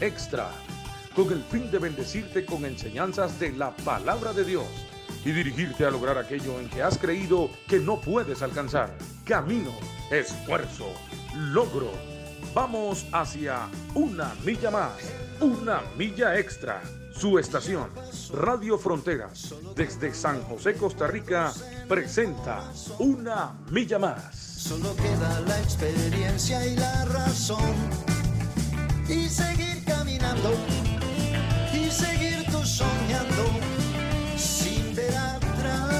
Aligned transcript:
Extra, 0.00 0.50
con 1.14 1.32
el 1.32 1.42
fin 1.42 1.70
de 1.70 1.78
bendecirte 1.78 2.44
con 2.44 2.64
enseñanzas 2.64 3.38
de 3.38 3.52
la 3.52 3.74
palabra 3.76 4.32
de 4.32 4.44
Dios 4.44 4.66
y 5.24 5.30
dirigirte 5.30 5.84
a 5.84 5.90
lograr 5.90 6.18
aquello 6.18 6.58
en 6.58 6.68
que 6.68 6.82
has 6.82 6.98
creído 6.98 7.50
que 7.68 7.78
no 7.78 8.00
puedes 8.00 8.42
alcanzar. 8.42 8.96
Camino, 9.24 9.72
esfuerzo, 10.10 10.92
logro. 11.36 11.90
Vamos 12.54 13.06
hacia 13.12 13.68
una 13.94 14.34
milla 14.44 14.70
más, 14.70 14.92
una 15.40 15.82
milla 15.96 16.38
extra. 16.38 16.82
Su 17.14 17.38
estación, 17.38 17.90
Radio 18.32 18.78
Fronteras, 18.78 19.54
desde 19.76 20.14
San 20.14 20.42
José, 20.44 20.74
Costa 20.74 21.06
Rica, 21.06 21.52
presenta 21.86 22.64
Una 22.98 23.52
Milla 23.70 23.98
Más. 23.98 24.34
Solo 24.34 24.96
queda 24.96 25.40
la 25.40 25.60
experiencia 25.60 26.66
y 26.66 26.74
la 26.74 27.04
razón. 27.04 28.11
Y 29.08 29.28
seguir 29.28 29.84
caminando, 29.84 30.52
y 31.74 31.90
seguir 31.90 32.44
tú 32.50 32.64
soñando, 32.64 33.44
sin 34.36 34.94
ver 34.94 35.12
atrás. 35.14 35.90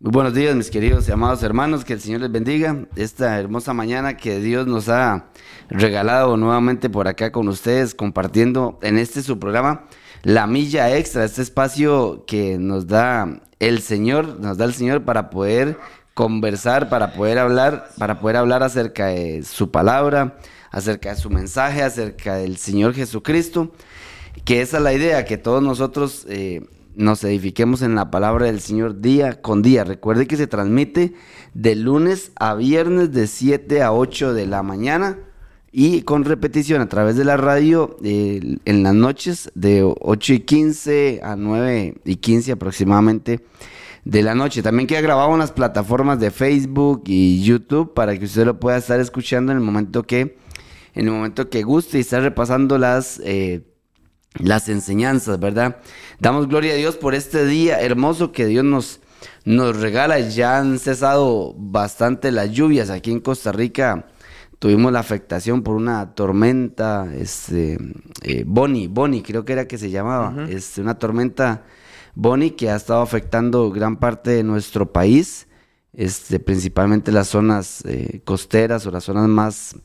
Muy 0.00 0.10
buenos 0.10 0.32
días, 0.32 0.56
mis 0.56 0.70
queridos 0.70 1.06
y 1.08 1.12
amados 1.12 1.42
hermanos, 1.42 1.84
que 1.84 1.92
el 1.92 2.00
Señor 2.00 2.22
les 2.22 2.32
bendiga. 2.32 2.86
Esta 2.96 3.38
hermosa 3.38 3.74
mañana 3.74 4.16
que 4.16 4.40
Dios 4.40 4.66
nos 4.66 4.88
ha 4.88 5.26
regalado 5.68 6.38
nuevamente 6.38 6.88
por 6.88 7.06
acá 7.06 7.30
con 7.30 7.48
ustedes, 7.48 7.94
compartiendo 7.94 8.78
en 8.82 8.96
este 8.96 9.22
su 9.22 9.38
programa 9.38 9.86
La 10.22 10.46
Milla 10.46 10.96
Extra, 10.96 11.24
este 11.24 11.42
espacio 11.42 12.24
que 12.26 12.56
nos 12.58 12.86
da 12.86 13.42
el 13.60 13.82
Señor, 13.82 14.40
nos 14.40 14.56
da 14.56 14.64
el 14.64 14.72
Señor 14.72 15.04
para 15.04 15.28
poder 15.28 15.78
conversar, 16.14 16.88
para 16.88 17.12
poder 17.12 17.38
hablar, 17.38 17.90
para 17.98 18.20
poder 18.20 18.36
hablar 18.36 18.62
acerca 18.62 19.08
de 19.08 19.42
su 19.42 19.70
palabra, 19.70 20.38
acerca 20.70 21.10
de 21.10 21.20
su 21.20 21.28
mensaje, 21.28 21.82
acerca 21.82 22.36
del 22.36 22.56
Señor 22.56 22.94
Jesucristo, 22.94 23.72
que 24.44 24.60
esa 24.60 24.78
es 24.78 24.82
la 24.82 24.94
idea, 24.94 25.24
que 25.24 25.38
todos 25.38 25.62
nosotros 25.62 26.24
eh, 26.28 26.64
nos 26.94 27.24
edifiquemos 27.24 27.82
en 27.82 27.94
la 27.96 28.10
palabra 28.10 28.46
del 28.46 28.60
Señor 28.60 29.00
día 29.00 29.40
con 29.40 29.62
día. 29.62 29.84
Recuerde 29.84 30.26
que 30.26 30.36
se 30.36 30.46
transmite 30.46 31.14
de 31.52 31.74
lunes 31.74 32.30
a 32.36 32.54
viernes 32.54 33.12
de 33.12 33.26
7 33.26 33.82
a 33.82 33.92
8 33.92 34.34
de 34.34 34.46
la 34.46 34.62
mañana 34.62 35.18
y 35.72 36.02
con 36.02 36.24
repetición 36.24 36.80
a 36.80 36.88
través 36.88 37.16
de 37.16 37.24
la 37.24 37.36
radio 37.36 37.96
en 38.02 38.82
las 38.84 38.94
noches 38.94 39.50
de 39.56 39.82
8 39.82 40.34
y 40.34 40.40
15 40.40 41.20
a 41.24 41.34
9 41.34 41.96
y 42.04 42.16
15 42.16 42.52
aproximadamente 42.52 43.40
de 44.04 44.22
la 44.22 44.34
noche. 44.34 44.62
También 44.62 44.86
queda 44.86 45.00
grabado 45.00 45.32
en 45.32 45.38
las 45.38 45.52
plataformas 45.52 46.20
de 46.20 46.30
Facebook 46.30 47.04
y 47.06 47.42
YouTube 47.42 47.94
para 47.94 48.16
que 48.18 48.24
usted 48.24 48.44
lo 48.44 48.60
pueda 48.60 48.76
estar 48.76 49.00
escuchando 49.00 49.52
en 49.52 49.58
el 49.58 49.64
momento 49.64 50.02
que, 50.04 50.38
en 50.94 51.06
el 51.06 51.10
momento 51.10 51.48
que 51.50 51.62
guste 51.62 51.98
y 51.98 52.02
estar 52.02 52.22
repasando 52.22 52.78
las, 52.78 53.20
eh, 53.24 53.62
las 54.34 54.68
enseñanzas, 54.68 55.40
¿verdad? 55.40 55.78
Damos 56.20 56.48
gloria 56.48 56.72
a 56.72 56.76
Dios 56.76 56.96
por 56.96 57.14
este 57.14 57.46
día 57.46 57.80
hermoso 57.80 58.32
que 58.32 58.46
Dios 58.46 58.64
nos, 58.64 59.00
nos 59.44 59.76
regala. 59.76 60.20
Ya 60.20 60.58
han 60.58 60.78
cesado 60.78 61.54
bastante 61.56 62.30
las 62.30 62.50
lluvias 62.50 62.90
aquí 62.90 63.10
en 63.10 63.20
Costa 63.20 63.52
Rica 63.52 64.06
tuvimos 64.64 64.92
la 64.92 65.00
afectación 65.00 65.62
por 65.62 65.76
una 65.76 66.14
tormenta, 66.14 67.12
este, 67.14 67.76
eh, 68.22 68.44
Bonnie, 68.46 68.88
Bonnie 68.88 69.22
creo 69.22 69.44
que 69.44 69.52
era 69.52 69.68
que 69.68 69.76
se 69.76 69.90
llamaba, 69.90 70.46
este, 70.48 70.80
una 70.80 70.98
tormenta 70.98 71.64
Bonnie 72.14 72.52
que 72.52 72.70
ha 72.70 72.76
estado 72.76 73.02
afectando 73.02 73.70
gran 73.70 73.96
parte 73.98 74.30
de 74.30 74.42
nuestro 74.42 74.92
país, 74.92 75.48
este, 75.92 76.38
principalmente 76.40 77.12
las 77.12 77.28
zonas 77.28 77.82
eh, 77.86 78.20
costeras 78.24 78.86
o 78.86 78.90
las 78.90 79.04
zonas 79.04 79.28
más 79.28 79.76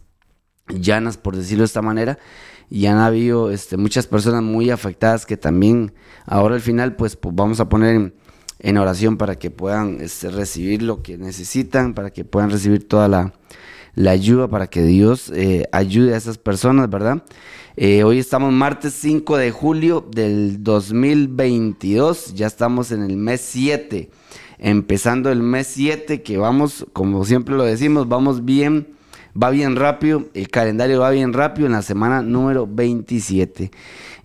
llanas, 0.67 1.17
por 1.17 1.35
decirlo 1.35 1.63
de 1.63 1.67
esta 1.67 1.81
manera, 1.81 2.19
y 2.69 2.85
han 2.85 2.97
habido 2.97 3.51
este, 3.51 3.77
muchas 3.77 4.05
personas 4.07 4.43
muy 4.43 4.69
afectadas 4.69 5.25
que 5.25 5.37
también 5.37 5.93
ahora 6.25 6.55
al 6.55 6.61
final 6.61 6.95
pues, 6.95 7.17
vamos 7.21 7.59
a 7.59 7.69
poner 7.69 8.13
en, 8.59 8.77
oración 8.77 9.17
para 9.17 9.35
que 9.35 9.49
puedan 9.49 10.01
este, 10.01 10.29
recibir 10.29 10.83
lo 10.83 11.01
que 11.01 11.17
necesitan, 11.17 11.93
para 11.93 12.11
que 12.11 12.25
puedan 12.25 12.51
recibir 12.51 12.87
toda 12.87 13.07
la 13.07 13.33
la 13.95 14.11
ayuda 14.11 14.47
para 14.47 14.67
que 14.67 14.81
Dios 14.83 15.29
eh, 15.35 15.67
ayude 15.71 16.13
a 16.13 16.17
esas 16.17 16.37
personas, 16.37 16.89
¿verdad? 16.89 17.23
Eh, 17.81 18.03
hoy 18.03 18.19
estamos 18.19 18.51
martes 18.51 18.93
5 18.95 19.37
de 19.37 19.51
julio 19.51 20.05
del 20.11 20.61
2022, 20.65 22.33
ya 22.33 22.45
estamos 22.45 22.91
en 22.91 23.03
el 23.03 23.15
mes 23.15 23.39
7, 23.39 24.09
empezando 24.57 25.31
el 25.31 25.41
mes 25.41 25.67
7, 25.67 26.21
que 26.21 26.37
vamos, 26.37 26.85
como 26.91 27.23
siempre 27.23 27.55
lo 27.55 27.63
decimos, 27.63 28.09
vamos 28.09 28.43
bien, 28.43 28.89
va 29.41 29.49
bien 29.49 29.77
rápido, 29.77 30.25
el 30.33 30.49
calendario 30.49 30.99
va 30.99 31.11
bien 31.11 31.31
rápido 31.31 31.67
en 31.67 31.71
la 31.71 31.81
semana 31.81 32.21
número 32.21 32.67
27. 32.69 33.71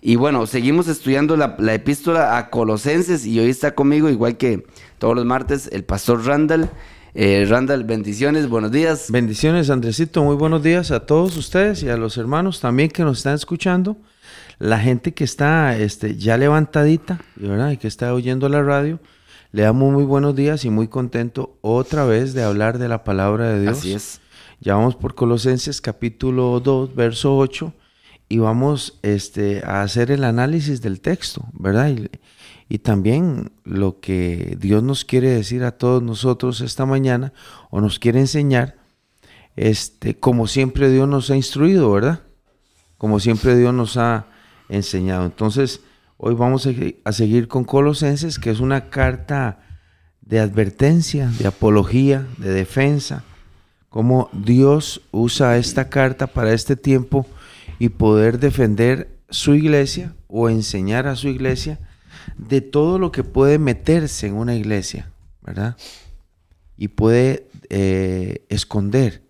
Y 0.01 0.17
bueno, 0.17 0.47
seguimos 0.47 0.89
estudiando 0.89 1.37
la, 1.37 1.55
la 1.57 1.75
epístola 1.75 2.37
a 2.37 2.49
Colosenses 2.49 3.25
y 3.25 3.39
hoy 3.39 3.51
está 3.51 3.73
conmigo, 3.73 4.09
igual 4.09 4.35
que 4.35 4.65
todos 4.97 5.15
los 5.15 5.23
martes, 5.23 5.69
el 5.71 5.85
pastor 5.85 6.25
Randall. 6.25 6.69
Eh, 7.17 7.45
Randall, 7.47 7.85
bendiciones, 7.85 8.49
buenos 8.49 8.73
días. 8.73 9.09
Bendiciones, 9.09 9.69
Andresito, 9.69 10.21
muy 10.21 10.35
buenos 10.35 10.61
días 10.61 10.91
a 10.91 11.05
todos 11.05 11.37
ustedes 11.37 11.81
y 11.81 11.87
a 11.87 11.95
los 11.95 12.17
hermanos 12.17 12.59
también 12.59 12.89
que 12.89 13.03
nos 13.03 13.19
están 13.19 13.35
escuchando. 13.35 13.95
La 14.59 14.79
gente 14.79 15.13
que 15.13 15.23
está 15.23 15.77
este, 15.77 16.17
ya 16.17 16.37
levantadita, 16.37 17.21
¿verdad? 17.37 17.71
Y 17.71 17.77
que 17.77 17.87
está 17.87 18.13
oyendo 18.13 18.49
la 18.49 18.61
radio, 18.61 18.99
le 19.53 19.61
damos 19.61 19.93
muy 19.93 20.03
buenos 20.03 20.35
días 20.35 20.65
y 20.65 20.69
muy 20.69 20.89
contento 20.89 21.57
otra 21.61 22.03
vez 22.03 22.33
de 22.33 22.43
hablar 22.43 22.79
de 22.79 22.89
la 22.89 23.05
palabra 23.05 23.47
de 23.47 23.61
Dios. 23.61 23.77
Así 23.77 23.93
es. 23.93 24.19
Ya 24.59 24.75
vamos 24.75 24.97
por 24.97 25.15
Colosenses 25.15 25.79
capítulo 25.79 26.59
2, 26.59 26.95
verso 26.95 27.37
8, 27.37 27.73
y 28.27 28.39
vamos 28.39 28.99
este, 29.03 29.63
a 29.63 29.83
hacer 29.83 30.11
el 30.11 30.25
análisis 30.25 30.81
del 30.81 30.99
texto, 30.99 31.45
¿verdad? 31.53 31.91
Y, 31.91 32.09
y 32.67 32.79
también 32.79 33.51
lo 33.63 33.99
que 33.99 34.57
Dios 34.59 34.81
nos 34.81 35.05
quiere 35.05 35.29
decir 35.29 35.63
a 35.63 35.71
todos 35.71 36.01
nosotros 36.01 36.61
esta 36.61 36.85
mañana 36.85 37.31
o 37.69 37.79
nos 37.79 37.99
quiere 37.99 38.19
enseñar, 38.19 38.77
este, 39.55 40.15
como 40.15 40.47
siempre 40.47 40.89
Dios 40.89 41.07
nos 41.07 41.29
ha 41.29 41.35
instruido, 41.35 41.91
¿verdad? 41.91 42.21
Como 42.97 43.19
siempre 43.19 43.55
Dios 43.55 43.73
nos 43.73 43.97
ha 43.97 44.27
enseñado. 44.67 45.25
Entonces, 45.25 45.81
hoy 46.17 46.33
vamos 46.33 46.67
a 47.03 47.11
seguir 47.11 47.47
con 47.47 47.63
Colosenses, 47.63 48.39
que 48.39 48.49
es 48.49 48.59
una 48.59 48.89
carta 48.89 49.59
de 50.21 50.39
advertencia, 50.39 51.29
de 51.37 51.47
apología, 51.47 52.27
de 52.37 52.51
defensa, 52.51 53.23
cómo 53.89 54.29
Dios 54.33 55.01
usa 55.11 55.57
esta 55.57 55.89
carta 55.89 56.27
para 56.27 56.51
este 56.51 56.75
tiempo 56.75 57.27
y 57.77 57.89
poder 57.89 58.39
defender 58.39 59.19
su 59.29 59.53
iglesia 59.53 60.15
o 60.27 60.49
enseñar 60.49 61.07
a 61.07 61.15
su 61.15 61.27
iglesia 61.27 61.79
de 62.37 62.61
todo 62.61 62.99
lo 62.99 63.11
que 63.11 63.23
puede 63.23 63.59
meterse 63.59 64.27
en 64.27 64.35
una 64.35 64.55
iglesia, 64.55 65.11
¿verdad? 65.41 65.77
Y 66.77 66.89
puede 66.89 67.49
eh, 67.69 68.45
esconder 68.49 69.23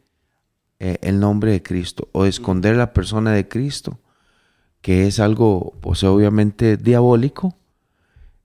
eh, 0.79 0.97
el 1.01 1.19
nombre 1.19 1.51
de 1.51 1.63
Cristo 1.63 2.09
o 2.11 2.25
esconder 2.25 2.75
la 2.75 2.93
persona 2.93 3.31
de 3.31 3.47
Cristo, 3.47 3.99
que 4.81 5.07
es 5.07 5.19
algo, 5.19 5.73
pues 5.81 6.03
obviamente, 6.03 6.77
diabólico. 6.77 7.57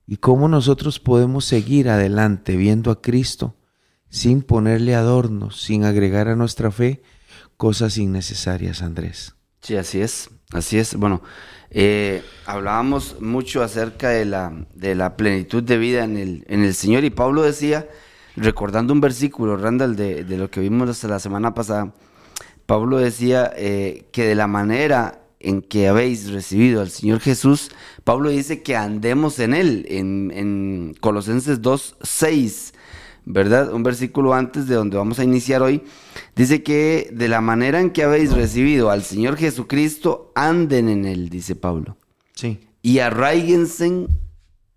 Y 0.06 0.16
cómo 0.16 0.48
nosotros 0.48 0.98
podemos 0.98 1.44
seguir 1.44 1.88
adelante 1.88 2.56
viendo 2.56 2.90
a 2.90 3.00
Cristo 3.00 3.54
sin 4.08 4.42
ponerle 4.42 4.94
adornos, 4.94 5.62
sin 5.62 5.84
agregar 5.84 6.28
a 6.28 6.36
nuestra 6.36 6.70
fe 6.70 7.02
cosas 7.56 7.96
innecesarias, 7.96 8.82
Andrés. 8.82 9.34
Sí, 9.60 9.76
así 9.76 10.00
es, 10.00 10.30
así 10.52 10.78
es. 10.78 10.94
Bueno, 10.94 11.22
eh, 11.70 12.22
hablábamos 12.46 13.20
mucho 13.20 13.62
acerca 13.62 14.08
de 14.10 14.24
la, 14.24 14.66
de 14.74 14.94
la 14.94 15.16
plenitud 15.16 15.62
de 15.62 15.78
vida 15.78 16.04
en 16.04 16.16
el, 16.16 16.44
en 16.48 16.64
el 16.64 16.74
Señor 16.74 17.04
y 17.04 17.10
Pablo 17.10 17.42
decía, 17.42 17.88
recordando 18.36 18.92
un 18.92 19.00
versículo, 19.00 19.56
Randall, 19.56 19.96
de, 19.96 20.24
de 20.24 20.36
lo 20.36 20.50
que 20.50 20.60
vimos 20.60 21.02
la 21.04 21.18
semana 21.18 21.54
pasada, 21.54 21.92
Pablo 22.66 22.98
decía 22.98 23.52
eh, 23.56 24.04
que 24.12 24.24
de 24.24 24.34
la 24.34 24.46
manera 24.46 25.22
en 25.40 25.62
que 25.62 25.88
habéis 25.88 26.30
recibido 26.30 26.80
al 26.82 26.90
Señor 26.90 27.20
Jesús, 27.20 27.70
Pablo 28.04 28.30
dice 28.30 28.62
que 28.62 28.76
andemos 28.76 29.38
en 29.38 29.54
Él, 29.54 29.86
en, 29.88 30.30
en 30.32 30.94
Colosenses 31.00 31.62
2, 31.62 31.96
6. 32.00 32.74
¿Verdad? 33.24 33.72
Un 33.72 33.82
versículo 33.82 34.34
antes 34.34 34.66
de 34.66 34.74
donde 34.74 34.96
vamos 34.96 35.18
a 35.18 35.24
iniciar 35.24 35.62
hoy, 35.62 35.82
dice 36.36 36.62
que 36.62 37.10
de 37.12 37.28
la 37.28 37.40
manera 37.40 37.80
en 37.80 37.90
que 37.90 38.02
habéis 38.02 38.32
recibido 38.32 38.90
al 38.90 39.02
Señor 39.02 39.36
Jesucristo, 39.36 40.32
anden 40.34 40.88
en 40.88 41.04
Él, 41.04 41.28
dice 41.28 41.54
Pablo. 41.56 41.96
Sí. 42.34 42.60
Y 42.82 42.98
arraíguense 43.00 44.06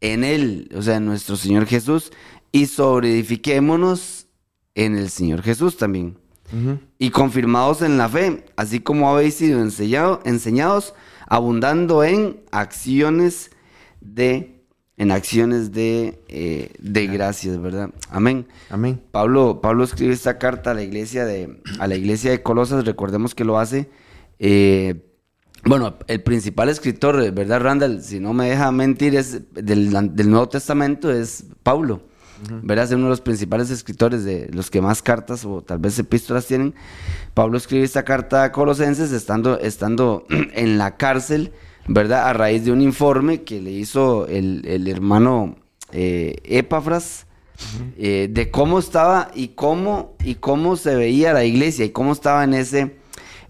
en 0.02 0.24
Él, 0.24 0.70
o 0.76 0.82
sea, 0.82 0.98
en 0.98 1.06
nuestro 1.06 1.38
Señor 1.38 1.66
Jesús, 1.66 2.12
y 2.52 2.68
sobreedifiquémonos 2.68 4.28
en 4.76 4.98
el 4.98 5.10
Señor 5.10 5.42
Jesús 5.42 5.78
también. 5.78 6.18
Y 7.00 7.10
confirmados 7.10 7.82
en 7.82 7.98
la 7.98 8.08
fe, 8.08 8.46
así 8.58 8.80
como 8.80 9.10
habéis 9.10 9.34
sido 9.34 9.60
enseñado, 9.60 10.20
enseñados, 10.24 10.94
abundando 11.28 12.04
en 12.04 12.42
acciones 12.52 13.50
de 14.02 14.63
en 14.98 15.12
acciones 15.12 15.72
de, 15.72 16.24
eh, 16.28 16.72
de 16.80 17.08
gracias, 17.08 17.60
¿verdad? 17.62 17.90
Amén. 18.10 18.48
Amén. 18.70 19.02
Pablo, 19.12 19.60
Pablo 19.62 19.84
escribe 19.84 20.14
esta 20.14 20.38
carta 20.38 20.72
a 20.72 20.74
la 20.74 20.84
iglesia 20.84 21.26
de, 21.26 21.60
a 21.80 21.88
la 21.88 21.96
iglesia 21.96 22.32
de 22.32 22.44
Colosas, 22.44 22.86
recordemos 22.86 23.36
que 23.36 23.44
lo 23.44 23.58
hace. 23.60 23.90
eh, 24.40 25.10
bueno, 25.66 25.96
el 26.08 26.22
principal 26.22 26.68
escritor, 26.68 27.32
¿verdad, 27.32 27.62
Randall? 27.62 28.02
Si 28.02 28.20
no 28.20 28.34
me 28.34 28.50
deja 28.50 28.70
mentir, 28.74 29.16
es 29.16 29.54
del, 29.54 30.14
del 30.14 30.30
Nuevo 30.30 30.50
Testamento, 30.50 31.10
es 31.12 31.46
Pablo. 31.64 32.02
¿Verdad? 32.62 32.86
Es 32.86 32.92
uno 32.92 33.06
de 33.06 33.10
los 33.12 33.22
principales 33.22 33.70
escritores 33.70 34.26
de 34.26 34.50
los 34.52 34.70
que 34.70 34.82
más 34.82 35.02
cartas 35.02 35.46
o 35.46 35.62
tal 35.62 35.80
vez 35.80 35.98
epístolas 35.98 36.46
tienen. 36.46 36.76
Pablo 37.34 37.58
escribe 37.58 37.86
esta 37.86 38.04
carta 38.04 38.44
a 38.44 38.52
Colosenses 38.52 39.14
estando, 39.14 39.58
estando 39.60 40.26
en 40.54 40.78
la 40.78 40.98
cárcel, 40.98 41.54
¿verdad? 41.88 42.30
A 42.30 42.34
raíz 42.34 42.66
de 42.66 42.72
un 42.72 42.82
informe 42.82 43.44
que 43.44 43.62
le 43.62 43.72
hizo 43.72 44.28
el, 44.28 44.66
el 44.66 44.88
hermano 44.88 45.56
eh, 45.96 46.38
Epafras 46.44 47.28
eh, 47.98 48.28
de 48.32 48.50
cómo 48.50 48.80
estaba 48.80 49.30
y 49.36 49.50
cómo, 49.50 50.16
y 50.24 50.36
cómo 50.36 50.76
se 50.76 50.96
veía 50.96 51.34
la 51.34 51.46
iglesia 51.46 51.86
y 51.86 51.92
cómo 51.92 52.14
estaba 52.14 52.44
en 52.44 52.56
ese, 52.56 52.96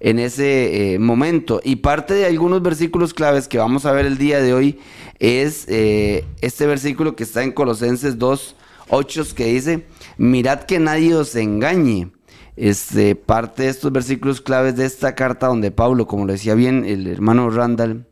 en 0.01 0.19
ese 0.19 0.93
eh, 0.93 0.99
momento. 0.99 1.61
Y 1.63 1.77
parte 1.77 2.13
de 2.13 2.25
algunos 2.25 2.61
versículos 2.61 3.13
claves 3.13 3.47
que 3.47 3.57
vamos 3.57 3.85
a 3.85 3.93
ver 3.93 4.05
el 4.05 4.17
día 4.17 4.41
de 4.41 4.53
hoy 4.53 4.79
es 5.19 5.67
este 5.69 6.67
versículo 6.67 7.15
que 7.15 7.23
está 7.23 7.43
en 7.43 7.53
Colosenses 7.53 8.17
2, 8.17 8.55
8, 8.89 9.23
que 9.35 9.45
dice, 9.45 9.85
mirad 10.17 10.63
que 10.63 10.79
nadie 10.79 11.15
os 11.15 11.35
engañe. 11.35 12.11
Este, 12.55 13.15
parte 13.15 13.63
de 13.63 13.69
estos 13.69 13.91
versículos 13.91 14.39
claves 14.39 14.75
de 14.75 14.85
esta 14.85 15.15
carta 15.15 15.47
donde 15.47 15.71
Pablo, 15.71 16.05
como 16.05 16.25
lo 16.25 16.33
decía 16.33 16.53
bien 16.53 16.85
el 16.85 17.07
hermano 17.07 17.49
Randall, 17.49 18.05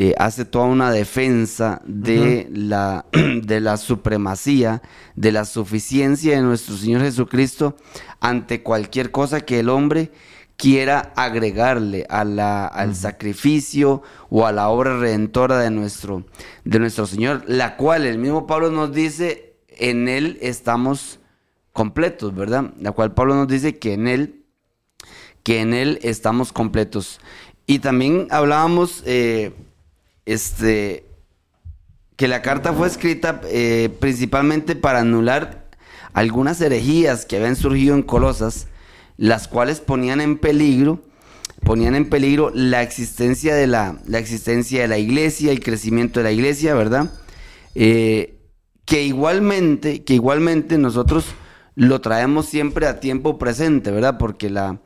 eh, 0.00 0.14
hace 0.16 0.44
toda 0.44 0.66
una 0.66 0.92
defensa 0.92 1.82
de, 1.84 2.48
la, 2.52 3.06
de 3.12 3.60
la 3.60 3.76
supremacía, 3.76 4.80
de 5.16 5.32
la 5.32 5.44
suficiencia 5.44 6.36
de 6.36 6.42
nuestro 6.42 6.76
Señor 6.76 7.02
Jesucristo 7.02 7.74
ante 8.20 8.62
cualquier 8.62 9.10
cosa 9.10 9.40
que 9.40 9.58
el 9.58 9.68
hombre 9.68 10.12
quiera 10.56 11.12
agregarle 11.16 12.06
a 12.10 12.22
la, 12.22 12.68
al 12.68 12.94
sacrificio 12.94 14.02
o 14.30 14.46
a 14.46 14.52
la 14.52 14.68
obra 14.68 15.00
redentora 15.00 15.58
de 15.58 15.72
nuestro, 15.72 16.24
de 16.64 16.78
nuestro 16.78 17.04
Señor, 17.08 17.42
la 17.48 17.76
cual 17.76 18.06
el 18.06 18.18
mismo 18.18 18.46
Pablo 18.46 18.70
nos 18.70 18.92
dice, 18.92 19.56
en 19.66 20.06
Él 20.06 20.38
estamos 20.40 21.18
completos, 21.72 22.36
¿verdad? 22.36 22.72
La 22.78 22.92
cual 22.92 23.14
Pablo 23.14 23.34
nos 23.34 23.48
dice 23.48 23.80
que 23.80 23.94
en 23.94 24.06
Él, 24.06 24.44
que 25.42 25.60
en 25.60 25.74
Él 25.74 25.98
estamos 26.02 26.52
completos. 26.52 27.18
Y 27.66 27.80
también 27.80 28.28
hablábamos, 28.30 29.02
eh, 29.04 29.52
este, 30.28 31.06
que 32.16 32.28
la 32.28 32.42
carta 32.42 32.74
fue 32.74 32.86
escrita 32.86 33.40
eh, 33.46 33.88
principalmente 33.98 34.76
para 34.76 35.00
anular 35.00 35.70
algunas 36.12 36.60
herejías 36.60 37.24
que 37.24 37.36
habían 37.36 37.56
surgido 37.56 37.94
en 37.94 38.02
Colosas, 38.02 38.66
las 39.16 39.48
cuales 39.48 39.80
ponían 39.80 40.20
en 40.20 40.36
peligro, 40.36 41.00
ponían 41.64 41.94
en 41.94 42.10
peligro 42.10 42.50
la 42.54 42.82
existencia 42.82 43.54
de 43.54 43.66
la, 43.66 44.00
la 44.06 44.18
existencia 44.18 44.82
de 44.82 44.88
la 44.88 44.98
iglesia, 44.98 45.50
el 45.50 45.60
crecimiento 45.60 46.20
de 46.20 46.24
la 46.24 46.32
iglesia, 46.32 46.74
¿verdad? 46.74 47.10
Eh, 47.74 48.38
que 48.84 49.04
igualmente, 49.04 50.04
que 50.04 50.12
igualmente 50.12 50.76
nosotros 50.76 51.24
lo 51.74 52.02
traemos 52.02 52.44
siempre 52.44 52.86
a 52.86 53.00
tiempo 53.00 53.38
presente, 53.38 53.90
¿verdad? 53.90 54.18
Porque 54.18 54.50
la, 54.50 54.78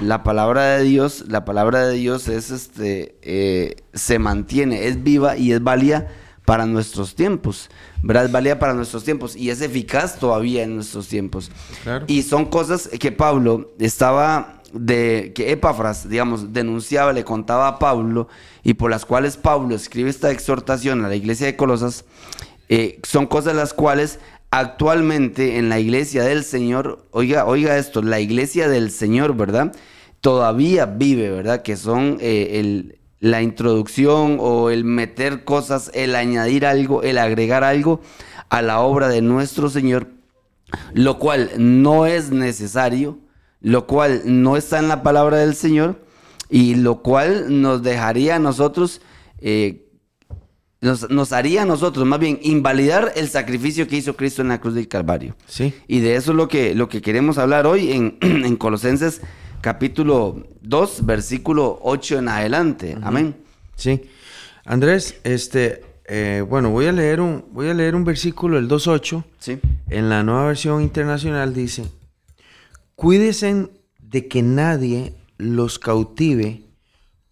la 0.00 0.22
palabra 0.22 0.76
de 0.76 0.84
Dios, 0.84 1.24
la 1.28 1.44
palabra 1.44 1.86
de 1.86 1.94
Dios 1.94 2.28
es 2.28 2.50
este, 2.50 3.16
eh, 3.22 3.76
se 3.94 4.18
mantiene, 4.18 4.86
es 4.86 5.02
viva 5.02 5.36
y 5.36 5.52
es 5.52 5.62
válida 5.62 6.08
para 6.44 6.64
nuestros 6.64 7.14
tiempos, 7.14 7.68
¿verdad? 8.02 8.26
Es 8.26 8.32
válida 8.32 8.58
para 8.58 8.72
nuestros 8.72 9.04
tiempos 9.04 9.36
y 9.36 9.50
es 9.50 9.60
eficaz 9.60 10.18
todavía 10.18 10.62
en 10.62 10.76
nuestros 10.76 11.08
tiempos. 11.08 11.50
Claro. 11.82 12.06
Y 12.08 12.22
son 12.22 12.46
cosas 12.46 12.88
que 12.88 13.12
Pablo 13.12 13.72
estaba 13.78 14.62
de 14.72 15.32
que 15.34 15.52
Epafras, 15.52 16.08
digamos, 16.08 16.52
denunciaba, 16.52 17.12
le 17.12 17.24
contaba 17.24 17.68
a 17.68 17.78
Pablo 17.78 18.28
y 18.62 18.74
por 18.74 18.90
las 18.90 19.04
cuales 19.04 19.36
Pablo 19.36 19.74
escribe 19.74 20.10
esta 20.10 20.30
exhortación 20.30 21.04
a 21.04 21.08
la 21.08 21.16
iglesia 21.16 21.46
de 21.46 21.56
Colosas, 21.56 22.04
eh, 22.68 23.00
son 23.02 23.26
cosas 23.26 23.54
las 23.54 23.72
cuales 23.72 24.18
actualmente 24.50 25.58
en 25.58 25.68
la 25.68 25.78
iglesia 25.78 26.24
del 26.24 26.44
Señor, 26.44 27.06
oiga, 27.10 27.44
oiga 27.44 27.76
esto, 27.78 28.02
la 28.02 28.20
iglesia 28.20 28.68
del 28.68 28.90
Señor, 28.90 29.36
¿verdad? 29.36 29.74
Todavía 30.20 30.86
vive, 30.86 31.30
¿verdad? 31.30 31.62
Que 31.62 31.76
son 31.76 32.18
eh, 32.20 32.98
la 33.20 33.42
introducción 33.42 34.38
o 34.40 34.70
el 34.70 34.84
meter 34.84 35.44
cosas, 35.44 35.90
el 35.94 36.14
añadir 36.14 36.66
algo, 36.66 37.02
el 37.02 37.18
agregar 37.18 37.64
algo 37.64 38.00
a 38.48 38.62
la 38.62 38.80
obra 38.80 39.08
de 39.08 39.22
nuestro 39.22 39.68
Señor, 39.68 40.08
lo 40.92 41.18
cual 41.18 41.50
no 41.58 42.06
es 42.06 42.30
necesario, 42.30 43.18
lo 43.60 43.86
cual 43.86 44.22
no 44.24 44.56
está 44.56 44.78
en 44.78 44.88
la 44.88 45.02
palabra 45.02 45.38
del 45.38 45.54
Señor 45.54 46.02
y 46.48 46.76
lo 46.76 47.02
cual 47.02 47.60
nos 47.60 47.82
dejaría 47.82 48.36
a 48.36 48.38
nosotros... 48.38 49.02
eh, 49.40 49.87
nos, 50.80 51.10
nos 51.10 51.32
haría 51.32 51.62
a 51.62 51.66
nosotros 51.66 52.06
más 52.06 52.20
bien 52.20 52.38
invalidar 52.42 53.12
el 53.16 53.28
sacrificio 53.28 53.88
que 53.88 53.96
hizo 53.96 54.14
Cristo 54.14 54.42
en 54.42 54.48
la 54.48 54.60
cruz 54.60 54.74
del 54.74 54.88
Calvario. 54.88 55.34
Sí. 55.46 55.74
Y 55.88 56.00
de 56.00 56.16
eso 56.16 56.30
es 56.32 56.36
lo 56.36 56.48
que, 56.48 56.74
lo 56.74 56.88
que 56.88 57.02
queremos 57.02 57.38
hablar 57.38 57.66
hoy 57.66 57.92
en, 57.92 58.18
en 58.20 58.56
Colosenses 58.56 59.20
capítulo 59.60 60.46
2, 60.62 61.04
versículo 61.04 61.78
8 61.82 62.18
en 62.18 62.28
adelante. 62.28 62.96
Amén. 63.02 63.36
Sí. 63.74 64.02
Andrés, 64.64 65.18
este, 65.24 65.82
eh, 66.06 66.44
bueno, 66.48 66.70
voy 66.70 66.86
a 66.86 66.92
leer 66.92 67.20
un, 67.20 67.44
voy 67.50 67.68
a 67.68 67.74
leer 67.74 67.94
un 67.94 68.04
versículo, 68.04 68.58
el 68.58 68.68
2.8. 68.68 69.24
Sí. 69.38 69.58
En 69.88 70.08
la 70.08 70.22
nueva 70.22 70.46
versión 70.46 70.82
internacional 70.82 71.54
dice, 71.54 71.86
cuídense 72.94 73.68
de 73.98 74.28
que 74.28 74.42
nadie 74.42 75.14
los 75.38 75.78
cautive 75.78 76.62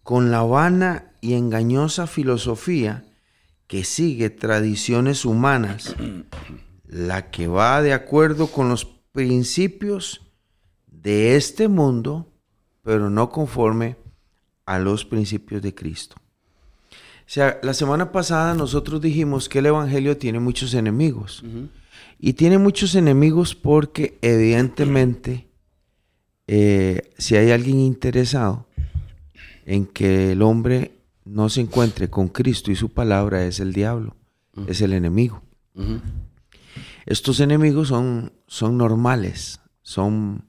con 0.03 0.31
la 0.31 0.41
vana 0.41 1.11
y 1.21 1.33
engañosa 1.33 2.07
filosofía 2.07 3.03
que 3.67 3.83
sigue 3.83 4.29
tradiciones 4.29 5.25
humanas, 5.25 5.95
la 6.87 7.29
que 7.29 7.47
va 7.47 7.81
de 7.81 7.93
acuerdo 7.93 8.47
con 8.47 8.69
los 8.69 8.85
principios 9.11 10.21
de 10.87 11.35
este 11.35 11.67
mundo, 11.67 12.33
pero 12.81 13.09
no 13.09 13.29
conforme 13.29 13.97
a 14.65 14.79
los 14.79 15.05
principios 15.05 15.61
de 15.61 15.75
Cristo. 15.75 16.15
O 16.89 17.29
sea, 17.29 17.59
la 17.61 17.73
semana 17.73 18.13
pasada 18.13 18.53
nosotros 18.53 19.01
dijimos 19.01 19.49
que 19.49 19.59
el 19.59 19.65
Evangelio 19.65 20.15
tiene 20.17 20.39
muchos 20.39 20.73
enemigos. 20.73 21.43
Y 22.19 22.33
tiene 22.33 22.57
muchos 22.57 22.95
enemigos 22.95 23.53
porque 23.53 24.17
evidentemente 24.21 25.47
eh, 26.47 27.11
si 27.17 27.35
hay 27.35 27.51
alguien 27.51 27.79
interesado 27.79 28.67
en 29.65 29.85
que 29.85 30.31
el 30.31 30.41
hombre 30.41 30.96
no 31.29 31.49
se 31.49 31.61
encuentre 31.61 32.09
con 32.09 32.27
Cristo 32.27 32.71
y 32.71 32.75
su 32.75 32.89
palabra 32.89 33.45
es 33.45 33.59
el 33.59 33.73
diablo, 33.73 34.15
es 34.67 34.81
el 34.81 34.93
enemigo. 34.93 35.41
Estos 37.05 37.39
enemigos 37.39 37.89
son, 37.89 38.33
son 38.47 38.77
normales, 38.77 39.59
son, 39.81 40.45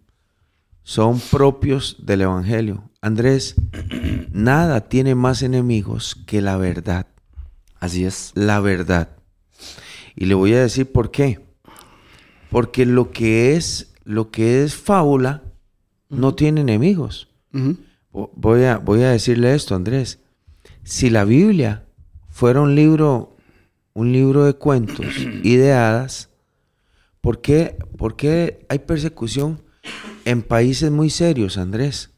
son 0.83 1.21
propios 1.21 1.97
del 2.01 2.23
Evangelio. 2.23 2.91
Andrés, 3.01 3.55
nada 4.33 4.89
tiene 4.89 5.15
más 5.15 5.43
enemigos 5.43 6.17
que 6.27 6.41
la 6.43 6.57
verdad, 6.57 7.07
Así 7.79 8.05
es. 8.05 8.33
la 8.35 8.61
verdad. 8.61 9.11
Y 10.17 10.27
le 10.27 10.35
voy 10.35 10.53
a 10.55 10.63
decir 10.63 10.91
por 10.91 11.11
qué. 11.11 11.41
Porque 12.51 12.87
lo 12.87 13.11
que 13.11 13.55
es, 13.55 13.95
lo 14.05 14.31
que 14.31 14.65
es 14.65 14.75
fábula 14.75 15.43
no 16.09 16.35
tiene 16.35 16.63
enemigos. 16.63 17.29
Voy 18.11 18.65
a, 18.65 18.79
voy 18.79 19.03
a 19.03 19.11
decirle 19.11 19.55
esto, 19.55 19.75
Andrés. 19.75 20.19
Si 20.89 21.11
la 21.11 21.25
Biblia 21.25 21.85
fuera 22.31 22.63
un 22.63 22.75
libro, 22.75 23.37
un 23.93 24.11
libro 24.11 24.47
de 24.47 24.55
cuentos 24.55 25.05
y 25.45 25.57
de 25.57 25.75
hadas, 25.75 26.31
¿por 27.21 27.43
qué, 27.43 27.77
por 27.99 28.17
qué 28.17 28.65
hay 28.71 28.79
persecución 28.79 29.63
en 30.25 30.43
países 30.43 30.91
muy 30.91 31.11
serios, 31.11 31.59
Andrés? 31.59 32.15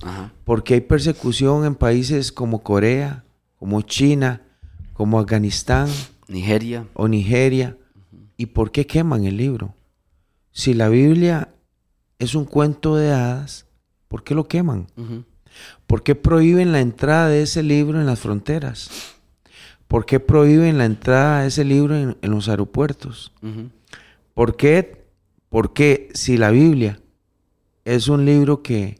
Ajá. 0.00 0.32
Porque 0.44 0.72
hay 0.72 0.80
persecución 0.80 1.66
en 1.66 1.74
países 1.74 2.32
como 2.32 2.62
Corea, 2.62 3.26
como 3.58 3.82
China, 3.82 4.40
como 4.94 5.18
Afganistán 5.18 5.90
Nigeria. 6.26 6.88
o 6.94 7.08
Nigeria. 7.08 7.76
¿Y 8.38 8.46
por 8.46 8.72
qué 8.72 8.86
queman 8.86 9.24
el 9.24 9.36
libro? 9.36 9.74
Si 10.52 10.72
la 10.72 10.88
Biblia 10.88 11.52
es 12.18 12.34
un 12.34 12.46
cuento 12.46 12.96
de 12.96 13.12
hadas, 13.12 13.66
¿por 14.08 14.24
qué 14.24 14.34
lo 14.34 14.48
queman? 14.48 14.86
¿Por 15.86 16.02
qué 16.02 16.14
prohíben 16.14 16.72
la 16.72 16.80
entrada 16.80 17.28
de 17.28 17.42
ese 17.42 17.62
libro 17.62 18.00
en 18.00 18.06
las 18.06 18.20
fronteras? 18.20 18.90
¿Por 19.88 20.04
qué 20.04 20.18
prohíben 20.18 20.78
la 20.78 20.84
entrada 20.84 21.42
de 21.42 21.48
ese 21.48 21.64
libro 21.64 21.96
en, 21.96 22.16
en 22.20 22.30
los 22.30 22.48
aeropuertos? 22.48 23.32
Ujú. 23.42 23.70
¿Por 24.34 24.56
qué? 24.56 25.06
Porque 25.48 26.10
si 26.12 26.36
la 26.36 26.50
Biblia 26.50 27.00
es 27.84 28.08
un 28.08 28.24
libro 28.24 28.62
que, 28.62 28.98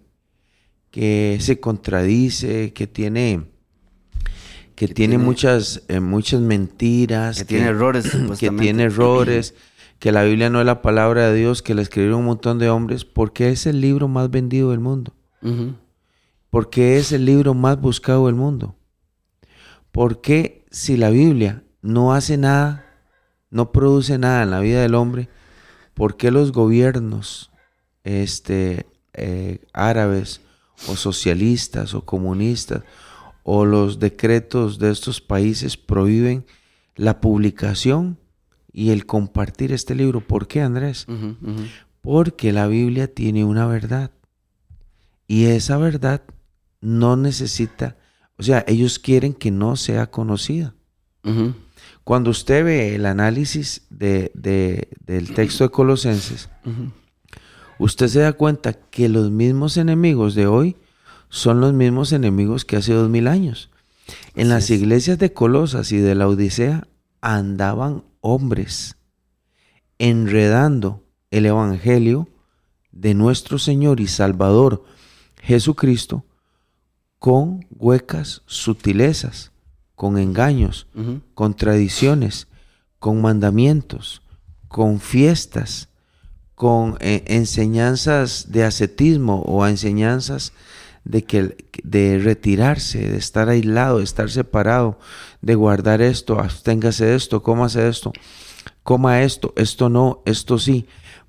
que 0.91 1.37
se 1.41 1.61
contradice, 1.61 2.73
que 2.73 2.87
tiene, 2.87 3.43
que, 4.77 4.89
tiene, 4.89 5.19
muchas, 5.19 5.83
eh, 5.89 6.01
muchas 6.01 6.41
mentiras. 6.41 7.39
Que, 7.39 7.45
tiene 7.45 7.67
errores, 7.67 8.11
Que 8.39 8.51
tiene 8.51 8.85
errores, 8.85 9.55
que 9.99 10.13
la 10.13 10.23
Biblia 10.23 10.49
no 10.49 10.61
es 10.61 10.67
la 10.67 10.81
palabra 10.83 11.31
de 11.31 11.37
Dios, 11.37 11.63
que 11.63 11.75
la 11.75 11.83
escribieron 11.83 12.21
un 12.21 12.27
montón 12.27 12.59
de 12.59 12.71
hombres, 12.71 13.05
porque 13.05 13.51
es 13.51 13.67
el 13.67 13.81
libro 13.81 14.09
más 14.09 14.31
vendido 14.31 14.71
del 14.71 14.81
mundo. 14.81 15.13
Porque 16.51 16.99
es 16.99 17.13
el 17.13 17.25
libro 17.25 17.55
más 17.55 17.81
buscado 17.81 18.27
del 18.27 18.35
mundo. 18.35 18.77
Porque 19.93 20.65
si 20.71 20.97
la 20.97 21.11
Biblia 21.11 21.65
no 21.83 22.13
hace 22.13 22.37
nada, 22.37 22.85
no 23.51 23.73
produce 23.73 24.19
nada 24.19 24.43
en 24.43 24.51
la 24.51 24.61
vida 24.61 24.83
del 24.83 24.95
hombre, 24.95 25.29
¿por 25.95 26.17
qué 26.17 26.31
los 26.31 26.53
gobiernos 26.53 27.51
este, 28.05 28.87
eh, 29.15 29.61
árabes 29.73 30.41
o 30.89 30.97
socialistas 30.97 31.95
o 31.95 32.05
comunistas 32.05 32.83
o 33.43 33.65
los 33.65 33.99
decretos 33.99 34.79
de 34.79 34.91
estos 34.91 35.21
países 35.21 35.77
prohíben 35.77 36.45
la 36.97 37.21
publicación 37.21 38.19
y 38.73 38.91
el 38.91 39.07
compartir 39.07 39.73
este 39.73 39.95
libro. 39.95 40.21
¿Por 40.21 40.49
qué, 40.49 40.61
Andrés? 40.61 41.07
Porque 42.03 42.53
la 42.53 42.67
Biblia 42.67 43.13
tiene 43.13 43.45
una 43.45 43.67
verdad. 43.67 44.11
Y 45.27 45.47
esa 45.47 45.79
verdad 45.79 46.23
no 46.81 47.17
necesita, 47.17 47.97
o 48.39 48.43
sea, 48.43 48.65
ellos 48.67 48.99
quieren 48.99 49.35
que 49.35 49.51
no 49.51 49.77
sea 49.77 50.11
conocida. 50.11 50.75
Cuando 52.05 52.31
usted 52.31 52.65
ve 52.65 52.95
el 52.95 53.05
análisis 53.05 53.83
de, 53.91 54.31
del 54.35 55.35
texto 55.35 55.65
de 55.65 55.71
Colosenses, 55.71 56.49
usted 57.79 58.07
se 58.07 58.21
da 58.21 58.33
cuenta 58.33 58.75
que 58.75 59.09
los 59.09 59.31
mismos 59.31 59.77
enemigos 59.77 60.35
de 60.35 60.47
hoy 60.47 60.77
son 61.29 61.61
los 61.61 61.73
mismos 61.73 62.13
enemigos 62.13 62.65
que 62.65 62.77
hace 62.77 62.93
dos 62.93 63.11
mil 63.11 63.27
años. 63.27 63.71
En 64.37 64.49
las 64.49 64.71
iglesias 64.71 65.19
de 65.19 65.33
Colosas 65.33 65.91
y 65.91 65.99
de 65.99 66.15
la 66.15 66.29
Odisea 66.29 66.87
andaban 67.21 68.05
hombres 68.21 68.97
enredando 69.99 71.03
el 71.31 71.47
Evangelio 71.47 72.29
de 72.93 73.15
nuestro 73.15 73.59
Señor 73.59 74.01
y 74.01 74.07
Salvador 74.07 74.85
Jesucristo 75.43 76.25
con 77.27 77.67
huecas 77.71 78.43
sutilezas, 78.47 79.51
con 79.97 80.17
engaños, 80.17 80.87
con 81.35 81.57
tradiciones, 81.57 82.47
con 83.01 83.21
mandamientos, 83.21 84.23
con 84.69 85.01
fiestas, 85.01 85.89
con 86.55 86.97
eh, 87.01 87.25
enseñanzas 87.27 88.53
de 88.53 88.63
ascetismo 88.63 89.43
o 89.43 89.67
enseñanzas 89.67 90.53
de, 91.03 91.25
que, 91.25 91.57
de 91.83 92.21
retirarse, 92.21 93.11
de 93.11 93.17
estar 93.17 93.49
aislado, 93.49 93.99
de 93.99 94.05
estar 94.05 94.31
separado, 94.31 95.01
de 95.43 95.57
guardar 95.57 96.03
esto, 96.03 96.39
absténgase 96.39 97.07
de 97.07 97.17
esto, 97.17 97.43
cómase 97.43 97.89
esto, 97.89 98.13
coma 98.85 99.23
esto, 99.23 99.53
esto 99.57 99.89
no, 99.89 100.23
esto 100.27 100.61
sí, 100.61 100.87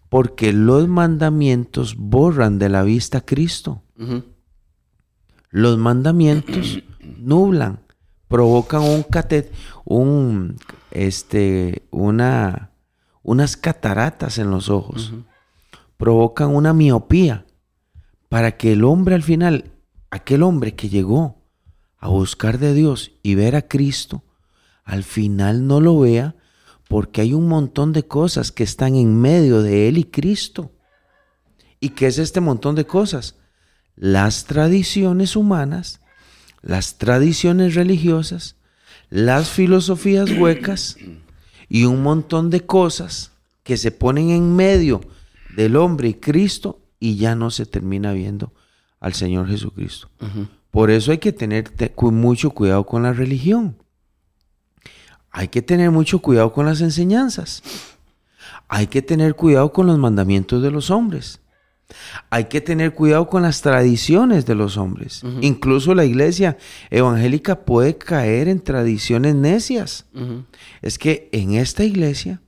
porque 0.09 0.53
los 0.53 0.87
mandamientos 0.87 1.95
borran 1.97 2.59
de 2.59 2.69
la 2.69 2.83
vista 2.83 3.17
a 3.17 3.25
Cristo. 3.25 3.81
Los 5.49 5.77
mandamientos 5.77 6.83
nublan, 7.01 7.79
provocan 8.27 8.81
un 8.81 9.03
catet, 9.03 9.51
un 9.85 10.57
este, 10.91 11.87
una, 11.91 12.71
unas 13.23 13.57
cataratas 13.57 14.37
en 14.37 14.51
los 14.51 14.69
ojos, 14.69 15.13
provocan 15.97 16.55
una 16.55 16.73
miopía 16.73 17.45
para 18.29 18.57
que 18.57 18.73
el 18.73 18.83
hombre 18.83 19.15
al 19.15 19.23
final, 19.23 19.71
aquel 20.09 20.43
hombre 20.43 20.75
que 20.75 20.89
llegó 20.89 21.43
a 21.97 22.09
buscar 22.09 22.59
de 22.59 22.73
Dios 22.73 23.11
y 23.23 23.35
ver 23.35 23.55
a 23.55 23.67
Cristo, 23.67 24.23
al 24.83 25.03
final 25.03 25.67
no 25.67 25.81
lo 25.81 25.99
vea 25.99 26.35
porque 26.87 27.21
hay 27.21 27.33
un 27.33 27.47
montón 27.47 27.93
de 27.93 28.07
cosas 28.07 28.51
que 28.51 28.63
están 28.63 28.95
en 28.95 29.19
medio 29.19 29.61
de 29.61 29.87
él 29.87 29.97
y 29.97 30.05
Cristo. 30.05 30.71
¿Y 31.79 31.89
qué 31.89 32.07
es 32.07 32.17
este 32.17 32.39
montón 32.39 32.75
de 32.75 32.85
cosas? 32.85 33.35
Las 33.97 34.45
tradiciones 34.45 35.35
humanas, 35.35 35.99
las 36.61 36.97
tradiciones 36.97 37.75
religiosas, 37.75 38.55
las 39.09 39.49
filosofías 39.49 40.31
huecas 40.31 40.97
y 41.67 41.85
un 41.85 42.03
montón 42.03 42.49
de 42.49 42.65
cosas 42.65 43.31
que 43.63 43.75
se 43.75 43.91
ponen 43.91 44.29
en 44.29 44.55
medio 44.55 45.01
del 45.55 45.75
hombre 45.75 46.09
y 46.09 46.13
Cristo 46.13 46.79
y 46.99 47.17
ya 47.17 47.35
no 47.35 47.51
se 47.51 47.65
termina 47.65 48.13
viendo 48.13 48.53
al 48.99 49.13
Señor 49.13 49.47
Jesucristo. 49.47 50.09
Por 50.71 50.91
eso 50.91 51.11
hay 51.11 51.17
que 51.17 51.33
tener 51.33 51.71
mucho 51.99 52.51
cuidado 52.51 52.85
con 52.85 53.03
la 53.03 53.13
religión. 53.13 53.75
Hay 55.31 55.47
que 55.49 55.61
tener 55.61 55.91
mucho 55.91 56.19
cuidado 56.19 56.53
con 56.53 56.65
las 56.65 56.81
enseñanzas. 56.81 57.63
Hay 58.67 58.87
que 58.87 59.01
tener 59.01 59.35
cuidado 59.35 59.71
con 59.71 59.87
los 59.87 59.97
mandamientos 59.97 60.61
de 60.61 60.71
los 60.71 60.89
hombres. 60.89 61.39
Hay 62.29 62.45
que 62.45 62.61
tener 62.61 62.93
cuidado 62.93 63.27
con 63.27 63.43
las 63.43 63.61
tradiciones 63.61 64.45
de 64.45 64.55
los 64.55 64.77
hombres. 64.77 65.23
Incluso 65.41 65.95
la 65.95 66.05
iglesia 66.05 66.57
evangélica 66.89 67.65
puede 67.65 67.97
caer 67.97 68.47
en 68.47 68.59
tradiciones 68.59 69.35
necias. 69.35 70.05
Es 70.81 70.99
que 70.99 71.29
en 71.31 71.53
esta 71.53 71.83
iglesia, 71.83 72.41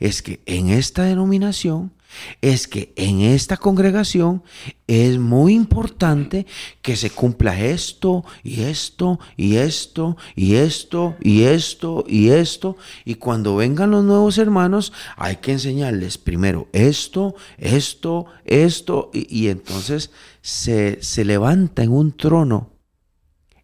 es 0.00 0.22
que 0.22 0.40
en 0.46 0.70
esta 0.70 1.04
denominación, 1.04 1.92
es 2.40 2.68
que 2.68 2.92
en 2.96 3.20
esta 3.20 3.56
congregación 3.56 4.42
es 4.86 5.18
muy 5.18 5.54
importante 5.54 6.46
que 6.82 6.96
se 6.96 7.10
cumpla 7.10 7.60
esto 7.60 8.24
y 8.42 8.62
esto 8.62 9.18
y 9.36 9.56
esto 9.56 10.16
y 10.34 10.54
esto 10.54 11.16
y 11.20 11.42
esto 11.42 12.04
y 12.06 12.28
esto. 12.28 12.76
Y 13.04 13.16
cuando 13.16 13.56
vengan 13.56 13.90
los 13.90 14.04
nuevos 14.04 14.38
hermanos 14.38 14.92
hay 15.16 15.36
que 15.36 15.52
enseñarles 15.52 16.18
primero 16.18 16.68
esto, 16.72 17.34
esto, 17.58 18.26
esto. 18.44 19.10
Y, 19.12 19.48
entonces 19.48 20.10
se, 20.40 21.24
levanta 21.24 21.82
en 21.82 21.92
un 21.92 22.16
trono 22.16 22.72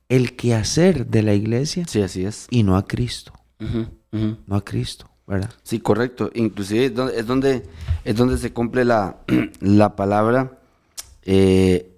el 0.09 0.37
quehacer 0.37 1.07
de 1.07 1.23
la 1.23 1.35
iglesia. 1.35 1.85
Sí, 1.87 2.03
así 2.03 2.25
es. 2.25 2.47
Y 2.51 2.63
no 2.63 2.77
a 2.77 2.87
Cristo. 2.87 3.33
No 3.61 4.57
a 4.57 4.65
Cristo. 4.65 5.12
Sí, 5.63 5.81
correcto. 5.81 6.31
Inclusive 6.35 6.87
es 6.87 6.95
donde, 7.27 7.63
es 8.05 8.17
donde, 8.17 8.39
se 8.39 8.53
cumple 8.53 8.85
la, 8.85 9.19
la 9.61 9.97
palabra 9.97 10.59
eh, 11.23 11.97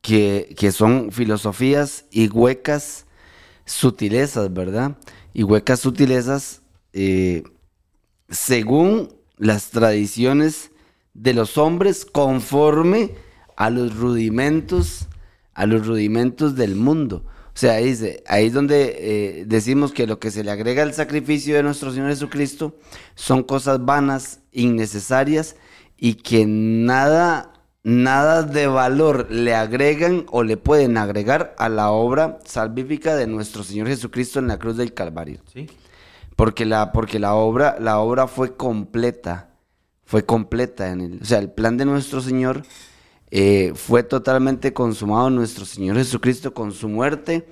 que, 0.00 0.72
son 0.72 1.10
filosofías 1.10 2.04
y 2.10 2.28
huecas 2.28 3.06
sutilezas, 3.64 4.52
¿verdad? 4.52 4.96
Y 5.34 5.42
huecas 5.42 5.80
sutilezas 5.80 6.62
eh, 6.92 7.42
según 8.28 9.12
las 9.36 9.70
tradiciones 9.70 10.70
de 11.12 11.34
los 11.34 11.58
hombres 11.58 12.04
conforme 12.04 13.14
a 13.56 13.70
los 13.70 13.96
rudimentos, 13.96 15.08
a 15.54 15.66
los 15.66 15.86
rudimentos 15.86 16.54
del 16.54 16.76
mundo. 16.76 17.24
O 17.56 17.58
sea, 17.58 17.76
ahí, 17.76 17.96
ahí 18.26 18.48
es 18.48 18.52
donde 18.52 18.96
eh, 18.98 19.44
decimos 19.46 19.92
que 19.92 20.06
lo 20.06 20.18
que 20.18 20.30
se 20.30 20.44
le 20.44 20.50
agrega 20.50 20.82
al 20.82 20.92
sacrificio 20.92 21.56
de 21.56 21.62
nuestro 21.62 21.90
Señor 21.90 22.10
Jesucristo 22.10 22.74
son 23.14 23.42
cosas 23.42 23.82
vanas, 23.82 24.40
innecesarias 24.52 25.56
y 25.96 26.16
que 26.16 26.44
nada, 26.46 27.54
nada 27.82 28.42
de 28.42 28.66
valor 28.66 29.28
le 29.30 29.54
agregan 29.54 30.26
o 30.28 30.42
le 30.42 30.58
pueden 30.58 30.98
agregar 30.98 31.54
a 31.56 31.70
la 31.70 31.92
obra 31.92 32.40
salvífica 32.44 33.16
de 33.16 33.26
nuestro 33.26 33.64
Señor 33.64 33.86
Jesucristo 33.86 34.38
en 34.38 34.48
la 34.48 34.58
cruz 34.58 34.76
del 34.76 34.92
Calvario. 34.92 35.40
Sí. 35.50 35.66
Porque 36.36 36.66
la, 36.66 36.92
porque 36.92 37.18
la 37.18 37.36
obra, 37.36 37.78
la 37.80 38.00
obra 38.00 38.26
fue 38.26 38.54
completa, 38.54 39.48
fue 40.04 40.26
completa 40.26 40.90
en 40.90 41.00
el, 41.00 41.22
o 41.22 41.24
sea, 41.24 41.38
el 41.38 41.50
plan 41.50 41.78
de 41.78 41.86
nuestro 41.86 42.20
Señor 42.20 42.64
eh, 43.30 43.72
fue 43.74 44.02
totalmente 44.02 44.72
consumado 44.72 45.30
nuestro 45.30 45.64
Señor 45.64 45.96
Jesucristo 45.96 46.54
con 46.54 46.72
su 46.72 46.88
muerte 46.88 47.46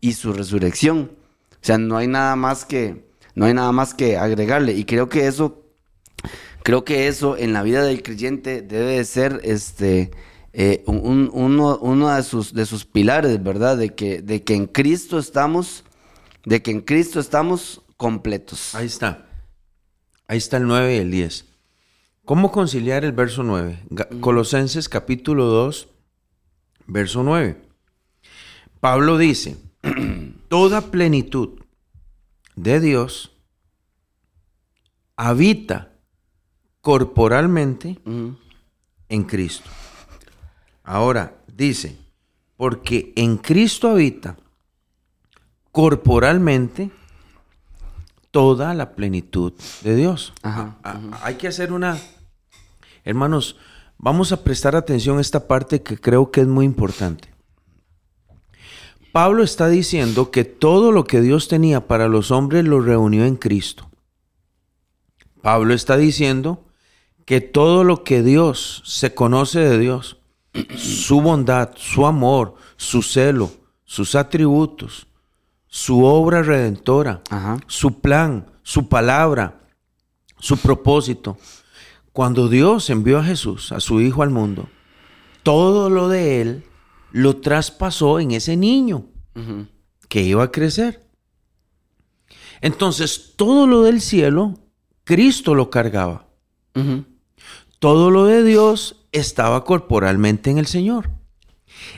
y 0.00 0.12
su 0.14 0.32
resurrección. 0.32 1.12
O 1.52 1.64
sea, 1.64 1.78
no 1.78 1.96
hay 1.96 2.06
nada 2.06 2.36
más 2.36 2.64
que, 2.64 3.08
no 3.34 3.46
hay 3.46 3.54
nada 3.54 3.72
más 3.72 3.94
que 3.94 4.16
agregarle. 4.16 4.72
Y 4.72 4.84
creo 4.84 5.08
que 5.08 5.26
eso, 5.26 5.62
creo 6.62 6.84
que 6.84 7.08
eso 7.08 7.36
en 7.36 7.52
la 7.52 7.62
vida 7.62 7.82
del 7.82 8.02
creyente 8.02 8.62
debe 8.62 8.96
de 8.96 9.04
ser 9.04 9.40
este, 9.44 10.10
eh, 10.52 10.82
uno, 10.86 12.16
de, 12.16 12.22
sus, 12.22 12.54
de 12.54 12.64
sus 12.64 12.84
pilares, 12.84 13.42
¿verdad? 13.42 13.76
De 13.76 13.94
que, 13.94 14.22
de 14.22 14.42
que 14.42 14.54
en 14.54 14.66
Cristo 14.66 15.18
estamos, 15.18 15.84
de 16.44 16.62
que 16.62 16.70
en 16.70 16.80
Cristo 16.80 17.20
estamos 17.20 17.82
completos. 17.96 18.74
Ahí 18.74 18.86
está. 18.86 19.26
Ahí 20.26 20.38
está 20.38 20.56
el 20.56 20.66
9 20.66 20.94
y 20.94 20.98
el 20.98 21.10
10. 21.10 21.47
¿Cómo 22.28 22.52
conciliar 22.52 23.06
el 23.06 23.12
verso 23.12 23.42
9? 23.42 23.84
Colosenses 24.20 24.90
capítulo 24.90 25.46
2, 25.46 25.88
verso 26.86 27.22
9. 27.22 27.58
Pablo 28.80 29.16
dice, 29.16 29.56
toda 30.48 30.82
plenitud 30.82 31.58
de 32.54 32.80
Dios 32.80 33.32
habita 35.16 35.92
corporalmente 36.82 37.98
en 38.04 39.24
Cristo. 39.24 39.70
Ahora 40.84 41.34
dice, 41.46 41.96
porque 42.58 43.14
en 43.16 43.38
Cristo 43.38 43.88
habita 43.88 44.36
corporalmente 45.72 46.90
toda 48.30 48.74
la 48.74 48.94
plenitud 48.94 49.54
de 49.80 49.96
Dios. 49.96 50.34
Ajá, 50.42 50.76
Hay 51.22 51.36
que 51.36 51.48
hacer 51.48 51.72
una... 51.72 51.96
Hermanos, 53.08 53.56
vamos 53.96 54.32
a 54.32 54.44
prestar 54.44 54.76
atención 54.76 55.16
a 55.16 55.22
esta 55.22 55.48
parte 55.48 55.82
que 55.82 55.96
creo 55.96 56.30
que 56.30 56.42
es 56.42 56.46
muy 56.46 56.66
importante. 56.66 57.32
Pablo 59.12 59.42
está 59.42 59.68
diciendo 59.68 60.30
que 60.30 60.44
todo 60.44 60.92
lo 60.92 61.04
que 61.04 61.22
Dios 61.22 61.48
tenía 61.48 61.86
para 61.86 62.06
los 62.06 62.30
hombres 62.30 62.66
lo 62.66 62.82
reunió 62.82 63.24
en 63.24 63.36
Cristo. 63.36 63.88
Pablo 65.40 65.72
está 65.72 65.96
diciendo 65.96 66.66
que 67.24 67.40
todo 67.40 67.82
lo 67.82 68.04
que 68.04 68.22
Dios 68.22 68.82
se 68.84 69.14
conoce 69.14 69.60
de 69.60 69.78
Dios, 69.78 70.18
su 70.76 71.22
bondad, 71.22 71.70
su 71.76 72.04
amor, 72.04 72.56
su 72.76 73.00
celo, 73.00 73.50
sus 73.84 74.16
atributos, 74.16 75.06
su 75.66 76.04
obra 76.04 76.42
redentora, 76.42 77.22
Ajá. 77.30 77.56
su 77.68 78.02
plan, 78.02 78.50
su 78.62 78.86
palabra, 78.86 79.62
su 80.38 80.58
propósito. 80.58 81.38
Cuando 82.18 82.48
Dios 82.48 82.90
envió 82.90 83.20
a 83.20 83.22
Jesús, 83.22 83.70
a 83.70 83.78
su 83.78 84.00
Hijo 84.00 84.24
al 84.24 84.30
mundo, 84.30 84.68
todo 85.44 85.88
lo 85.88 86.08
de 86.08 86.40
Él 86.40 86.64
lo 87.12 87.36
traspasó 87.36 88.18
en 88.18 88.32
ese 88.32 88.56
niño 88.56 89.04
que 90.08 90.22
iba 90.22 90.42
a 90.42 90.50
crecer. 90.50 91.08
Entonces, 92.60 93.34
todo 93.36 93.68
lo 93.68 93.84
del 93.84 94.00
cielo, 94.00 94.58
Cristo 95.04 95.54
lo 95.54 95.70
cargaba. 95.70 96.26
Todo 97.78 98.10
lo 98.10 98.24
de 98.24 98.42
Dios 98.42 99.06
estaba 99.12 99.62
corporalmente 99.62 100.50
en 100.50 100.58
el 100.58 100.66
Señor. 100.66 101.10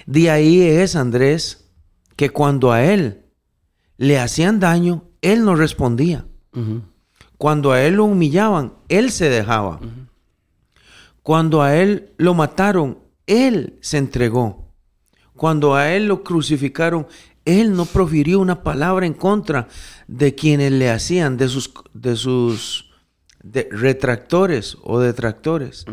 De 0.05 0.31
ahí 0.31 0.61
es, 0.61 0.97
Andrés, 0.97 1.71
que 2.17 2.29
cuando 2.29 2.73
a 2.73 2.85
Él 2.85 3.25
le 3.97 4.19
hacían 4.19 4.61
daño, 4.61 5.05
Él 5.23 5.47
no 5.47 5.55
respondía. 5.55 6.27
Cuando 7.39 7.73
a 7.73 7.83
Él 7.83 7.95
lo 7.95 8.05
humillaban, 8.05 8.75
Él 8.91 9.11
se 9.13 9.31
dejaba. 9.31 9.81
Cuando 11.31 11.63
a 11.63 11.77
Él 11.77 12.11
lo 12.17 12.35
mataron, 12.35 12.99
Él 13.29 13.79
se 13.83 13.99
entregó. 13.99 14.75
Cuando 15.37 15.77
a 15.77 15.93
Él 15.93 16.09
lo 16.09 16.25
crucificaron, 16.25 17.07
Él 17.45 17.73
no 17.73 17.85
profirió 17.87 18.41
una 18.41 18.65
palabra 18.65 19.07
en 19.07 19.15
contra 19.15 19.69
de 20.09 20.35
quienes 20.35 20.73
le 20.73 20.91
hacían, 20.91 21.37
de 21.37 21.47
sus, 21.47 21.71
de 21.95 22.17
sus 22.17 22.91
de- 23.45 23.69
retractores 23.71 24.77
o 24.83 24.99
detractores. 24.99 25.85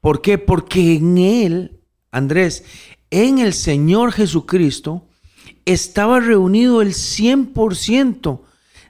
¿Por 0.00 0.20
qué? 0.20 0.36
Porque 0.36 0.96
en 0.96 1.16
Él, 1.18 1.78
Andrés, 2.10 2.64
en 3.10 3.38
el 3.38 3.52
Señor 3.52 4.10
Jesucristo, 4.10 5.06
estaba 5.64 6.18
reunido 6.18 6.82
el 6.82 6.88
100% 6.92 8.40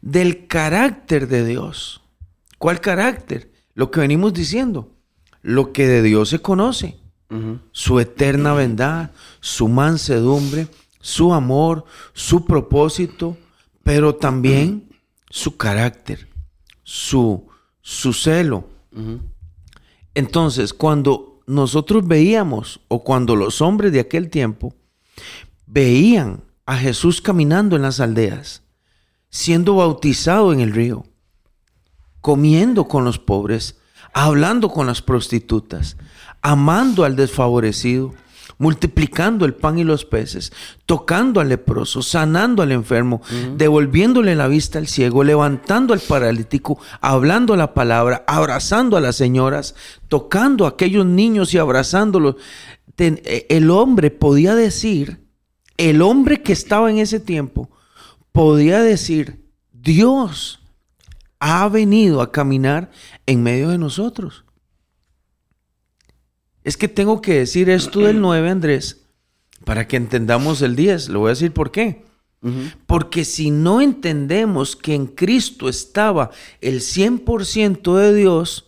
del 0.01 0.47
carácter 0.47 1.29
de 1.29 1.45
Dios. 1.45 2.01
¿Cuál 2.57 2.81
carácter? 2.81 3.53
Lo 3.75 3.91
que 3.91 4.01
venimos 4.01 4.33
diciendo. 4.33 4.96
Lo 5.47 5.73
que 5.73 5.87
de 5.87 6.03
Dios 6.03 6.31
se 6.31 6.41
conoce. 6.41 6.99
Su 7.71 8.01
eterna 8.01 8.53
bondad, 8.53 9.13
su 9.39 9.69
mansedumbre, 9.69 10.67
su 11.01 11.33
amor, 11.33 11.85
su 12.15 12.45
propósito, 12.45 13.37
pero 13.85 14.17
también 14.17 14.89
su 15.31 15.57
carácter, 15.57 16.29
su, 16.83 17.47
su 17.81 18.13
celo. 18.13 18.69
Entonces, 20.15 20.75
cuando 20.75 21.39
nosotros 21.47 22.09
veíamos, 22.09 22.81
o 22.89 23.05
cuando 23.05 23.37
los 23.37 23.61
hombres 23.61 23.93
de 23.93 24.01
aquel 24.01 24.31
tiempo 24.31 24.75
veían 25.65 26.43
a 26.65 26.77
Jesús 26.77 27.21
caminando 27.21 27.77
en 27.77 27.83
las 27.83 28.01
aldeas, 28.01 28.65
siendo 29.31 29.77
bautizado 29.77 30.53
en 30.53 30.59
el 30.59 30.73
río, 30.73 31.07
comiendo 32.21 32.89
con 32.89 33.05
los 33.05 33.21
pobres, 33.21 33.79
hablando 34.17 34.71
con 34.71 34.87
las 34.87 35.03
prostitutas, 35.03 35.99
amando 36.41 37.05
al 37.05 37.17
desfavorecido, 37.17 38.15
multiplicando 38.57 39.45
el 39.45 39.53
pan 39.53 39.79
y 39.79 39.85
los 39.85 40.07
peces, 40.07 40.55
tocando 40.87 41.39
al 41.39 41.51
leproso, 41.51 42.01
sanando 42.01 42.63
al 42.63 42.73
enfermo, 42.73 43.21
devolviéndole 43.59 44.35
la 44.35 44.49
vista 44.49 44.79
al 44.79 44.87
ciego, 44.87 45.23
levantando 45.23 45.93
al 45.93 46.01
paralítico, 46.01 46.79
hablando 47.03 47.57
la 47.57 47.75
palabra, 47.75 48.25
abrazando 48.27 48.97
a 48.97 49.03
las 49.03 49.17
señoras, 49.17 49.75
tocando 50.09 50.65
a 50.65 50.71
aquellos 50.71 51.05
niños 51.05 51.53
y 51.53 51.59
abrazándolos. 51.59 52.37
Eh, 52.97 53.47
el 53.51 53.71
hombre 53.71 54.11
podía 54.11 54.55
decir, 54.55 55.27
el 55.77 56.01
hombre 56.01 56.43
que 56.43 56.55
estaba 56.55 56.91
en 56.91 56.97
ese 56.97 57.21
tiempo, 57.21 57.69
podía 58.33 58.81
decir, 58.81 59.45
Dios 59.75 60.61
ha 61.39 61.69
venido 61.69 62.23
a 62.23 62.33
caminar 62.33 62.91
en 63.27 63.43
medio 63.43 63.69
de 63.69 63.79
nosotros. 63.79 64.45
Es 66.65 66.77
que 66.77 66.89
tengo 66.89 67.21
que 67.21 67.35
decir 67.35 67.71
esto 67.71 68.01
del 68.01 68.21
9, 68.21 68.51
Andrés, 68.51 69.07
para 69.65 69.87
que 69.87 69.97
entendamos 69.97 70.63
el 70.63 70.75
10. 70.75 71.11
Le 71.11 71.19
voy 71.19 71.29
a 71.29 71.31
decir 71.31 71.53
por 71.53 71.71
qué. 71.71 72.05
Porque 72.87 73.25
si 73.25 73.51
no 73.51 73.81
entendemos 73.81 74.77
que 74.77 74.95
en 74.95 75.07
Cristo 75.07 75.69
estaba 75.69 76.31
el 76.61 76.81
100% 76.81 77.97
de 77.97 78.15
Dios, 78.15 78.67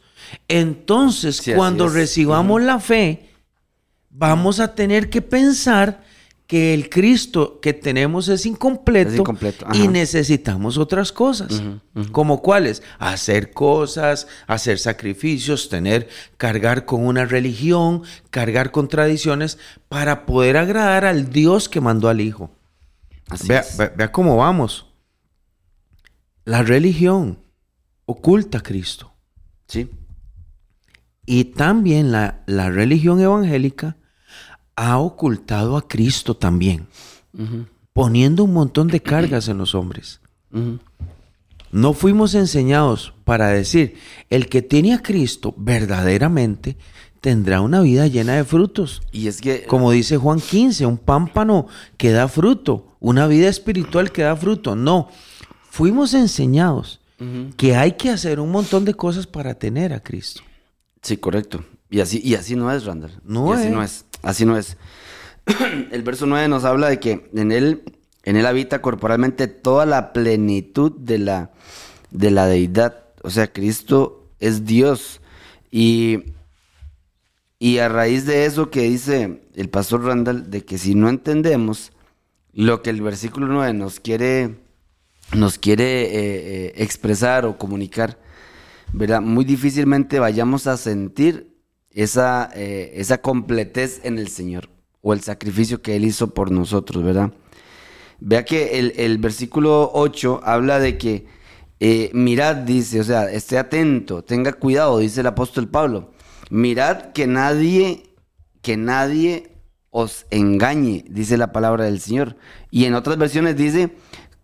entonces 0.48 1.36
Sí, 1.36 1.52
cuando 1.52 1.88
recibamos 1.88 2.60
la 2.60 2.80
fe, 2.80 3.30
vamos 4.10 4.58
a 4.58 4.74
tener 4.74 5.10
que 5.10 5.22
pensar 5.22 6.02
que 6.48 6.72
el 6.74 6.88
Cristo 6.88 7.60
que 7.60 7.74
tenemos 7.74 8.26
es 8.28 8.46
incompleto, 8.46 9.10
Es 9.12 9.18
incompleto, 9.18 9.66
ajá. 9.66 9.76
y 9.76 9.86
necesitamos 9.86 10.78
otras 10.78 11.12
cosas. 11.12 11.62
¿Como 12.10 12.40
cuáles? 12.42 12.82
Hacer 12.98 13.52
cosas, 13.52 14.26
hacer 14.46 14.78
sacrificios, 14.78 15.68
tener, 15.68 16.08
cargar 16.38 16.86
con 16.86 17.06
una 17.06 17.26
religión, 17.26 18.02
cargar 18.30 18.70
con 18.72 18.88
tradiciones 18.88 19.58
para 19.90 20.24
poder 20.24 20.56
agradar 20.56 21.04
al 21.04 21.30
Dios 21.30 21.68
que 21.68 21.82
mandó 21.82 22.08
al 22.08 22.20
Hijo. 22.22 22.50
Así 23.28 23.46
Vea, 23.46 23.60
es. 23.60 23.76
vea- 23.76 23.92
vea 23.94 24.10
cómo 24.10 24.36
vamos. 24.38 24.86
La 26.46 26.62
religión 26.62 27.40
oculta 28.06 28.56
a 28.58 28.62
Cristo. 28.62 29.12
Sí. 29.66 29.90
Y 31.26 31.44
también 31.44 32.10
la, 32.10 32.40
la 32.46 32.70
religión 32.70 33.20
evangélica 33.20 33.97
ha 34.78 34.98
ocultado 34.98 35.76
a 35.76 35.88
Cristo 35.88 36.36
también, 36.36 36.86
poniendo 37.92 38.44
un 38.44 38.52
montón 38.52 38.86
de 38.86 39.02
cargas 39.02 39.48
en 39.48 39.58
los 39.58 39.74
hombres. 39.74 40.20
No 41.72 41.92
fuimos 41.92 42.34
enseñados 42.36 43.12
para 43.24 43.48
decir, 43.48 43.96
el 44.30 44.48
que 44.48 44.62
tiene 44.62 44.94
a 44.94 45.02
Cristo 45.02 45.52
verdaderamente 45.56 46.76
tendrá 47.20 47.60
una 47.60 47.80
vida 47.80 48.06
llena 48.06 48.36
de 48.36 48.44
frutos. 48.44 49.02
Y 49.10 49.26
es 49.26 49.40
que 49.40 49.64
Como 49.64 49.90
dice 49.90 50.16
Juan 50.16 50.40
15, 50.40 50.86
un 50.86 50.96
pámpano 50.96 51.66
que 51.96 52.12
da 52.12 52.28
fruto, 52.28 52.96
una 53.00 53.26
vida 53.26 53.48
espiritual 53.48 54.12
que 54.12 54.22
da 54.22 54.36
fruto. 54.36 54.76
No, 54.76 55.08
fuimos 55.70 56.14
enseñados 56.14 57.00
que 57.56 57.74
hay 57.74 57.92
que 57.92 58.10
hacer 58.10 58.38
un 58.38 58.52
montón 58.52 58.84
de 58.84 58.94
cosas 58.94 59.26
para 59.26 59.54
tener 59.54 59.92
a 59.92 60.00
Cristo. 60.00 60.42
Sí, 61.02 61.16
correcto. 61.16 61.64
Y 61.90 61.98
así, 61.98 62.20
y 62.22 62.36
así 62.36 62.54
no 62.54 62.70
es, 62.70 62.84
Randall. 62.84 63.20
No 63.24 63.50
Y 63.50 63.56
así 63.56 63.66
es. 63.66 63.72
no 63.72 63.82
es. 63.82 64.04
Así 64.22 64.44
no 64.44 64.56
es. 64.56 64.76
El 65.90 66.02
verso 66.02 66.26
9 66.26 66.48
nos 66.48 66.64
habla 66.64 66.88
de 66.88 67.00
que 67.00 67.28
en 67.34 67.52
él, 67.52 67.82
en 68.24 68.36
él 68.36 68.46
habita 68.46 68.82
corporalmente 68.82 69.46
toda 69.46 69.86
la 69.86 70.12
plenitud 70.12 70.92
de 70.92 71.18
la, 71.18 71.50
de 72.10 72.30
la 72.30 72.46
deidad. 72.46 73.04
O 73.22 73.30
sea, 73.30 73.52
Cristo 73.52 74.28
es 74.40 74.64
Dios. 74.64 75.20
Y, 75.70 76.24
y 77.58 77.78
a 77.78 77.88
raíz 77.88 78.26
de 78.26 78.44
eso 78.44 78.70
que 78.70 78.82
dice 78.82 79.42
el 79.54 79.68
pastor 79.68 80.04
Randall, 80.04 80.50
de 80.50 80.64
que 80.64 80.78
si 80.78 80.94
no 80.94 81.08
entendemos 81.08 81.92
lo 82.52 82.82
que 82.82 82.90
el 82.90 83.02
versículo 83.02 83.46
9 83.46 83.72
nos 83.74 84.00
quiere, 84.00 84.56
nos 85.34 85.58
quiere 85.58 86.02
eh, 86.02 86.10
eh, 86.14 86.72
expresar 86.76 87.44
o 87.46 87.58
comunicar, 87.58 88.18
¿verdad? 88.92 89.20
Muy 89.20 89.44
difícilmente 89.44 90.18
vayamos 90.18 90.66
a 90.66 90.76
sentir 90.76 91.57
esa, 91.90 92.50
eh, 92.54 92.92
esa 92.94 93.18
completez 93.18 94.00
en 94.04 94.18
el 94.18 94.28
Señor 94.28 94.68
o 95.00 95.12
el 95.12 95.20
sacrificio 95.20 95.82
que 95.82 95.96
Él 95.96 96.04
hizo 96.04 96.34
por 96.34 96.50
nosotros, 96.50 97.02
¿verdad? 97.04 97.32
Vea 98.20 98.44
que 98.44 98.78
el, 98.78 98.92
el 98.96 99.18
versículo 99.18 99.90
8 99.94 100.40
habla 100.44 100.80
de 100.80 100.98
que 100.98 101.26
eh, 101.80 102.10
mirad, 102.12 102.56
dice, 102.56 103.00
o 103.00 103.04
sea, 103.04 103.30
esté 103.30 103.56
atento, 103.58 104.22
tenga 104.24 104.52
cuidado, 104.52 104.98
dice 104.98 105.20
el 105.20 105.28
apóstol 105.28 105.68
Pablo. 105.68 106.12
Mirad 106.50 107.12
que 107.12 107.26
nadie, 107.26 108.10
que 108.62 108.76
nadie 108.76 109.52
os 109.90 110.26
engañe, 110.30 111.04
dice 111.08 111.36
la 111.36 111.52
palabra 111.52 111.84
del 111.84 112.00
Señor. 112.00 112.36
Y 112.70 112.84
en 112.84 112.94
otras 112.94 113.16
versiones 113.16 113.56
dice, 113.56 113.90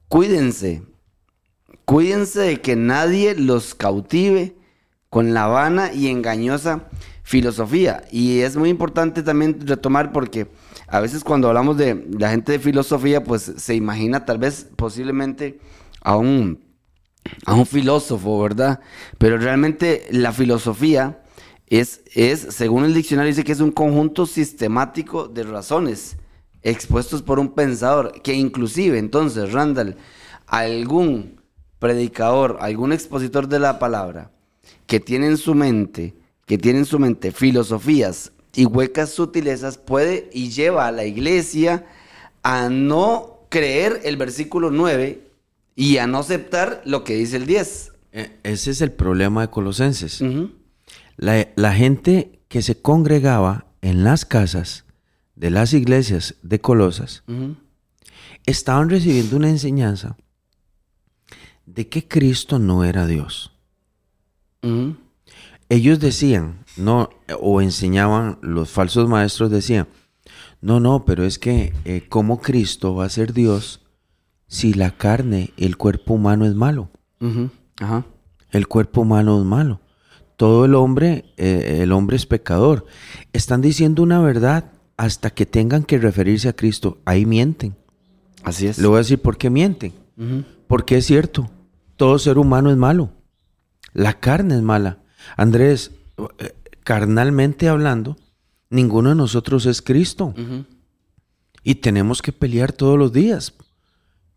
cuídense, 0.09 0.83
cuídense 1.85 2.41
de 2.41 2.61
que 2.61 2.77
nadie 2.77 3.35
los 3.35 3.75
cautive 3.75 4.57
con 5.11 5.35
la 5.35 5.47
vana 5.47 5.93
y 5.93 6.09
engañosa 6.09 6.89
filosofía. 7.25 8.05
Y 8.13 8.41
es 8.41 8.57
muy 8.57 8.69
importante 8.69 9.23
también 9.23 9.59
retomar 9.67 10.13
porque 10.13 10.47
a 10.87 11.01
veces 11.01 11.25
cuando 11.25 11.49
hablamos 11.49 11.77
de 11.77 12.07
la 12.17 12.31
gente 12.31 12.53
de 12.53 12.59
filosofía, 12.61 13.25
pues 13.25 13.53
se 13.57 13.75
imagina 13.75 14.25
tal 14.25 14.39
vez 14.39 14.69
posiblemente 14.77 15.59
a 16.03 16.17
un, 16.17 16.63
a 17.47 17.55
un 17.55 17.67
filósofo, 17.67 18.41
¿verdad? 18.41 18.81
Pero 19.19 19.39
realmente 19.39 20.07
la 20.11 20.33
filosofía 20.33 21.23
es, 21.67 22.03
es, 22.15 22.41
según 22.51 22.85
el 22.85 22.95
diccionario, 22.95 23.31
dice 23.31 23.43
que 23.43 23.53
es 23.53 23.61
un 23.61 23.73
conjunto 23.73 24.27
sistemático 24.27 25.27
de 25.27 25.43
razones 25.43 26.19
expuestos 26.63 27.23
por 27.23 27.39
un 27.39 27.55
pensador, 27.55 28.21
que 28.23 28.35
inclusive 28.35 28.99
entonces, 28.99 29.53
Randall, 29.53 29.97
algún 30.47 31.41
predicador, 31.79 32.59
algún 32.61 32.93
expositor 32.93 33.49
de 33.49 33.59
la 33.59 33.79
palabra, 33.79 34.31
que 34.87 35.01
tiene 35.01 35.27
en 35.27 35.37
su 35.37 35.55
mente, 35.55 36.15
que 36.47 36.59
tiene 36.59 36.81
en 36.81 36.85
su 36.85 36.99
mente 36.99 37.33
filosofías 37.33 38.33
y 38.55 38.67
huecas 38.67 39.11
sutilezas, 39.11 39.79
puede 39.79 40.31
y 40.33 40.51
lleva 40.51 40.87
a 40.87 40.93
la 40.93 41.05
iglesia 41.05 41.87
a 42.43 42.69
no 42.69 43.47
creer 43.49 44.01
el 44.05 44.17
versículo 44.17 44.71
9 44.71 45.23
y 45.77 45.99
a 45.99 46.07
no 46.07 46.19
aceptar 46.19 46.83
lo 46.85 47.05
que 47.05 47.15
dice 47.17 47.37
el 47.37 47.47
10. 47.47 47.93
E, 48.13 48.39
ese 48.45 48.71
es 48.71 48.81
el 48.81 48.93
problema 48.93 49.43
de 49.43 49.49
Colosenses. 49.49 50.23
la, 51.17 51.75
gente 51.75 52.41
que 52.49 52.63
se 52.63 52.81
congregaba 52.81 53.67
en 53.83 54.05
las 54.05 54.25
casas 54.25 54.85
de 55.35 55.51
las 55.51 55.73
iglesias 55.73 56.37
de 56.43 56.61
Colosas 56.61 57.25
estaban 58.47 58.89
recibiendo 58.89 59.37
una 59.37 59.49
enseñanza 59.49 60.17
de 61.67 61.89
que 61.89 62.07
Cristo 62.07 62.59
no 62.59 62.85
era 62.85 63.07
Dios. 63.07 63.53
Ellos 65.69 65.99
decían, 65.99 66.65
no, 66.77 67.11
o 67.41 67.61
enseñaban, 67.61 68.39
los 68.43 68.71
falsos 68.71 69.09
maestros 69.09 69.51
decían, 69.51 69.89
no, 70.61 70.81
no, 70.81 71.05
pero 71.05 71.25
es 71.25 71.39
que 71.39 71.73
eh, 71.85 72.07
¿cómo 72.09 72.41
Cristo 72.41 72.95
va 72.95 73.05
a 73.05 73.11
ser 73.11 73.33
Dios 73.33 73.83
si 74.47 74.73
la 74.73 74.93
carne, 74.93 75.53
el 75.57 75.77
cuerpo 75.77 76.15
humano 76.15 76.47
es 76.47 76.55
malo? 76.55 76.91
El 78.51 78.69
cuerpo 78.69 79.03
humano 79.03 79.39
es 79.39 79.45
malo. 79.45 79.81
Todo 80.37 80.65
el 80.65 80.75
hombre, 80.75 81.33
eh, 81.37 81.81
el 81.83 81.93
hombre 81.93 82.17
es 82.17 82.27
pecador. 82.27 82.87
Están 83.33 83.61
diciendo 83.61 84.03
una 84.03 84.21
verdad 84.21 84.73
hasta 84.97 85.31
que 85.31 85.47
tengan 85.47 85.85
que 85.85 85.99
referirse 85.99 86.49
a 86.49 86.57
Cristo. 86.57 86.99
Ahí 87.05 87.27
mienten. 87.27 87.77
Así 88.43 88.67
es. 88.67 88.79
Le 88.79 88.87
voy 88.87 88.97
a 88.97 88.99
decir 88.99 89.21
por 89.21 89.37
qué 89.37 89.51
mienten. 89.51 89.93
Porque 90.67 90.97
es 90.97 91.07
cierto, 91.07 91.51
todo 91.97 92.19
ser 92.19 92.39
humano 92.39 92.71
es 92.71 92.77
malo. 92.77 93.11
La 93.93 94.21
carne 94.21 94.55
es 94.57 94.63
mala. 94.63 94.99
Andrés, 95.37 95.91
eh, 96.39 96.55
carnalmente 96.83 97.69
hablando, 97.69 98.17
ninguno 98.71 99.11
de 99.11 99.15
nosotros 99.15 99.67
es 99.67 99.83
Cristo. 99.83 100.35
Y 101.63 101.77
tenemos 101.77 102.21
que 102.21 102.33
pelear 102.33 102.73
todos 102.73 102.99
los 102.99 103.13
días. 103.13 103.55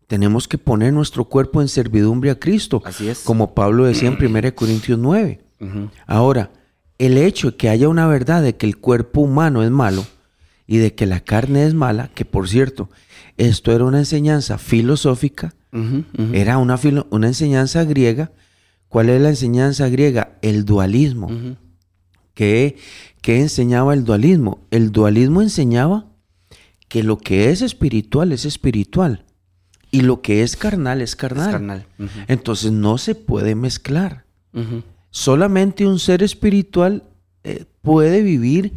Tenemos 0.06 0.48
que 0.48 0.56
poner 0.56 0.92
nuestro 0.92 1.24
cuerpo 1.24 1.60
en 1.60 1.68
servidumbre 1.68 2.30
a 2.30 2.38
Cristo. 2.38 2.80
Así 2.84 3.08
es. 3.08 3.20
Como 3.20 3.54
Pablo 3.54 3.84
decía 3.84 4.08
en 4.08 4.24
1 4.24 4.54
Corintios 4.54 4.98
9. 4.98 5.44
Ahora, 6.06 6.50
el 6.98 7.18
hecho 7.18 7.50
de 7.50 7.56
que 7.56 7.68
haya 7.68 7.88
una 7.88 8.06
verdad 8.06 8.42
de 8.42 8.56
que 8.56 8.66
el 8.66 8.78
cuerpo 8.78 9.20
humano 9.20 9.62
es 9.62 9.70
malo 9.70 10.06
y 10.66 10.78
de 10.78 10.94
que 10.94 11.06
la 11.06 11.20
carne 11.20 11.64
es 11.64 11.74
mala, 11.74 12.10
que 12.14 12.24
por 12.24 12.48
cierto, 12.48 12.90
esto 13.36 13.72
era 13.72 13.84
una 13.84 13.98
enseñanza 13.98 14.58
filosófica, 14.58 15.54
era 16.32 16.58
una, 16.58 16.78
una 17.10 17.26
enseñanza 17.26 17.84
griega. 17.84 18.32
¿Cuál 18.88 19.10
es 19.10 19.20
la 19.20 19.30
enseñanza 19.30 19.88
griega? 19.88 20.38
El 20.42 20.64
dualismo. 20.64 21.30
¿Qué, 22.34 22.76
enseñaba 23.24 23.94
el 23.94 24.04
dualismo? 24.04 24.60
El 24.70 24.92
dualismo 24.92 25.42
enseñaba 25.42 26.06
que 26.88 27.02
lo 27.02 27.18
que 27.18 27.50
es 27.50 27.62
espiritual 27.62 28.32
es 28.32 28.44
espiritual 28.44 29.24
y 29.90 30.02
lo 30.02 30.22
que 30.22 30.42
es 30.42 30.56
carnal 30.56 31.02
es 31.02 31.16
carnal. 31.16 31.86
Entonces 32.28 32.72
no 32.72 32.96
se 32.98 33.14
puede 33.14 33.54
mezclar. 33.54 34.24
Solamente 35.10 35.86
un 35.86 35.98
ser 35.98 36.22
espiritual 36.22 37.04
eh, 37.44 37.64
puede 37.82 38.22
vivir 38.22 38.72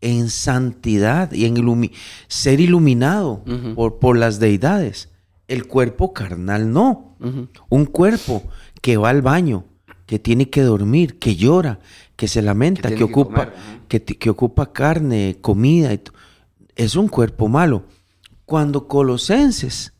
en 0.00 0.28
santidad 0.28 1.32
y 1.32 1.46
en 1.46 1.90
ser 2.28 2.60
iluminado 2.60 3.42
por, 3.74 3.98
por, 3.98 4.18
las 4.18 4.38
deidades. 4.38 5.08
El 5.48 5.66
cuerpo 5.66 6.12
carnal 6.12 6.72
no. 6.72 7.16
Un 7.68 7.86
cuerpo 7.86 8.42
que 8.80 8.96
va 8.96 9.10
al 9.10 9.22
baño, 9.22 9.64
que 10.06 10.18
tiene 10.18 10.50
que 10.50 10.62
dormir, 10.62 11.18
que 11.18 11.36
llora, 11.36 11.80
que 12.16 12.28
se 12.28 12.42
lamenta, 12.42 12.94
que, 12.94 13.04
ocupa, 13.04 13.52
que, 13.88 14.30
ocupa 14.30 14.72
carne, 14.72 15.38
comida, 15.40 15.90
es 16.76 16.96
un 16.96 17.08
cuerpo 17.08 17.48
malo. 17.48 17.84
Cuando 18.44 18.86
Colosenses 18.88 19.94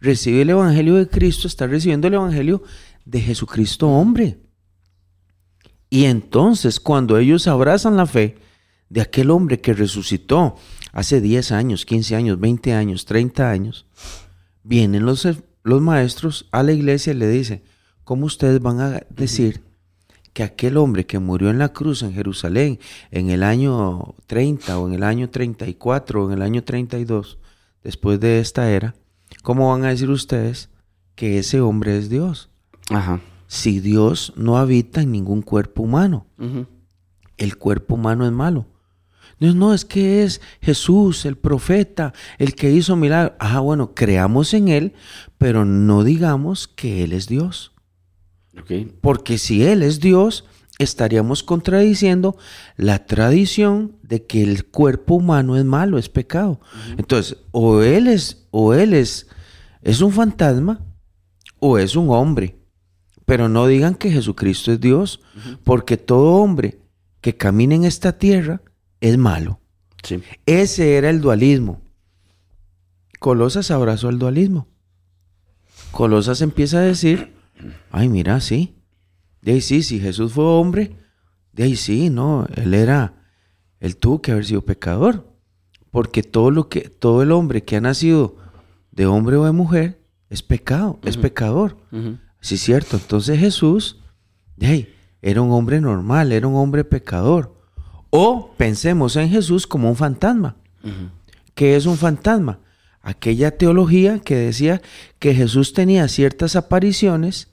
recibe 0.00 0.42
el 0.42 0.50
Evangelio 0.50 0.96
de 0.96 1.08
Cristo, 1.08 1.46
está 1.46 1.66
recibiendo 1.66 2.08
el 2.08 2.14
Evangelio 2.14 2.62
de 3.04 3.20
Jesucristo 3.20 3.88
hombre. 3.88 4.38
Y 5.90 6.04
entonces 6.04 6.80
cuando 6.80 7.18
ellos 7.18 7.48
abrazan 7.48 7.96
la 7.96 8.06
fe 8.06 8.38
de 8.88 9.00
aquel 9.00 9.30
hombre 9.30 9.60
que 9.60 9.74
resucitó 9.74 10.56
hace 10.92 11.20
10 11.20 11.52
años, 11.52 11.84
15 11.84 12.16
años, 12.16 12.40
20 12.40 12.72
años, 12.72 13.04
30 13.04 13.50
años, 13.50 13.86
vienen 14.62 15.04
los, 15.04 15.26
los 15.62 15.82
maestros 15.82 16.48
a 16.52 16.62
la 16.62 16.72
iglesia 16.72 17.12
y 17.12 17.16
le 17.16 17.28
dicen, 17.28 17.62
¿cómo 18.04 18.26
ustedes 18.26 18.60
van 18.60 18.80
a 18.80 19.00
decir 19.10 19.62
que 20.32 20.42
aquel 20.42 20.76
hombre 20.76 21.06
que 21.06 21.18
murió 21.18 21.50
en 21.50 21.58
la 21.58 21.70
cruz 21.70 22.02
en 22.02 22.12
Jerusalén 22.12 22.78
en 23.10 23.30
el 23.30 23.42
año 23.42 24.14
30 24.26 24.78
o 24.78 24.88
en 24.88 24.94
el 24.94 25.02
año 25.02 25.30
34 25.30 26.24
o 26.24 26.28
en 26.28 26.36
el 26.36 26.42
año 26.42 26.62
32, 26.62 27.38
después 27.82 28.20
de 28.20 28.38
esta 28.38 28.70
era, 28.70 28.94
¿cómo 29.42 29.70
van 29.70 29.84
a 29.84 29.88
decir 29.88 30.10
ustedes 30.10 30.70
que 31.14 31.38
ese 31.38 31.60
hombre 31.60 31.98
es 31.98 32.08
Dios? 32.08 32.50
Ajá. 32.90 33.20
Si 33.46 33.80
Dios 33.80 34.32
no 34.36 34.58
habita 34.58 35.02
en 35.02 35.10
ningún 35.10 35.42
cuerpo 35.42 35.82
humano, 35.82 36.26
el 37.36 37.56
cuerpo 37.56 37.94
humano 37.94 38.24
es 38.24 38.32
malo. 38.32 38.66
No, 39.40 39.54
no, 39.54 39.74
es 39.74 39.86
que 39.86 40.22
es 40.22 40.40
Jesús, 40.60 41.24
el 41.24 41.36
profeta, 41.36 42.12
el 42.38 42.54
que 42.54 42.70
hizo 42.70 42.94
milagros. 42.94 43.36
Ah, 43.40 43.60
bueno, 43.60 43.94
creamos 43.94 44.52
en 44.52 44.68
Él, 44.68 44.92
pero 45.38 45.64
no 45.64 46.04
digamos 46.04 46.68
que 46.68 47.02
Él 47.02 47.14
es 47.14 47.26
Dios. 47.26 47.72
Porque 49.00 49.38
si 49.38 49.64
Él 49.64 49.82
es 49.82 50.00
Dios, 50.00 50.44
estaríamos 50.78 51.42
contradiciendo 51.42 52.36
la 52.76 53.06
tradición 53.06 53.96
de 54.02 54.26
que 54.26 54.42
el 54.42 54.66
cuerpo 54.66 55.14
humano 55.14 55.56
es 55.56 55.64
malo, 55.64 55.98
es 55.98 56.08
pecado. 56.08 56.60
Entonces, 56.98 57.38
o 57.50 57.80
Él 57.82 58.08
es, 58.08 58.46
o 58.50 58.74
Él 58.74 58.92
es, 58.92 59.26
es 59.82 60.02
un 60.02 60.12
fantasma, 60.12 60.84
o 61.58 61.78
es 61.78 61.96
un 61.96 62.10
hombre. 62.10 62.58
Pero 63.24 63.48
no 63.48 63.66
digan 63.66 63.94
que 63.94 64.10
Jesucristo 64.10 64.72
es 64.72 64.80
Dios, 64.80 65.20
porque 65.64 65.96
todo 65.96 66.34
hombre 66.34 66.80
que 67.20 67.36
camina 67.36 67.74
en 67.74 67.84
esta 67.84 68.18
tierra 68.18 68.62
es 69.00 69.18
malo. 69.18 69.60
Ese 70.46 70.96
era 70.96 71.10
el 71.10 71.20
dualismo. 71.20 71.80
Colosas 73.18 73.70
abrazó 73.70 74.08
el 74.08 74.18
dualismo. 74.18 74.66
Colosas 75.92 76.40
empieza 76.40 76.78
a 76.78 76.82
decir, 76.82 77.34
Ay, 77.90 78.08
mira, 78.08 78.40
sí. 78.40 78.74
De 79.42 79.52
ahí 79.52 79.60
sí, 79.60 79.82
si 79.82 80.00
Jesús 80.00 80.32
fue 80.32 80.44
hombre, 80.44 80.96
de 81.52 81.64
ahí 81.64 81.76
sí, 81.76 82.10
no, 82.10 82.46
él 82.56 82.74
era, 82.74 83.14
él 83.80 83.96
tuvo 83.96 84.20
que 84.20 84.32
haber 84.32 84.44
sido 84.44 84.62
pecador. 84.62 85.26
Porque 85.90 86.22
todo 86.22 86.50
lo 86.50 86.68
que, 86.68 86.82
todo 86.82 87.22
el 87.22 87.32
hombre 87.32 87.64
que 87.64 87.76
ha 87.76 87.80
nacido 87.80 88.36
de 88.92 89.06
hombre 89.06 89.36
o 89.36 89.44
de 89.44 89.52
mujer 89.52 90.00
es 90.28 90.42
pecado, 90.42 91.00
es 91.04 91.16
pecador. 91.16 91.78
Sí, 92.40 92.56
cierto. 92.56 92.96
Entonces 92.96 93.40
Jesús, 93.40 93.98
de 94.56 94.66
ahí, 94.66 94.94
era 95.20 95.42
un 95.42 95.50
hombre 95.50 95.80
normal, 95.80 96.32
era 96.32 96.46
un 96.46 96.54
hombre 96.54 96.84
pecador. 96.84 97.59
O 98.10 98.52
pensemos 98.56 99.16
en 99.16 99.30
Jesús 99.30 99.66
como 99.66 99.88
un 99.88 99.96
fantasma. 99.96 100.56
¿Qué 101.54 101.76
es 101.76 101.86
un 101.86 101.96
fantasma? 101.96 102.58
Aquella 103.02 103.56
teología 103.56 104.18
que 104.18 104.36
decía 104.36 104.82
que 105.18 105.34
Jesús 105.34 105.72
tenía 105.72 106.06
ciertas 106.08 106.56
apariciones 106.56 107.48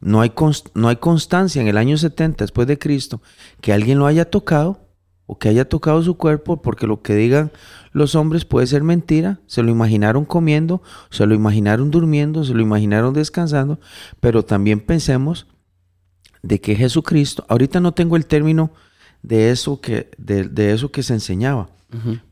no 0.00 0.20
hay, 0.20 0.32
no 0.74 0.88
hay 0.88 0.96
constancia 0.96 1.60
en 1.60 1.68
el 1.68 1.76
año 1.76 1.96
70 1.96 2.44
después 2.44 2.68
de 2.68 2.78
Cristo 2.78 3.20
que 3.60 3.72
alguien 3.72 3.98
lo 3.98 4.06
haya 4.06 4.30
tocado 4.30 4.88
o 5.26 5.38
que 5.38 5.50
haya 5.50 5.68
tocado 5.68 6.02
su 6.02 6.16
cuerpo, 6.16 6.62
porque 6.62 6.86
lo 6.86 7.02
que 7.02 7.14
digan 7.14 7.52
los 7.92 8.14
hombres 8.14 8.46
puede 8.46 8.66
ser 8.66 8.82
mentira. 8.82 9.40
Se 9.46 9.62
lo 9.62 9.70
imaginaron 9.70 10.24
comiendo, 10.24 10.82
se 11.10 11.26
lo 11.26 11.34
imaginaron 11.34 11.90
durmiendo, 11.90 12.44
se 12.44 12.54
lo 12.54 12.62
imaginaron 12.62 13.12
descansando, 13.12 13.78
pero 14.20 14.42
también 14.44 14.80
pensemos 14.80 15.46
de 16.42 16.62
que 16.62 16.76
Jesucristo, 16.76 17.44
ahorita 17.48 17.78
no 17.78 17.92
tengo 17.92 18.16
el 18.16 18.24
término 18.24 18.72
de 19.22 19.50
eso 19.50 19.80
que, 19.80 20.10
de, 20.18 20.72
eso 20.72 20.90
que 20.90 21.02
se 21.02 21.14
enseñaba, 21.14 21.68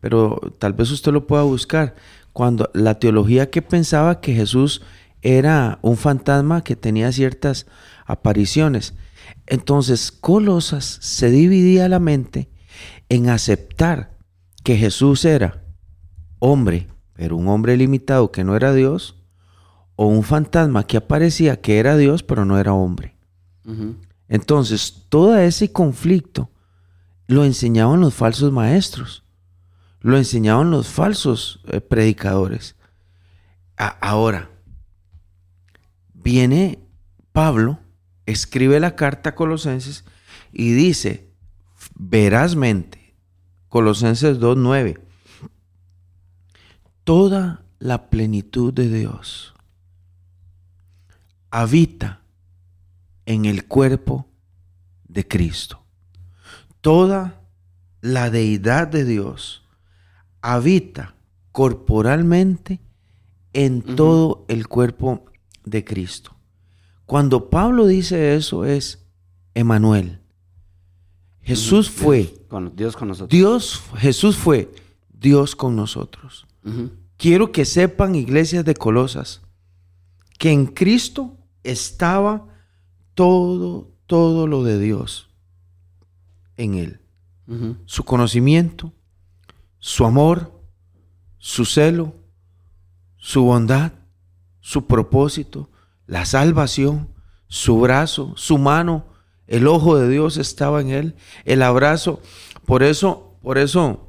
pero 0.01 0.41
tal 0.59 0.73
vez 0.73 0.91
usted 0.91 1.13
lo 1.13 1.27
pueda 1.27 1.43
buscar. 1.43 1.95
Cuando 2.33 2.71
la 2.75 2.99
teología 2.99 3.51
que 3.51 3.63
pensaba 3.63 4.21
que 4.21 4.35
Jesús 4.35 4.83
era 5.23 5.79
un 5.83 5.97
fantasma 5.97 6.63
que 6.63 6.77
tenía 6.77 7.11
ciertas 7.11 7.67
apariciones. 8.05 8.95
Entonces, 9.47 10.13
Colosas 10.13 10.99
se 11.01 11.31
dividía 11.31 11.89
la 11.89 11.99
mente 11.99 12.49
en 13.09 13.29
aceptar 13.29 14.17
que 14.63 14.77
Jesús 14.77 15.25
era 15.25 15.65
hombre, 16.39 16.89
pero 17.15 17.37
un 17.37 17.49
hombre 17.49 17.77
limitado 17.77 18.31
que 18.31 18.45
no 18.45 18.57
era 18.57 18.73
Dios, 18.75 19.17
o 19.97 20.07
un 20.07 20.23
fantasma 20.23 20.87
que 20.87 20.99
aparecía 20.99 21.61
que 21.61 21.79
era 21.79 21.97
Dios, 21.97 22.23
pero 22.23 22.45
no 22.45 22.59
era 22.59 22.75
hombre. 22.75 23.17
Entonces, 24.29 25.07
todo 25.09 25.37
ese 25.39 25.73
conflicto 25.73 26.51
lo 27.27 27.45
enseñaban 27.45 28.01
los 28.01 28.15
falsos 28.15 28.53
maestros, 28.53 29.25
lo 30.01 30.17
enseñaban 30.17 30.71
los 30.71 30.89
falsos 30.89 31.61
eh, 31.67 31.81
predicadores. 31.81 32.77
ahora, 33.77 34.51
viene 36.15 36.79
Pablo, 37.33 37.81
escribe 38.25 38.81
la 38.81 38.97
carta 38.97 39.31
a 39.31 39.35
Colosenses 39.35 40.05
y 40.53 40.73
dice, 40.73 41.31
verazmente, 41.95 43.15
Colosenses 43.69 44.39
2.9, 44.39 45.01
toda 47.05 47.65
la 47.79 48.09
plenitud 48.09 48.73
de 48.73 48.89
Dios 48.89 49.55
habita 51.51 52.23
en 53.27 53.45
el 53.45 53.67
cuerpo 53.67 54.29
de 55.09 55.27
Cristo. 55.27 55.86
Toda 56.87 57.43
la 58.01 58.31
deidad 58.31 58.87
de 58.87 59.05
Dios 59.05 59.65
habita 60.41 61.17
corporalmente 61.51 62.81
en 63.53 63.83
todo 63.83 64.45
el 64.47 64.69
cuerpo 64.69 65.25
de 65.65 65.85
Cristo. 65.85 66.37
Cuando 67.05 67.51
Pablo 67.51 67.89
dice 67.89 68.37
eso 68.37 68.65
es 68.65 69.05
Emanuel. 69.55 70.21
Jesús 71.43 71.91
fue 71.91 72.33
Dios 72.77 72.97
con 72.97 73.09
nosotros. 73.09 73.31
Dios, 73.31 73.83
Jesús 73.97 74.37
fue 74.37 74.73
Dios 75.09 75.57
con 75.57 75.75
nosotros. 75.75 76.47
Quiero 77.17 77.51
que 77.51 77.65
sepan, 77.65 78.15
iglesias 78.15 78.65
de 78.65 78.75
Colosas, 78.75 79.43
que 80.39 80.53
en 80.53 80.67
Cristo 80.67 81.37
estaba 81.65 82.47
todo, 83.15 83.91
todo 84.07 84.47
lo 84.47 84.63
de 84.63 84.79
Dios 84.79 85.26
en 86.57 86.75
él. 86.75 87.01
Su 87.85 88.05
conocimiento, 88.05 88.93
su 89.79 90.05
amor, 90.05 90.61
su 91.39 91.65
celo, 91.65 92.15
su 93.17 93.45
bondad, 93.45 93.93
su 94.61 94.87
propósito, 94.87 95.71
la 96.07 96.25
salvación, 96.25 97.09
su 97.47 97.81
brazo, 97.81 98.33
su 98.37 98.59
mano, 98.59 99.07
el 99.47 99.69
ojo 99.69 99.97
de 99.97 100.09
Dios 100.09 100.39
estaba 100.39 100.81
en 100.81 100.91
él, 100.91 101.15
el 101.45 101.63
abrazo. 101.63 102.21
Por 102.65 102.83
eso, 102.83 103.39
por 103.43 103.59
eso 103.59 104.09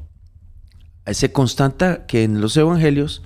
se 1.05 1.31
constata 1.31 2.07
que 2.07 2.23
en 2.23 2.41
los 2.41 2.57
evangelios 2.57 3.21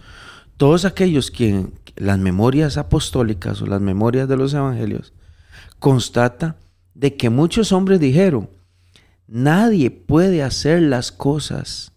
todos 0.57 0.85
aquellos 0.85 1.31
que 1.31 1.67
las 1.95 2.19
memorias 2.19 2.77
apostólicas 2.77 3.61
o 3.61 3.65
las 3.65 3.81
memorias 3.81 4.27
de 4.27 4.37
los 4.37 4.53
evangelios 4.53 5.13
constata 5.79 6.57
de 6.93 7.15
que 7.15 7.29
muchos 7.29 7.71
hombres 7.71 7.99
dijeron, 7.99 8.49
nadie 9.31 9.89
puede 9.89 10.43
hacer 10.43 10.81
las 10.81 11.13
cosas 11.13 11.93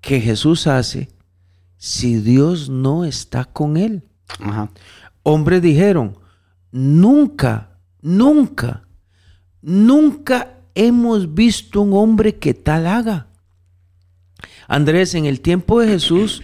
que 0.00 0.18
Jesús 0.18 0.66
hace 0.66 1.10
si 1.76 2.16
Dios 2.16 2.70
no 2.70 3.04
está 3.04 3.44
con 3.44 3.76
él. 3.76 4.02
Hombres 5.22 5.60
dijeron, 5.60 6.16
nunca, 6.72 7.76
nunca, 8.00 8.82
nunca 9.60 10.54
hemos 10.74 11.34
visto 11.34 11.82
un 11.82 11.92
hombre 11.92 12.36
que 12.36 12.54
tal 12.54 12.86
haga. 12.86 13.26
Andrés, 14.68 15.14
en 15.14 15.26
el 15.26 15.42
tiempo 15.42 15.80
de 15.80 15.88
Jesús 15.88 16.42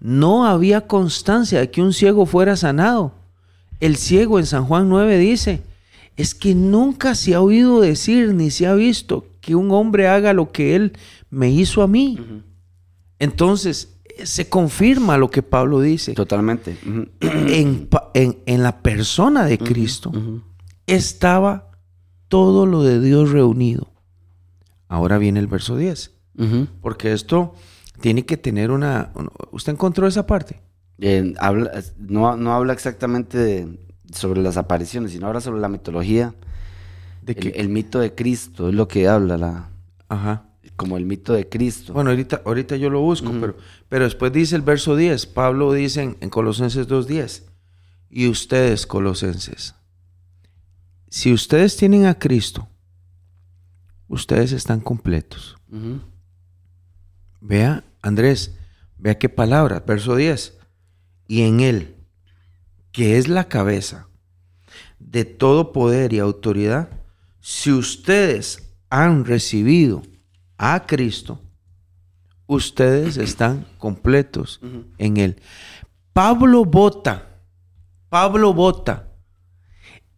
no 0.00 0.46
había 0.46 0.88
constancia 0.88 1.60
de 1.60 1.70
que 1.70 1.80
un 1.80 1.92
ciego 1.92 2.26
fuera 2.26 2.56
sanado. 2.56 3.14
El 3.78 3.96
ciego 3.96 4.40
en 4.40 4.46
San 4.46 4.64
Juan 4.64 4.88
9 4.88 5.16
dice, 5.18 5.62
es 6.16 6.34
que 6.34 6.54
nunca 6.54 7.14
se 7.14 7.34
ha 7.34 7.40
oído 7.40 7.80
decir 7.80 8.34
ni 8.34 8.50
se 8.50 8.66
ha 8.66 8.74
visto 8.74 9.26
que 9.40 9.54
un 9.54 9.70
hombre 9.70 10.08
haga 10.08 10.32
lo 10.32 10.50
que 10.50 10.74
él 10.74 10.92
me 11.30 11.50
hizo 11.50 11.82
a 11.82 11.86
mí. 11.86 12.18
Entonces, 13.18 13.96
se 14.24 14.48
confirma 14.48 15.18
lo 15.18 15.30
que 15.30 15.42
Pablo 15.42 15.80
dice. 15.80 16.14
Totalmente. 16.14 16.78
en, 17.20 18.62
la 18.62 18.80
persona 18.80 19.44
de 19.44 19.58
Cristo 19.58 20.12
estaba 20.86 21.70
todo 22.28 22.66
lo 22.66 22.82
de 22.82 23.00
Dios 23.00 23.30
reunido. 23.30 23.92
Ahora 24.88 25.18
viene 25.18 25.40
el 25.40 25.46
verso 25.46 25.76
10. 25.76 26.12
Porque 26.80 27.12
esto 27.12 27.54
tiene 28.00 28.24
que 28.24 28.36
tener 28.36 28.70
una... 28.70 29.12
¿Usted 29.52 29.72
encontró 29.72 30.06
esa 30.06 30.26
parte? 30.26 30.62
habla, 31.38 31.70
no, 31.98 32.36
no, 32.36 32.54
habla 32.54 32.72
exactamente 32.72 33.68
sobre 34.12 34.42
las 34.42 34.56
apariciones, 34.56 35.12
sino 35.12 35.26
habla 35.26 35.40
sobre 35.40 35.60
la 35.60 35.68
mitología. 35.68 36.34
¿De 37.22 37.32
el, 37.32 37.52
el, 37.56 37.68
mito 37.68 37.98
de 37.98 38.14
Cristo 38.14 38.68
es 38.68 38.74
lo 38.74 38.88
que 38.88 39.08
habla 39.08 39.36
la... 39.36 39.70
Ajá 40.08 40.46
como 40.76 40.96
el 40.96 41.06
mito 41.06 41.32
de 41.32 41.48
Cristo. 41.48 41.92
Bueno, 41.92 42.10
ahorita, 42.10 42.42
ahorita 42.44 42.76
yo 42.76 42.90
lo 42.90 43.00
busco, 43.00 43.32
pero, 43.40 43.56
pero 43.88 44.04
después 44.04 44.32
dice 44.32 44.54
el 44.54 44.62
verso 44.62 44.94
10, 44.94 45.26
Pablo 45.26 45.72
dice 45.72 46.16
en, 46.20 46.30
Colosenses 46.30 46.86
2.10, 46.86 47.42
y 48.10 48.28
ustedes, 48.28 48.86
Colosenses, 48.86 49.74
si 51.08 51.32
ustedes 51.32 51.76
tienen 51.76 52.06
a 52.06 52.18
Cristo, 52.18 52.68
ustedes 54.06 54.52
están 54.52 54.80
completos. 54.80 55.56
Vea, 57.40 57.84
Andrés, 58.02 58.56
vea 58.98 59.18
qué 59.18 59.28
palabra, 59.28 59.82
verso 59.86 60.14
10, 60.14 60.58
y 61.26 61.42
en 61.42 61.60
Él, 61.60 61.95
que 62.96 63.18
es 63.18 63.28
la 63.28 63.44
cabeza 63.44 64.08
de 64.98 65.26
todo 65.26 65.70
poder 65.70 66.14
y 66.14 66.18
autoridad, 66.18 66.88
si 67.42 67.70
ustedes 67.70 68.70
han 68.88 69.26
recibido 69.26 70.00
a 70.56 70.86
Cristo, 70.86 71.38
ustedes 72.46 73.18
están 73.18 73.66
completos 73.76 74.60
en 74.96 75.18
Él. 75.18 75.36
Pablo 76.14 76.64
vota, 76.64 77.42
Pablo 78.08 78.54
vota 78.54 79.12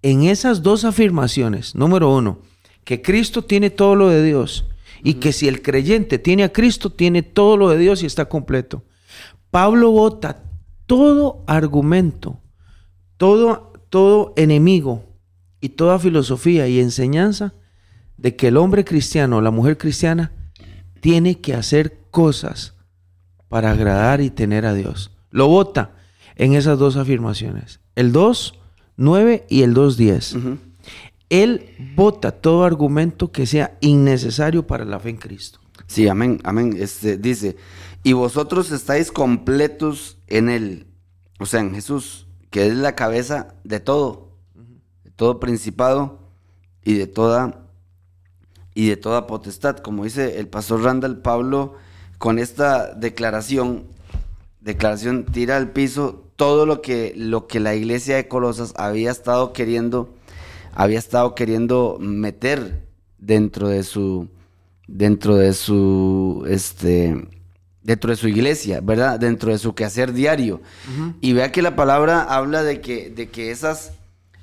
en 0.03 0.23
esas 0.23 0.63
dos 0.63 0.85
afirmaciones. 0.85 1.75
Número 1.75 2.15
uno, 2.15 2.43
que 2.85 3.03
Cristo 3.03 3.43
tiene 3.43 3.71
todo 3.71 3.97
lo 3.97 4.09
de 4.09 4.23
Dios 4.23 4.67
y 5.03 5.15
que 5.15 5.33
si 5.33 5.49
el 5.49 5.63
creyente 5.63 6.21
tiene 6.21 6.45
a 6.45 6.53
Cristo, 6.53 6.93
tiene 6.93 7.25
todo 7.25 7.57
lo 7.57 7.71
de 7.71 7.79
Dios 7.79 8.05
y 8.05 8.07
está 8.07 8.27
completo. 8.27 8.85
Pablo 9.51 9.91
vota 9.91 10.45
todo 10.87 11.43
argumento, 11.49 12.41
todo, 13.19 13.73
todo 13.91 14.33
enemigo 14.37 15.05
y 15.61 15.71
toda 15.71 15.99
filosofía 15.99 16.67
y 16.69 16.81
enseñanza 16.81 17.53
de 18.17 18.35
que 18.37 18.49
el 18.49 18.57
hombre 18.57 18.85
cristiano 18.85 19.37
o 19.37 19.41
la 19.41 19.51
mujer 19.51 19.77
cristiana 19.77 20.33
tiene 21.01 21.41
que 21.41 21.55
hacer 21.55 21.99
cosas 22.11 22.75
para 23.49 23.73
agradar 23.73 24.21
y 24.21 24.31
tener 24.31 24.67
a 24.67 24.75
Dios. 24.75 25.13
Lo 25.31 25.49
vota 25.49 25.95
en 26.37 26.55
esas 26.55 26.79
dos 26.79 26.97
afirmaciones. 26.97 27.81
El 27.95 28.13
2, 28.13 28.55
9 28.97 29.47
y 29.49 29.63
el 29.63 29.75
2, 29.75 29.97
10. 29.97 30.37
Él 31.31 31.71
vota 31.95 32.33
todo 32.33 32.65
argumento 32.65 33.33
que 33.33 33.47
sea 33.47 33.77
innecesario 33.81 34.67
para 34.67 34.85
la 34.85 34.99
fe 34.99 35.11
en 35.11 35.17
Cristo. 35.17 35.61
Sí, 35.87 36.09
amén, 36.09 36.41
amén. 36.45 36.77
Este, 36.79 37.17
dice, 37.17 37.57
y 38.03 38.13
vosotros 38.13 38.71
estáis 38.71 39.11
completos 39.11 40.19
en 40.27 40.49
Él, 40.49 40.87
o 41.39 41.47
sea, 41.47 41.61
en 41.61 41.75
Jesús, 41.75 42.28
que 42.51 42.67
es 42.67 42.75
la 42.75 42.95
cabeza 42.95 43.55
de 43.65 43.81
todo, 43.81 44.33
de 45.05 45.11
todo 45.11 45.41
principado 45.41 46.19
y 46.83 46.95
de 46.95 47.07
toda 47.07 47.69
y 48.75 48.89
de 48.89 48.97
toda 48.97 49.27
potestad. 49.27 49.79
Como 49.79 50.05
dice 50.05 50.39
el 50.39 50.47
pastor 50.47 50.83
Randall 50.83 51.19
Pablo, 51.19 51.75
con 52.19 52.39
esta 52.39 52.95
declaración, 52.95 53.89
declaración 54.61 55.25
tira 55.25 55.57
al 55.57 55.73
piso 55.73 56.25
todo 56.37 56.65
lo 56.65 56.81
que, 56.81 57.13
lo 57.17 57.49
que 57.49 57.59
la 57.59 57.75
iglesia 57.75 58.15
de 58.15 58.29
Colosas 58.29 58.75
había 58.77 59.11
estado 59.11 59.53
queriendo, 59.53 60.15
había 60.73 61.01
estado 61.01 61.35
queriendo 61.35 61.99
meter 62.01 62.87
dentro 63.19 63.67
de 63.67 63.83
su, 63.83 64.29
dentro 64.87 65.35
de 65.35 65.55
su, 65.55 66.45
este, 66.49 67.29
dentro 67.89 68.11
de 68.11 68.17
su 68.17 68.29
iglesia, 68.29 68.83
¿verdad? 68.83 69.19
Dentro 69.19 69.51
de 69.51 69.57
su 69.57 69.75
quehacer 69.75 70.13
diario. 70.13 70.61
Y 71.23 71.33
vea 71.33 71.51
que 71.51 71.63
la 71.63 71.75
palabra 71.75 72.21
habla 72.23 72.63
de 72.63 72.83
que, 72.83 73.09
de 73.09 73.31
que 73.31 73.51
esas, 73.51 73.93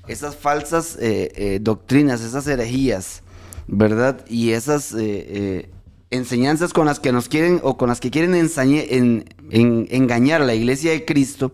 esas 0.07 0.35
falsas 0.35 0.97
eh, 0.99 1.31
eh, 1.35 1.59
doctrinas, 1.61 2.21
esas 2.21 2.47
herejías, 2.47 3.21
¿verdad? 3.67 4.25
Y 4.27 4.53
esas 4.53 4.95
eh, 4.97 5.69
enseñanzas 6.09 6.73
con 6.73 6.87
las 6.87 6.99
que 6.99 7.11
nos 7.11 7.29
quieren 7.29 7.59
o 7.61 7.77
con 7.77 7.87
las 7.87 7.99
que 7.99 8.09
quieren 8.09 8.33
en, 8.33 9.25
engañar 9.51 10.41
a 10.41 10.45
la 10.45 10.55
iglesia 10.55 10.89
de 10.89 11.05
Cristo, 11.05 11.51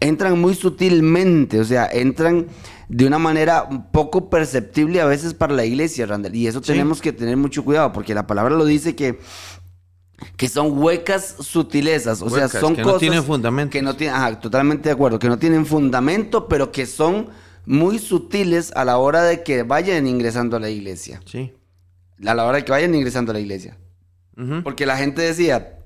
entran 0.00 0.40
muy 0.40 0.54
sutilmente, 0.54 1.60
o 1.60 1.64
sea, 1.64 1.86
entran 1.92 2.46
de 2.88 3.06
una 3.06 3.18
manera 3.18 3.68
poco 3.92 4.30
perceptible 4.30 5.02
a 5.02 5.04
veces 5.04 5.34
para 5.34 5.52
la 5.52 5.66
iglesia, 5.66 6.06
Randall. 6.06 6.34
Y 6.34 6.46
eso 6.46 6.62
tenemos 6.62 7.02
que 7.02 7.12
tener 7.12 7.36
mucho 7.36 7.62
cuidado, 7.64 7.92
porque 7.92 8.14
la 8.14 8.26
palabra 8.26 8.56
lo 8.56 8.64
dice 8.64 8.96
que 8.96 9.18
que 10.36 10.48
son 10.48 10.76
huecas 10.78 11.36
sutilezas, 11.40 12.22
o 12.22 12.30
sea, 12.30 12.48
son 12.48 12.74
que 12.76 12.82
cosas 12.82 12.94
no 12.94 12.98
tienen 13.00 13.22
fundamento. 13.24 13.70
que 13.72 13.82
no 13.82 13.94
tienen, 13.96 14.16
ajá, 14.16 14.40
totalmente 14.40 14.88
de 14.88 14.92
acuerdo, 14.94 15.18
que 15.18 15.28
no 15.28 15.38
tienen 15.38 15.64
fundamento, 15.66 16.48
pero 16.48 16.72
que 16.72 16.86
son 16.86 17.28
muy 17.66 17.98
sutiles 17.98 18.72
a 18.74 18.84
la 18.84 18.98
hora 18.98 19.22
de 19.22 19.42
que 19.42 19.62
vayan 19.62 20.06
ingresando 20.06 20.56
a 20.56 20.60
la 20.60 20.70
iglesia, 20.70 21.20
Sí. 21.24 21.52
a 22.26 22.34
la 22.34 22.44
hora 22.46 22.58
de 22.58 22.64
que 22.64 22.72
vayan 22.72 22.94
ingresando 22.94 23.30
a 23.30 23.34
la 23.34 23.40
iglesia. 23.40 23.76
Porque 24.64 24.86
la 24.86 24.96
gente 24.96 25.20
decía, 25.22 25.78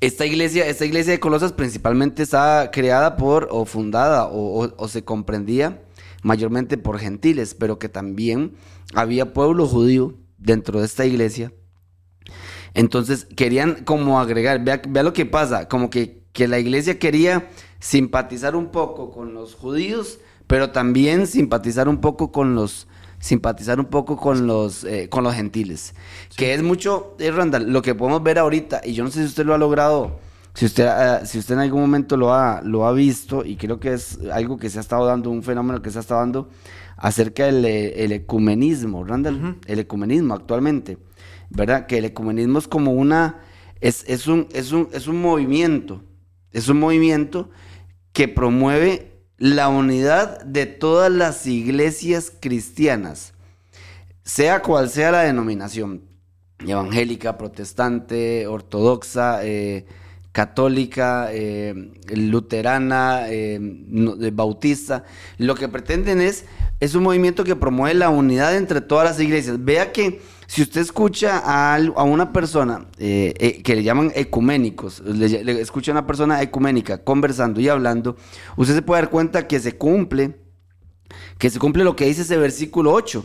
esta 0.00 0.24
iglesia, 0.26 0.66
esta 0.66 0.84
iglesia 0.84 1.12
de 1.12 1.20
Colosas 1.20 1.52
principalmente 1.52 2.22
está 2.22 2.70
creada 2.72 3.16
por 3.16 3.48
o 3.50 3.64
fundada 3.64 4.26
o, 4.26 4.64
o- 4.64 4.74
o 4.76 4.88
se 4.88 5.02
comprendía 5.04 5.82
mayormente 6.22 6.78
por 6.78 6.98
gentiles, 6.98 7.54
pero 7.54 7.78
que 7.78 7.88
también 7.88 8.54
había 8.94 9.32
pueblo 9.32 9.66
judío 9.66 10.14
dentro 10.38 10.80
de 10.80 10.86
esta 10.86 11.06
iglesia. 11.06 11.52
Entonces 12.76 13.26
querían 13.34 13.84
como 13.84 14.20
agregar, 14.20 14.62
vea, 14.62 14.82
vea 14.86 15.02
lo 15.02 15.14
que 15.14 15.24
pasa, 15.24 15.66
como 15.66 15.88
que, 15.88 16.20
que 16.34 16.46
la 16.46 16.58
iglesia 16.58 16.98
quería 16.98 17.48
simpatizar 17.80 18.54
un 18.54 18.66
poco 18.66 19.10
con 19.10 19.32
los 19.32 19.54
judíos, 19.54 20.18
pero 20.46 20.72
también 20.72 21.26
simpatizar 21.26 21.88
un 21.88 22.02
poco 22.02 22.30
con 22.30 22.54
los 22.54 22.86
simpatizar 23.18 23.80
un 23.80 23.86
poco 23.86 24.18
con 24.18 24.46
los 24.46 24.84
eh, 24.84 25.08
con 25.08 25.24
los 25.24 25.34
gentiles, 25.34 25.94
que 26.36 26.52
es 26.52 26.62
mucho, 26.62 27.16
eh, 27.18 27.30
Randall, 27.30 27.72
lo 27.72 27.80
que 27.80 27.94
podemos 27.94 28.22
ver 28.22 28.38
ahorita 28.38 28.82
y 28.84 28.92
yo 28.92 29.04
no 29.04 29.10
sé 29.10 29.20
si 29.20 29.24
usted 29.24 29.46
lo 29.46 29.54
ha 29.54 29.58
logrado, 29.58 30.20
si 30.52 30.66
usted 30.66 30.86
ah, 30.86 31.24
si 31.24 31.38
usted 31.38 31.54
en 31.54 31.60
algún 31.60 31.80
momento 31.80 32.18
lo 32.18 32.34
ha 32.34 32.60
lo 32.60 32.86
ha 32.86 32.92
visto 32.92 33.42
y 33.42 33.56
creo 33.56 33.80
que 33.80 33.94
es 33.94 34.18
algo 34.30 34.58
que 34.58 34.68
se 34.68 34.76
ha 34.76 34.82
estado 34.82 35.06
dando 35.06 35.30
un 35.30 35.42
fenómeno 35.42 35.80
que 35.80 35.88
se 35.88 35.96
ha 35.96 36.02
estado 36.02 36.20
dando 36.20 36.50
acerca 36.98 37.46
del 37.46 37.64
eh, 37.64 38.04
el 38.04 38.12
ecumenismo, 38.12 39.02
Randall, 39.02 39.60
el 39.66 39.78
ecumenismo 39.78 40.34
actualmente, 40.34 40.98
¿verdad? 41.50 41.86
Que 41.86 41.98
el 41.98 42.04
ecumenismo 42.04 42.58
es 42.58 42.68
como 42.68 42.92
una 42.92 43.40
es, 43.80 44.04
es 44.08 44.26
un 44.26 44.48
es 44.52 44.72
un 44.72 44.88
es 44.92 45.06
un 45.06 45.20
movimiento, 45.20 46.02
es 46.52 46.68
un 46.68 46.78
movimiento 46.78 47.50
que 48.12 48.28
promueve 48.28 49.12
la 49.38 49.68
unidad 49.68 50.42
de 50.44 50.66
todas 50.66 51.12
las 51.12 51.46
iglesias 51.46 52.32
cristianas, 52.40 53.34
sea 54.24 54.62
cual 54.62 54.88
sea 54.88 55.12
la 55.12 55.22
denominación, 55.22 56.02
evangélica, 56.66 57.36
protestante, 57.36 58.46
ortodoxa, 58.46 59.44
eh, 59.44 59.84
católica, 60.32 61.28
eh, 61.32 61.92
luterana, 62.14 63.26
eh, 63.28 63.58
bautista, 64.32 65.04
lo 65.38 65.54
que 65.54 65.68
pretenden 65.68 66.20
es, 66.20 66.44
es 66.80 66.94
un 66.94 67.02
movimiento 67.02 67.44
que 67.44 67.56
promueve 67.56 67.94
la 67.94 68.10
unidad 68.10 68.56
entre 68.56 68.80
todas 68.80 69.06
las 69.06 69.20
iglesias. 69.20 69.64
Vea 69.64 69.92
que 69.92 70.20
si 70.46 70.62
usted 70.62 70.80
escucha 70.80 71.42
a, 71.44 71.78
una 72.04 72.32
persona 72.32 72.86
eh, 72.98 73.34
eh, 73.38 73.62
que 73.62 73.74
le 73.74 73.82
llaman 73.82 74.12
ecuménicos, 74.14 75.00
le, 75.00 75.60
escucha 75.60 75.90
a 75.90 75.94
una 75.94 76.06
persona 76.06 76.40
ecuménica 76.42 77.02
conversando 77.02 77.60
y 77.60 77.68
hablando, 77.68 78.16
usted 78.56 78.74
se 78.74 78.82
puede 78.82 79.02
dar 79.02 79.10
cuenta 79.10 79.48
que 79.48 79.58
se 79.58 79.76
cumple, 79.76 80.36
que 81.38 81.50
se 81.50 81.58
cumple 81.58 81.84
lo 81.84 81.96
que 81.96 82.06
dice 82.06 82.22
ese 82.22 82.36
versículo 82.36 82.92
8 82.92 83.24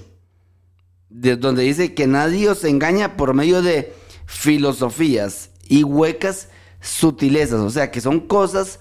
de 1.10 1.36
donde 1.36 1.64
dice 1.64 1.94
que 1.94 2.08
nadie 2.08 2.50
os 2.50 2.64
engaña 2.64 3.18
por 3.18 3.34
medio 3.34 3.62
de 3.62 3.94
filosofías 4.26 5.52
y 5.68 5.84
huecas 5.84 6.50
sutilezas, 6.80 7.60
o 7.60 7.70
sea, 7.70 7.92
que 7.92 8.02
son 8.02 8.22
cosas 8.22 8.80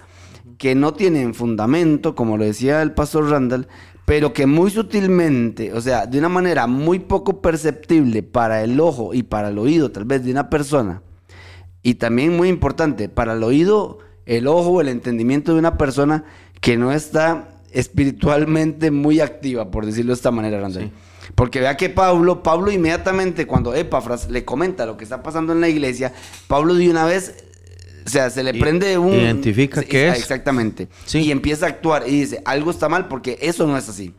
que 0.56 0.74
no 0.74 0.94
tienen 0.94 1.34
fundamento, 1.34 2.14
como 2.14 2.36
lo 2.36 2.44
decía 2.44 2.82
el 2.82 2.92
pastor 2.92 3.30
Randall, 3.30 3.68
pero 4.10 4.32
que 4.32 4.44
muy 4.44 4.72
sutilmente, 4.72 5.72
o 5.72 5.80
sea, 5.80 6.04
de 6.04 6.18
una 6.18 6.28
manera 6.28 6.66
muy 6.66 6.98
poco 6.98 7.40
perceptible 7.40 8.24
para 8.24 8.64
el 8.64 8.80
ojo 8.80 9.14
y 9.14 9.22
para 9.22 9.50
el 9.50 9.58
oído, 9.60 9.92
tal 9.92 10.04
vez 10.04 10.24
de 10.24 10.32
una 10.32 10.50
persona, 10.50 11.00
y 11.84 11.94
también 11.94 12.36
muy 12.36 12.48
importante, 12.48 13.08
para 13.08 13.34
el 13.34 13.44
oído, 13.44 13.98
el 14.26 14.48
ojo, 14.48 14.80
el 14.80 14.88
entendimiento 14.88 15.52
de 15.52 15.60
una 15.60 15.78
persona 15.78 16.24
que 16.60 16.76
no 16.76 16.90
está 16.90 17.50
espiritualmente 17.70 18.90
muy 18.90 19.20
activa, 19.20 19.70
por 19.70 19.86
decirlo 19.86 20.10
de 20.10 20.16
esta 20.16 20.32
manera, 20.32 20.60
Randall. 20.60 20.90
Porque 21.36 21.60
vea 21.60 21.76
que 21.76 21.88
Pablo, 21.88 22.42
Pablo 22.42 22.72
inmediatamente 22.72 23.46
cuando 23.46 23.76
Epafras 23.76 24.28
le 24.28 24.44
comenta 24.44 24.86
lo 24.86 24.96
que 24.96 25.04
está 25.04 25.22
pasando 25.22 25.52
en 25.52 25.60
la 25.60 25.68
iglesia, 25.68 26.12
Pablo 26.48 26.74
de 26.74 26.90
una 26.90 27.04
vez, 27.04 27.44
o 28.10 28.12
sea, 28.12 28.28
se 28.28 28.42
le 28.42 28.54
prende 28.54 28.98
un... 28.98 29.14
identifica 29.14 29.84
qué 29.84 30.08
es. 30.08 30.18
Exactamente. 30.18 30.88
Sí. 31.06 31.20
Y 31.20 31.30
empieza 31.30 31.66
a 31.66 31.68
actuar 31.68 32.02
y 32.08 32.10
dice, 32.10 32.42
algo 32.44 32.72
está 32.72 32.88
mal 32.88 33.06
porque 33.06 33.38
eso 33.40 33.68
no 33.68 33.78
es 33.78 33.88
así. 33.88 34.12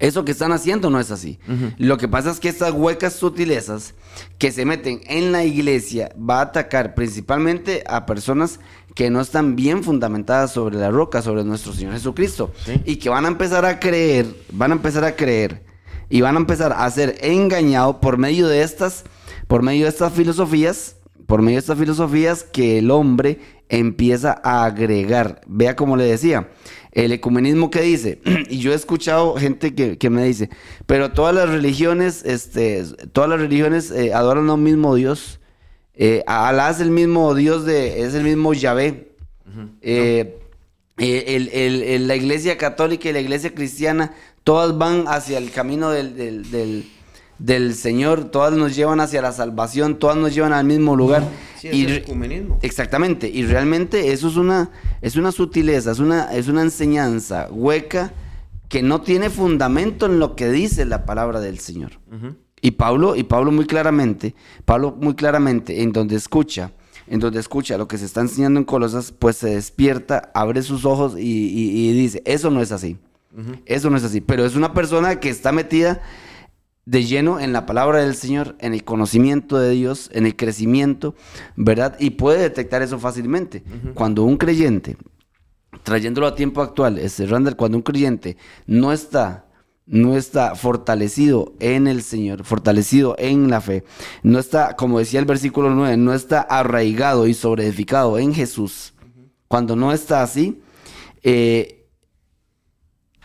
Eso 0.00 0.24
que 0.24 0.32
están 0.32 0.50
haciendo 0.50 0.90
no 0.90 0.98
es 0.98 1.12
así. 1.12 1.38
Lo 1.78 1.96
que 1.96 2.08
pasa 2.08 2.32
es 2.32 2.40
que 2.40 2.48
estas 2.48 2.72
huecas 2.72 3.12
sutilezas 3.12 3.94
que 4.38 4.50
se 4.50 4.64
meten 4.64 5.00
en 5.06 5.30
la 5.30 5.44
iglesia 5.44 6.12
va 6.18 6.40
a 6.40 6.42
atacar 6.42 6.96
principalmente 6.96 7.84
a 7.86 8.04
personas 8.04 8.58
que 8.96 9.10
no 9.10 9.20
están 9.20 9.54
bien 9.54 9.84
fundamentadas 9.84 10.52
sobre 10.52 10.76
la 10.76 10.90
roca, 10.90 11.22
sobre 11.22 11.44
nuestro 11.44 11.72
Señor 11.72 11.92
Jesucristo. 11.92 12.52
Sí. 12.64 12.80
Y 12.84 12.96
que 12.96 13.10
van 13.10 13.26
a 13.26 13.28
empezar 13.28 13.64
a 13.64 13.78
creer, 13.78 14.26
van 14.50 14.72
a 14.72 14.74
empezar 14.74 15.04
a 15.04 15.14
creer 15.14 15.62
y 16.10 16.20
van 16.20 16.34
a 16.34 16.40
empezar 16.40 16.74
a 16.76 16.90
ser 16.90 17.16
engañados 17.20 17.96
por 17.96 18.18
medio 18.18 18.48
de 18.48 18.62
estas, 18.62 19.04
por 19.46 19.62
medio 19.62 19.84
de 19.84 19.90
estas 19.90 20.12
filosofías, 20.12 20.96
por 21.26 21.42
medio 21.42 21.56
de 21.56 21.60
estas 21.60 21.78
filosofías 21.78 22.44
que 22.44 22.78
el 22.78 22.90
hombre 22.90 23.38
empieza 23.68 24.40
a 24.44 24.64
agregar. 24.64 25.40
Vea 25.46 25.76
como 25.76 25.96
le 25.96 26.04
decía, 26.04 26.48
el 26.92 27.12
ecumenismo 27.12 27.70
que 27.70 27.80
dice, 27.82 28.20
y 28.50 28.58
yo 28.58 28.72
he 28.72 28.74
escuchado 28.74 29.34
gente 29.36 29.74
que, 29.74 29.96
que 29.98 30.10
me 30.10 30.24
dice, 30.24 30.50
pero 30.86 31.12
todas 31.12 31.34
las 31.34 31.48
religiones, 31.48 32.22
este, 32.24 32.84
todas 33.12 33.30
las 33.30 33.40
religiones 33.40 33.90
eh, 33.90 34.12
adoran 34.12 34.48
a 34.50 34.54
un 34.54 34.62
mismo 34.62 34.94
Dios. 34.94 35.40
Eh, 35.94 36.22
Alá 36.26 36.70
es 36.70 36.80
el 36.80 36.90
mismo 36.90 37.34
Dios 37.34 37.64
de, 37.64 38.02
es 38.02 38.14
el 38.14 38.24
mismo 38.24 38.52
Yahvé. 38.54 39.12
Eh, 39.82 40.38
eh, 40.98 41.24
el- 41.28 41.48
el- 41.52 41.82
el- 41.82 42.08
la 42.08 42.16
iglesia 42.16 42.56
católica 42.58 43.08
y 43.08 43.12
la 43.12 43.20
iglesia 43.20 43.54
cristiana, 43.54 44.14
todas 44.44 44.76
van 44.78 45.04
hacia 45.06 45.38
el 45.38 45.50
camino 45.50 45.90
del, 45.90 46.16
del- 46.16 46.50
del- 46.50 46.90
del 47.44 47.74
Señor, 47.74 48.24
todas 48.26 48.52
nos 48.52 48.76
llevan 48.76 49.00
hacia 49.00 49.20
la 49.20 49.32
salvación, 49.32 49.98
todas 49.98 50.16
nos 50.16 50.32
llevan 50.34 50.52
al 50.52 50.64
mismo 50.64 50.94
lugar. 50.94 51.28
Sí, 51.58 51.68
es 51.68 51.74
Y 51.74 51.80
el 51.82 51.88
re- 51.90 51.96
ecumenismo. 51.96 52.58
Exactamente, 52.62 53.28
y 53.28 53.44
realmente 53.44 54.12
eso 54.12 54.28
es 54.28 54.36
una, 54.36 54.70
es 55.00 55.16
una 55.16 55.32
sutileza, 55.32 55.90
es 55.90 55.98
una, 55.98 56.32
es 56.34 56.46
una 56.48 56.62
enseñanza 56.62 57.48
hueca 57.50 58.12
que 58.68 58.82
no 58.82 59.00
tiene 59.00 59.28
fundamento 59.28 60.06
en 60.06 60.18
lo 60.20 60.36
que 60.36 60.50
dice 60.50 60.84
la 60.84 61.04
palabra 61.04 61.40
del 61.40 61.58
Señor. 61.58 61.92
Y 62.60 62.70
Pablo, 62.72 63.16
y 63.16 63.24
Pablo 63.24 63.50
muy 63.50 63.66
claramente, 63.66 64.34
Pablo 64.64 64.96
muy 64.98 65.14
claramente, 65.14 65.82
en 65.82 65.92
donde 65.92 66.14
escucha, 66.16 66.70
en 67.08 67.18
donde 67.18 67.40
escucha 67.40 67.76
lo 67.76 67.88
que 67.88 67.98
se 67.98 68.04
está 68.04 68.20
enseñando 68.20 68.60
en 68.60 68.64
Colosas, 68.64 69.10
pues 69.10 69.36
se 69.36 69.48
despierta, 69.56 70.30
abre 70.32 70.62
sus 70.62 70.84
ojos 70.84 71.14
y, 71.18 71.22
y- 71.22 71.88
y 71.88 71.92
dice, 71.92 72.22
eso 72.24 72.50
no 72.50 72.62
es 72.62 72.70
así. 72.70 72.96
Eso 73.66 73.90
no 73.90 73.96
es 73.96 74.04
así. 74.04 74.20
Pero 74.20 74.44
es 74.44 74.54
una 74.54 74.72
persona 74.72 75.18
que 75.18 75.28
está 75.28 75.50
metida 75.52 76.00
de 76.84 77.04
lleno 77.04 77.38
en 77.38 77.52
la 77.52 77.64
palabra 77.64 78.00
del 78.00 78.16
Señor, 78.16 78.56
en 78.58 78.74
el 78.74 78.84
conocimiento 78.84 79.58
de 79.58 79.70
Dios, 79.70 80.10
en 80.12 80.26
el 80.26 80.36
crecimiento, 80.36 81.14
¿verdad? 81.56 81.96
Y 82.00 82.10
puede 82.10 82.40
detectar 82.40 82.82
eso 82.82 82.98
fácilmente. 82.98 83.62
Cuando 83.94 84.24
un 84.24 84.36
creyente, 84.36 84.96
trayéndolo 85.84 86.26
a 86.26 86.34
tiempo 86.34 86.60
actual, 86.60 86.98
este, 86.98 87.26
Randall, 87.26 87.56
cuando 87.56 87.78
un 87.78 87.82
creyente 87.82 88.36
no 88.66 88.92
está, 88.92 89.46
no 89.86 90.16
está 90.16 90.56
fortalecido 90.56 91.54
en 91.60 91.86
el 91.86 92.02
Señor, 92.02 92.44
fortalecido 92.44 93.14
en 93.18 93.48
la 93.48 93.60
fe, 93.60 93.84
no 94.24 94.40
está, 94.40 94.74
como 94.74 94.98
decía 94.98 95.20
el 95.20 95.26
versículo 95.26 95.70
9, 95.70 95.96
no 95.96 96.14
está 96.14 96.40
arraigado 96.40 97.28
y 97.28 97.34
sobreedificado 97.34 98.18
en 98.18 98.34
Jesús, 98.34 98.94
cuando 99.46 99.76
no 99.76 99.92
está 99.92 100.22
así, 100.22 100.60
eh, 101.22 101.86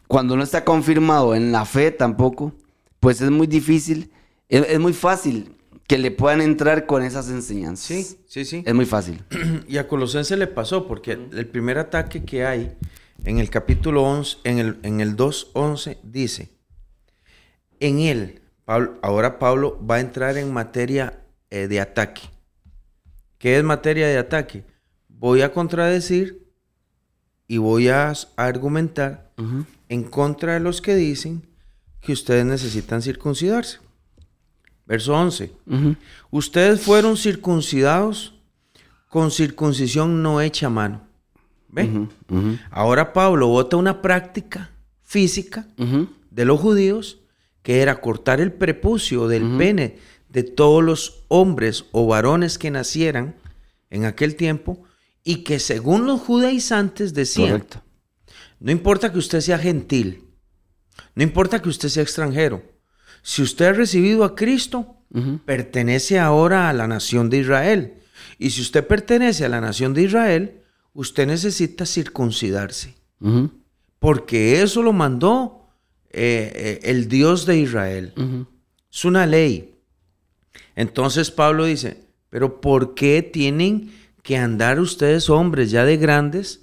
cuando 0.07 0.37
no 0.37 0.43
está 0.43 0.63
confirmado 0.63 1.33
en 1.33 1.51
la 1.51 1.65
fe 1.65 1.91
tampoco, 1.91 2.53
pues 2.99 3.21
es 3.21 3.29
muy 3.31 3.47
difícil, 3.47 4.11
es, 4.49 4.67
es 4.69 4.79
muy 4.79 4.93
fácil 4.93 5.53
que 5.87 5.97
le 5.97 6.11
puedan 6.11 6.41
entrar 6.41 6.85
con 6.85 7.03
esas 7.03 7.29
enseñanzas. 7.29 7.85
Sí, 7.87 8.17
sí, 8.27 8.43
sí. 8.45 8.63
Es 8.65 8.73
muy 8.73 8.85
fácil. 8.85 9.23
Y 9.67 9.77
a 9.77 9.87
Colosense 9.87 10.35
le 10.35 10.47
pasó, 10.47 10.87
porque 10.87 11.11
el 11.13 11.47
primer 11.47 11.77
ataque 11.77 12.23
que 12.25 12.45
hay 12.45 12.75
en 13.23 13.39
el 13.39 13.49
capítulo 13.49 14.03
11, 14.03 14.37
en 14.43 14.59
el, 14.59 14.77
en 14.83 14.99
el 15.01 15.15
2.11, 15.15 15.97
dice, 16.03 16.49
en 17.79 17.99
él, 17.99 18.41
Pablo- 18.65 18.97
ahora 19.01 19.39
Pablo 19.39 19.79
va 19.89 19.95
a 19.95 19.99
entrar 20.01 20.37
en 20.37 20.51
materia 20.51 21.21
eh, 21.49 21.67
de 21.67 21.79
ataque. 21.79 22.21
¿Qué 23.37 23.57
es 23.57 23.63
materia 23.63 24.07
de 24.07 24.17
ataque? 24.17 24.63
Voy 25.07 25.41
a 25.41 25.53
contradecir 25.53 26.45
y 27.47 27.57
voy 27.59 27.87
a 27.87 28.11
argumentar 28.35 29.31
en 29.89 30.03
contra 30.03 30.55
de 30.55 30.59
los 30.59 30.81
que 30.81 30.95
dicen 30.95 31.46
que 32.07 32.13
ustedes 32.13 32.45
necesitan 32.45 33.01
circuncidarse. 33.01 33.79
Verso 34.85 35.13
11. 35.13 35.51
Ujú. 35.65 35.95
Ustedes 36.31 36.79
fueron 36.79 37.17
circuncidados 37.17 38.33
con 39.09 39.29
circuncisión 39.29 40.23
no 40.23 40.39
hecha 40.39 40.67
a 40.67 40.69
mano. 40.69 41.01
¿Ve? 41.67 42.07
Ahora 42.71 43.11
Pablo 43.11 43.49
vota 43.49 43.75
una 43.75 44.01
práctica 44.01 44.71
física 45.03 45.67
de 46.31 46.45
los 46.45 46.61
judíos 46.61 47.19
que 47.61 47.81
era 47.81 47.99
cortar 47.99 48.39
el 48.39 48.53
prepucio 48.53 49.27
del 49.27 49.57
pene 49.57 49.97
de 50.29 50.43
todos 50.43 50.81
los 50.81 51.25
hombres 51.27 51.83
o 51.91 52.07
varones 52.07 52.57
que 52.57 52.71
nacieran 52.71 53.35
en 53.89 54.05
aquel 54.05 54.37
tiempo 54.37 54.81
y 55.25 55.43
que 55.43 55.59
según 55.59 56.05
los 56.05 56.21
judaizantes 56.21 57.13
decían, 57.13 57.49
Correcto. 57.49 57.81
no 58.61 58.71
importa 58.71 59.11
que 59.11 59.19
usted 59.19 59.41
sea 59.41 59.59
gentil, 59.59 60.23
no 61.15 61.23
importa 61.23 61.61
que 61.61 61.69
usted 61.69 61.89
sea 61.89 62.03
extranjero, 62.03 62.63
si 63.21 63.41
usted 63.41 63.65
ha 63.65 63.73
recibido 63.73 64.23
a 64.23 64.35
Cristo, 64.35 64.95
pertenece 65.45 66.19
ahora 66.19 66.69
a 66.69 66.73
la 66.73 66.87
nación 66.87 67.29
de 67.29 67.39
Israel. 67.39 67.93
Y 68.39 68.51
si 68.51 68.61
usted 68.61 68.85
pertenece 68.85 69.45
a 69.45 69.49
la 69.49 69.61
nación 69.61 69.93
de 69.93 70.03
Israel, 70.03 70.61
usted 70.93 71.27
necesita 71.27 71.85
circuncidarse. 71.85 72.95
Porque 73.99 74.61
eso 74.61 74.83
lo 74.83 74.93
mandó 74.93 75.67
eh, 76.09 76.51
eh, 76.55 76.79
el 76.83 77.07
Dios 77.07 77.45
de 77.45 77.57
Israel. 77.57 78.13
Es 78.91 79.05
una 79.05 79.25
ley. 79.25 79.75
Entonces 80.75 81.31
Pablo 81.31 81.65
dice, 81.65 82.05
pero 82.29 82.61
¿por 82.61 82.93
qué 82.93 83.23
tienen 83.23 83.91
que 84.23 84.37
andar 84.37 84.79
ustedes 84.79 85.29
hombres 85.29 85.71
ya 85.71 85.85
de 85.85 85.97
grandes 85.97 86.61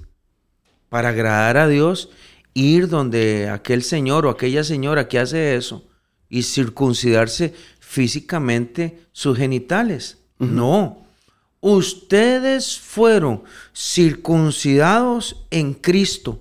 para 0.89 1.09
agradar 1.09 1.57
a 1.57 1.66
Dios, 1.66 2.11
ir 2.55 2.89
donde 2.89 3.51
aquel 3.51 3.83
señor 3.83 4.27
o 4.27 4.31
aquella 4.31 4.65
señora 4.65 5.09
que 5.09 5.19
hace 5.19 5.57
eso 5.57 5.85
y 6.29 6.45
circuncidarse 6.45 7.55
físicamente 7.81 9.01
sus 9.13 9.37
genitales? 9.37 10.19
No. 10.39 11.05
Ustedes 11.61 12.79
fueron 12.79 13.43
circuncidados 13.75 15.45
en 15.51 15.75
Cristo 15.75 16.41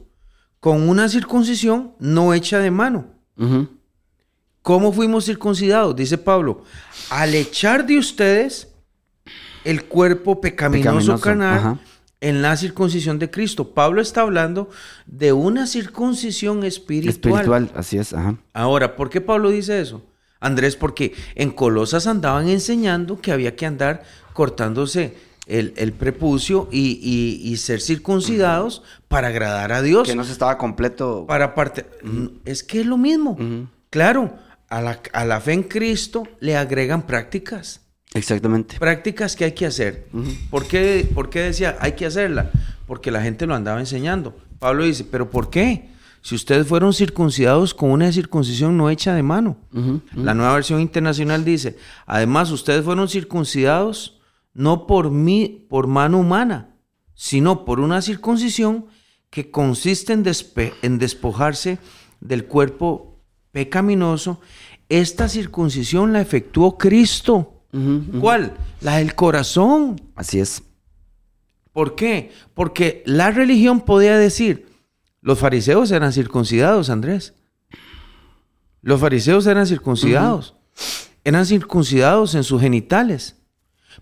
con 0.59 0.87
una 0.87 1.09
circuncisión 1.09 1.93
no 1.99 2.33
hecha 2.33 2.59
de 2.59 2.71
mano. 2.71 3.07
¿Cómo 4.61 4.93
fuimos 4.93 5.25
circuncidados? 5.25 5.95
Dice 5.95 6.17
Pablo, 6.17 6.63
al 7.09 7.35
echar 7.35 7.85
de 7.85 7.97
ustedes 7.97 8.69
el 9.63 9.83
cuerpo 9.85 10.39
pecaminoso, 10.39 10.89
Pecaminoso, 10.89 11.21
carnal 11.21 11.57
ajá. 11.57 11.79
En 12.23 12.41
la 12.41 12.55
circuncisión 12.57 13.19
de 13.19 13.29
Cristo. 13.29 13.73
Pablo 13.73 14.01
está 14.01 14.21
hablando 14.21 14.69
de 15.05 15.33
una 15.33 15.67
circuncisión 15.67 16.63
espiritual. 16.63 17.09
Espiritual, 17.41 17.71
así 17.75 17.97
es, 17.97 18.13
ajá. 18.13 18.37
Ahora, 18.53 18.95
¿por 18.95 19.09
qué 19.09 19.21
Pablo 19.21 19.49
dice 19.49 19.79
eso? 19.81 20.01
Andrés, 20.39 20.75
porque 20.75 21.13
en 21.35 21.51
Colosas 21.51 22.07
andaban 22.07 22.47
enseñando 22.49 23.19
que 23.21 23.31
había 23.31 23.55
que 23.55 23.65
andar 23.65 24.03
cortándose 24.33 25.15
el, 25.47 25.73
el 25.77 25.91
prepucio 25.93 26.67
y, 26.71 26.99
y- 27.01 27.49
y 27.51 27.57
ser 27.57 27.81
circuncidados 27.81 28.81
para 29.07 29.27
agradar 29.27 29.71
a 29.73 29.81
Dios. 29.81 30.07
Que 30.07 30.15
no 30.15 30.23
se 30.23 30.31
estaba 30.31 30.57
completo. 30.57 31.25
Para 31.27 31.53
parte. 31.55 31.85
Es 32.45 32.63
que 32.63 32.79
es 32.81 32.85
lo 32.85 32.97
mismo. 32.97 33.37
Claro, 33.89 34.33
a 34.69 34.81
la, 34.81 34.99
a 35.13 35.25
la 35.25 35.39
fe 35.41 35.53
en 35.53 35.63
Cristo 35.63 36.23
le 36.39 36.55
agregan 36.57 37.05
prácticas. 37.05 37.81
Exactamente. 38.13 38.77
Prácticas 38.79 39.35
que 39.35 39.45
hay 39.45 39.51
que 39.53 39.65
hacer. 39.65 40.07
¿Por, 40.49 40.65
qué, 40.67 41.09
por 41.13 41.29
qué 41.29 41.39
decía 41.41 41.77
hay 41.79 41.93
que 41.93 42.05
hacerla? 42.05 42.51
Porque 42.85 43.11
la 43.11 43.21
gente 43.21 43.45
lo 43.45 43.55
andaba 43.55 43.79
enseñando. 43.79 44.35
Pablo 44.59 44.83
dice, 44.83 45.03
¿pero 45.03 45.29
por 45.29 45.49
qué? 45.49 45.89
Si 46.21 46.35
ustedes 46.35 46.67
fueron 46.67 46.93
circuncidados 46.93 47.73
con 47.73 47.89
una 47.91 48.11
circuncisión 48.11 48.77
no 48.77 48.89
hecha 48.89 49.13
de 49.13 49.23
mano. 49.23 49.57
La 50.15 50.33
nueva 50.33 50.53
versión 50.53 50.79
internacional 50.79 51.43
dice, 51.43 51.75
además 52.05 52.49
ustedes 52.51 52.85
fueron 52.85 53.09
circuncidados 53.09 54.19
no 54.53 54.85
por 54.87 55.09
mí, 55.11 55.65
por 55.69 55.87
mano 55.87 56.19
humana, 56.19 56.75
sino 57.15 57.65
por 57.65 57.79
una 57.79 58.01
circuncisión 58.01 58.85
que 59.31 59.49
consiste 59.51 60.13
en, 60.13 60.23
despe- 60.23 60.73
en 60.83 60.99
despojarse 60.99 61.79
del 62.21 62.45
cuerpo 62.45 63.19
pecaminoso. 63.51 64.39
Esta 64.89 65.27
circuncisión 65.27 66.13
la 66.13 66.21
efectuó 66.21 66.77
Cristo. 66.77 67.52
¿Cuál? 68.19 68.53
La 68.81 68.97
del 68.97 69.15
corazón. 69.15 69.99
Así 70.15 70.39
es. 70.39 70.63
¿Por 71.71 71.95
qué? 71.95 72.31
Porque 72.53 73.01
la 73.05 73.31
religión 73.31 73.81
podía 73.81 74.17
decir, 74.17 74.67
los 75.21 75.39
fariseos 75.39 75.89
eran 75.91 76.13
circuncidados, 76.13 76.89
Andrés. 76.89 77.33
Los 78.81 78.99
fariseos 78.99 79.47
eran 79.47 79.65
circuncidados. 79.65 80.55
Eran 81.23 81.45
circuncidados 81.45 82.35
en 82.35 82.43
sus 82.43 82.61
genitales. 82.61 83.37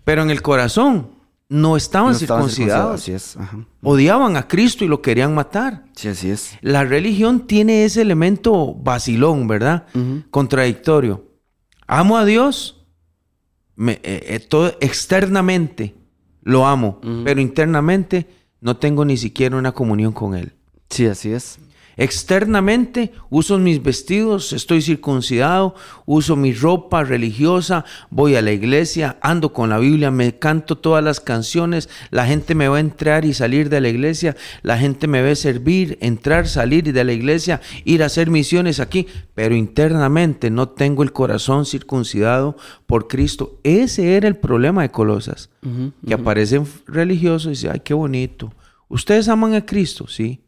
Pero 0.04 0.22
en 0.22 0.30
el 0.30 0.42
corazón 0.42 1.12
no 1.48 1.76
estaban 1.76 2.12
No 2.12 2.16
estaban 2.16 2.48
circuncidados. 2.48 3.00
Así 3.00 3.12
es, 3.12 3.36
ajá. 3.36 3.64
Odiaban 3.82 4.36
a 4.36 4.48
Cristo 4.48 4.84
y 4.84 4.88
lo 4.88 5.00
querían 5.00 5.34
matar. 5.34 5.84
Sí, 5.94 6.08
así 6.08 6.30
es. 6.30 6.58
La 6.60 6.84
religión 6.84 7.46
tiene 7.46 7.84
ese 7.84 8.02
elemento 8.02 8.74
vacilón, 8.74 9.46
¿verdad? 9.46 9.86
Contradictorio. 10.30 11.28
Amo 11.86 12.16
a 12.16 12.24
Dios, 12.24 12.81
me- 13.76 14.00
eh, 14.02 14.24
eh, 14.34 14.40
todo 14.40 14.76
externamente 14.80 15.94
lo 16.42 16.66
amo, 16.66 17.00
pero 17.24 17.40
internamente 17.40 18.26
no 18.60 18.76
tengo 18.76 19.04
ni 19.04 19.16
siquiera 19.16 19.56
una 19.56 19.72
comunión 19.72 20.12
con 20.12 20.34
Él. 20.34 20.52
Sí, 20.90 21.06
así 21.06 21.32
es. 21.32 21.58
Externamente 21.96 23.12
uso 23.28 23.58
mis 23.58 23.82
vestidos, 23.82 24.52
estoy 24.52 24.80
circuncidado, 24.80 25.74
uso 26.06 26.36
mi 26.36 26.52
ropa 26.52 27.04
religiosa, 27.04 27.84
voy 28.10 28.34
a 28.36 28.42
la 28.42 28.52
iglesia, 28.52 29.18
ando 29.20 29.52
con 29.52 29.70
la 29.70 29.78
Biblia, 29.78 30.10
me 30.10 30.38
canto 30.38 30.78
todas 30.78 31.04
las 31.04 31.20
canciones, 31.20 31.88
la 32.10 32.26
gente 32.26 32.54
me 32.54 32.68
va 32.68 32.78
a 32.78 32.80
entrar 32.80 33.24
y 33.24 33.34
salir 33.34 33.68
de 33.68 33.80
la 33.80 33.88
iglesia, 33.88 34.36
la 34.62 34.78
gente 34.78 35.06
me 35.06 35.22
ve 35.22 35.36
servir, 35.36 35.98
entrar, 36.00 36.48
salir 36.48 36.92
de 36.92 37.04
la 37.04 37.12
iglesia, 37.12 37.60
ir 37.84 38.02
a 38.02 38.06
hacer 38.06 38.30
misiones 38.30 38.80
aquí, 38.80 39.06
pero 39.34 39.54
internamente 39.54 40.50
no 40.50 40.68
tengo 40.68 41.02
el 41.02 41.12
corazón 41.12 41.66
circuncidado 41.66 42.56
por 42.86 43.08
Cristo. 43.08 43.58
Ese 43.64 44.16
era 44.16 44.28
el 44.28 44.36
problema 44.36 44.82
de 44.82 44.90
Colosas, 44.90 45.50
que 46.06 46.14
aparecen 46.14 46.66
religiosos 46.86 47.46
y 47.46 47.50
dicen, 47.50 47.70
ay, 47.74 47.80
qué 47.80 47.94
bonito. 47.94 48.52
¿Ustedes 48.88 49.28
aman 49.28 49.54
a 49.54 49.64
Cristo? 49.64 50.06
Sí. 50.08 50.40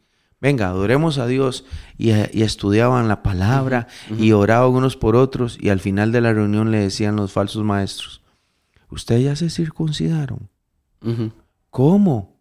Venga, 0.44 0.68
adoremos 0.68 1.16
a 1.16 1.26
Dios. 1.26 1.64
Y, 1.96 2.10
y 2.10 2.42
estudiaban 2.42 3.08
la 3.08 3.22
palabra 3.22 3.88
y 4.18 4.32
oraban 4.32 4.72
unos 4.72 4.94
por 4.94 5.16
otros. 5.16 5.56
Y 5.58 5.70
al 5.70 5.80
final 5.80 6.12
de 6.12 6.20
la 6.20 6.34
reunión 6.34 6.70
le 6.70 6.80
decían 6.80 7.16
los 7.16 7.32
falsos 7.32 7.64
maestros, 7.64 8.20
¿ustedes 8.90 9.24
ya 9.24 9.36
se 9.36 9.48
circuncidaron? 9.48 10.50
¿Cómo? 11.70 12.36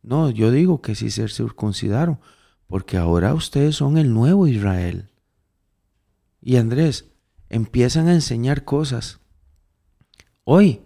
No, 0.00 0.30
yo 0.30 0.52
digo 0.52 0.80
que 0.80 0.94
sí 0.94 1.10
se 1.10 1.26
circuncidaron, 1.26 2.20
porque 2.68 2.96
ahora 2.96 3.34
ustedes 3.34 3.74
son 3.74 3.98
el 3.98 4.14
nuevo 4.14 4.46
Israel. 4.46 5.10
Y 6.40 6.54
Andrés, 6.54 7.06
empiezan 7.48 8.06
a 8.06 8.14
enseñar 8.14 8.64
cosas. 8.64 9.18
Hoy 10.44 10.82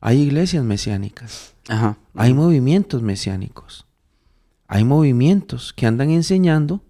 hay 0.00 0.22
iglesias 0.22 0.64
mesiánicas. 0.64 1.54
Ajá. 1.68 1.98
Hay 2.14 2.34
movimientos 2.34 3.00
mesiánicos. 3.00 3.86
Hay 4.72 4.84
movimientos 4.84 5.72
que 5.72 5.84
andan 5.84 6.10
enseñando 6.10 6.84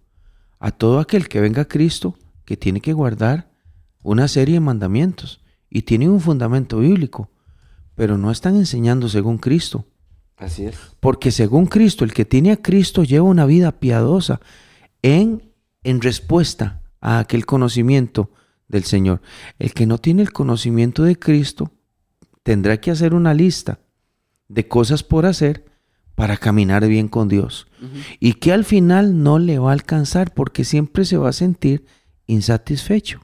a 0.58 0.70
todo 0.70 0.98
aquel 0.98 1.28
que 1.28 1.40
venga 1.40 1.62
a 1.62 1.64
Cristo 1.64 2.14
que 2.44 2.58
tiene 2.58 2.82
que 2.82 2.92
guardar 2.92 3.50
una 4.02 4.28
serie 4.28 4.56
de 4.56 4.60
mandamientos 4.60 5.40
y 5.70 5.80
tienen 5.80 6.10
un 6.10 6.20
fundamento 6.20 6.80
bíblico, 6.80 7.30
pero 7.94 8.18
no 8.18 8.30
están 8.30 8.56
enseñando 8.56 9.08
según 9.08 9.38
Cristo. 9.38 9.86
Así 10.36 10.66
es. 10.66 10.76
Porque 11.00 11.30
según 11.30 11.64
Cristo, 11.64 12.04
el 12.04 12.12
que 12.12 12.26
tiene 12.26 12.52
a 12.52 12.60
Cristo 12.60 13.02
lleva 13.02 13.24
una 13.24 13.46
vida 13.46 13.72
piadosa 13.72 14.42
en, 15.00 15.50
en 15.82 16.02
respuesta 16.02 16.82
a 17.00 17.18
aquel 17.18 17.46
conocimiento 17.46 18.30
del 18.68 18.84
Señor. 18.84 19.22
El 19.58 19.72
que 19.72 19.86
no 19.86 19.96
tiene 19.96 20.20
el 20.20 20.32
conocimiento 20.32 21.02
de 21.02 21.18
Cristo 21.18 21.72
tendrá 22.42 22.78
que 22.78 22.90
hacer 22.90 23.14
una 23.14 23.32
lista 23.32 23.78
de 24.48 24.68
cosas 24.68 25.02
por 25.02 25.24
hacer 25.24 25.64
para 26.14 26.36
caminar 26.36 26.86
bien 26.86 27.08
con 27.08 27.28
Dios. 27.28 27.66
Y 28.18 28.34
que 28.34 28.52
al 28.52 28.64
final 28.64 29.22
no 29.22 29.38
le 29.38 29.58
va 29.58 29.70
a 29.70 29.72
alcanzar 29.72 30.34
porque 30.34 30.64
siempre 30.64 31.04
se 31.04 31.16
va 31.16 31.30
a 31.30 31.32
sentir 31.32 31.86
insatisfecho. 32.26 33.20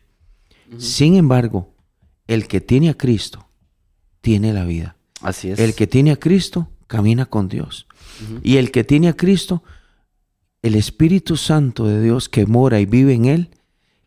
Sin 0.78 1.16
embargo, 1.16 1.74
el 2.26 2.48
que 2.48 2.60
tiene 2.60 2.88
a 2.88 2.94
Cristo 2.94 3.48
tiene 4.20 4.52
la 4.52 4.64
vida. 4.64 4.96
Así 5.20 5.50
es. 5.50 5.58
El 5.58 5.74
que 5.74 5.86
tiene 5.86 6.12
a 6.12 6.16
Cristo 6.16 6.70
camina 6.86 7.26
con 7.26 7.48
Dios. 7.48 7.86
Y 8.42 8.56
el 8.56 8.70
que 8.70 8.84
tiene 8.84 9.08
a 9.08 9.16
Cristo, 9.16 9.62
el 10.62 10.74
Espíritu 10.74 11.36
Santo 11.36 11.86
de 11.86 12.02
Dios 12.02 12.28
que 12.28 12.46
mora 12.46 12.80
y 12.80 12.86
vive 12.86 13.14
en 13.14 13.26
él, 13.26 13.50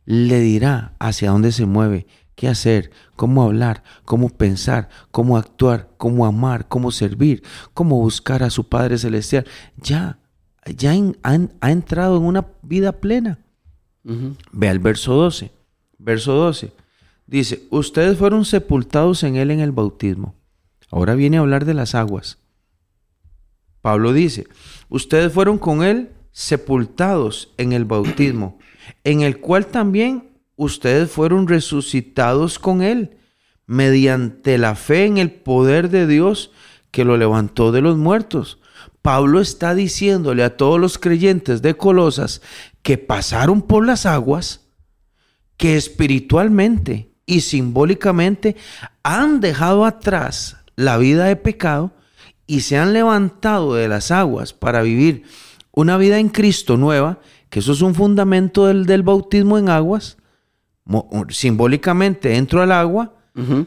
le 0.06 0.40
dirá 0.40 0.96
hacia 1.00 1.32
dónde 1.32 1.52
se 1.52 1.66
mueve, 1.66 2.08
qué 2.40 2.48
hacer, 2.48 2.90
cómo 3.18 3.44
hablar, 3.44 3.84
cómo 4.06 4.30
pensar, 4.30 4.88
cómo 5.12 5.36
actuar, 5.36 5.90
cómo 5.98 6.26
amar, 6.26 6.70
cómo 6.70 6.90
servir, 6.90 7.44
cómo 7.74 8.00
buscar 8.00 8.44
a 8.44 8.50
su 8.50 8.64
Padre 8.70 8.98
Celestial. 8.98 9.46
Ya, 9.76 10.20
ya 10.78 10.96
en- 10.96 11.18
han- 11.22 11.52
ha 11.60 11.72
entrado 11.72 12.16
en 12.16 12.24
una 12.24 12.48
vida 12.62 12.94
plena. 12.94 13.40
Ujú. 14.06 14.38
Vea 14.54 14.72
el 14.72 14.80
verso 14.80 15.14
12. 15.16 15.52
Verso 15.98 16.32
12. 16.32 16.72
Dice, 17.28 17.64
ustedes 17.72 18.18
fueron 18.18 18.46
sepultados 18.46 19.24
en 19.24 19.36
él 19.36 19.52
en 19.52 19.60
el 19.60 19.74
bautismo. 19.74 20.34
Ahora 20.92 21.16
viene 21.16 21.36
a 21.36 21.42
hablar 21.42 21.66
de 21.66 21.74
las 21.74 21.94
aguas. 21.94 22.38
Pablo 23.82 24.14
dice, 24.14 24.48
ustedes 24.88 25.34
fueron 25.34 25.58
con 25.58 25.84
él 25.84 26.12
sepultados 26.32 27.54
en 27.58 27.74
el 27.74 27.84
bautismo, 27.84 28.58
en 29.04 29.22
el 29.24 29.42
cual 29.42 29.68
también 29.68 30.29
ustedes 30.60 31.10
fueron 31.10 31.48
resucitados 31.48 32.60
con 32.60 32.82
él 32.82 33.18
mediante 33.66 34.58
la 34.58 34.76
fe 34.76 35.06
en 35.06 35.18
el 35.18 35.32
poder 35.32 35.90
de 35.90 36.06
Dios 36.06 36.52
que 36.92 37.06
lo 37.06 37.16
levantó 37.16 37.72
de 37.72 37.82
los 37.82 37.98
muertos. 37.98 38.60
Pablo 39.02 39.40
está 39.40 39.74
diciéndole 39.74 40.44
a 40.44 40.58
todos 40.58 40.78
los 40.78 40.98
creyentes 40.98 41.62
de 41.62 41.78
Colosas 41.78 42.42
que 42.82 42.98
pasaron 42.98 43.62
por 43.62 43.86
las 43.86 44.06
aguas, 44.06 44.68
que 45.56 45.78
espiritualmente 45.78 47.14
y 47.26 47.42
simbólicamente 47.42 48.58
han 49.02 49.40
dejado 49.40 49.86
atrás 49.86 50.58
la 50.76 50.98
vida 50.98 51.26
de 51.26 51.38
pecado 51.38 51.94
y 52.48 52.62
se 52.62 52.78
han 52.78 52.92
levantado 52.92 53.76
de 53.76 53.88
las 53.88 54.12
aguas 54.12 54.52
para 54.52 54.82
vivir 54.82 55.24
una 55.72 55.96
vida 55.96 56.20
en 56.20 56.28
Cristo 56.28 56.76
nueva, 56.76 57.20
que 57.50 57.60
eso 57.60 57.72
es 57.72 57.82
un 57.82 57.96
fundamento 57.96 58.66
del, 58.66 58.86
del 58.86 59.04
bautismo 59.04 59.58
en 59.58 59.70
aguas. 59.70 60.18
Simbólicamente 61.30 62.36
entro 62.36 62.62
al 62.62 62.72
agua, 62.72 63.14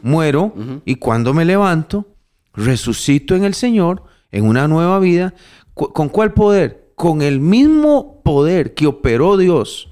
muero 0.01 0.53
y 0.85 0.95
cuando 0.95 1.33
me 1.33 1.45
levanto, 1.45 2.07
resucito 2.53 3.35
en 3.35 3.43
el 3.43 3.53
Señor 3.53 4.03
en 4.31 4.45
una 4.45 4.67
nueva 4.67 4.99
vida. 4.99 5.33
¿Con 5.73 6.09
cuál 6.09 6.33
poder? 6.33 6.91
Con 6.95 7.21
el 7.21 7.39
mismo 7.39 8.21
poder 8.23 8.73
que 8.73 8.87
operó 8.87 9.37
Dios 9.37 9.89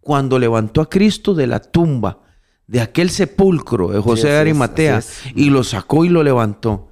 cuando 0.00 0.38
levantó 0.38 0.82
a 0.82 0.90
Cristo 0.90 1.34
de 1.34 1.46
la 1.46 1.60
tumba, 1.60 2.20
de 2.66 2.82
aquel 2.82 3.08
sepulcro 3.08 3.88
de 3.88 4.00
José 4.00 4.28
de 4.28 4.36
Arimatea, 4.36 5.02
y 5.34 5.48
lo 5.48 5.64
sacó 5.64 6.04
y 6.04 6.10
lo 6.10 6.22
levantó. 6.22 6.88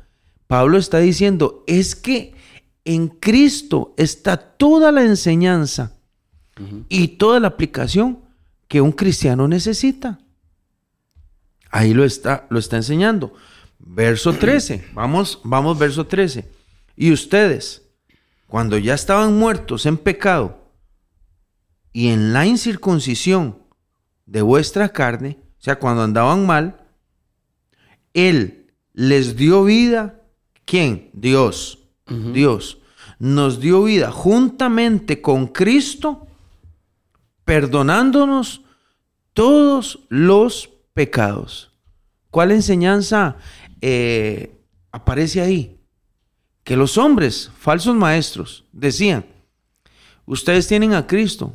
Pablo 0.46 0.78
está 0.78 0.98
diciendo, 0.98 1.62
es 1.66 1.94
que 1.94 2.34
en 2.84 3.08
Cristo 3.08 3.94
está 3.96 4.36
toda 4.36 4.92
la 4.92 5.02
enseñanza 5.02 5.98
y 6.88 7.08
toda 7.08 7.38
la 7.40 7.48
aplicación 7.48 8.20
que 8.72 8.80
un 8.80 8.92
cristiano 8.92 9.46
necesita. 9.46 10.18
Ahí 11.70 11.92
lo 11.92 12.04
está, 12.04 12.46
lo 12.48 12.58
está 12.58 12.76
enseñando. 12.76 13.34
Verso 13.78 14.32
13, 14.38 14.92
vamos, 14.94 15.42
vamos, 15.44 15.78
verso 15.78 16.06
13. 16.06 16.48
Y 16.96 17.12
ustedes, 17.12 17.82
cuando 18.46 18.78
ya 18.78 18.94
estaban 18.94 19.38
muertos 19.38 19.84
en 19.84 19.98
pecado 19.98 20.72
y 21.92 22.08
en 22.08 22.32
la 22.32 22.46
incircuncisión 22.46 23.58
de 24.24 24.40
vuestra 24.40 24.88
carne, 24.88 25.38
o 25.60 25.62
sea, 25.62 25.78
cuando 25.78 26.02
andaban 26.02 26.46
mal, 26.46 26.86
Él 28.14 28.72
les 28.94 29.36
dio 29.36 29.64
vida. 29.64 30.22
¿Quién? 30.64 31.10
Dios. 31.12 31.78
Dios 32.06 32.78
nos 33.18 33.60
dio 33.60 33.84
vida 33.84 34.10
juntamente 34.10 35.20
con 35.20 35.48
Cristo, 35.48 36.26
perdonándonos 37.44 38.61
todos 39.32 40.00
los 40.08 40.70
pecados. 40.94 41.72
¿Cuál 42.30 42.52
enseñanza 42.52 43.36
eh, 43.80 44.54
aparece 44.90 45.40
ahí? 45.40 45.78
Que 46.64 46.76
los 46.76 46.96
hombres, 46.96 47.50
falsos 47.58 47.94
maestros, 47.94 48.64
decían, 48.72 49.26
ustedes 50.26 50.68
tienen 50.68 50.94
a 50.94 51.06
Cristo, 51.06 51.52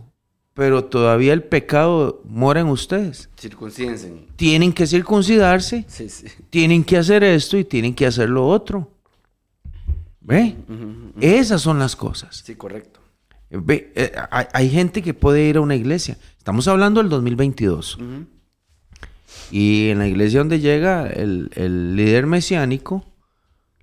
pero 0.54 0.86
todavía 0.86 1.34
el 1.34 1.44
pecado 1.44 2.22
mora 2.26 2.62
en 2.62 2.68
ustedes. 2.68 3.30
Circuncídense. 3.40 4.12
Tienen 4.36 4.74
que 4.74 4.88
circuncidarse, 4.88 5.86
tienen 6.50 6.84
que 6.84 6.98
hacer 6.98 7.24
esto 7.24 7.58
y 7.58 7.64
tienen 7.64 7.94
que 7.94 8.06
hacer 8.06 8.30
lo 8.30 8.48
otro. 8.48 8.92
¿Ve? 10.20 10.56
Esas 11.22 11.62
son 11.62 11.80
las 11.80 11.96
cosas. 11.96 12.44
Sí, 12.44 12.56
correcto. 12.56 13.00
Ve, 13.50 13.94
eh, 13.96 14.12
hay, 14.30 14.70
gente 14.70 15.02
que 15.02 15.14
puede 15.14 15.44
ir 15.44 15.56
a 15.56 15.62
una 15.62 15.76
iglesia. 15.76 16.18
Estamos 16.48 16.70
hablando 16.70 17.02
del 17.02 17.10
2022. 17.10 17.98
Y 19.52 19.90
en 19.90 20.00
la 20.00 20.08
iglesia 20.08 20.40
donde 20.40 20.62
llega 20.62 21.06
el, 21.06 21.52
el, 21.56 21.98
líder 21.98 22.26
mesiánico, 22.26 23.04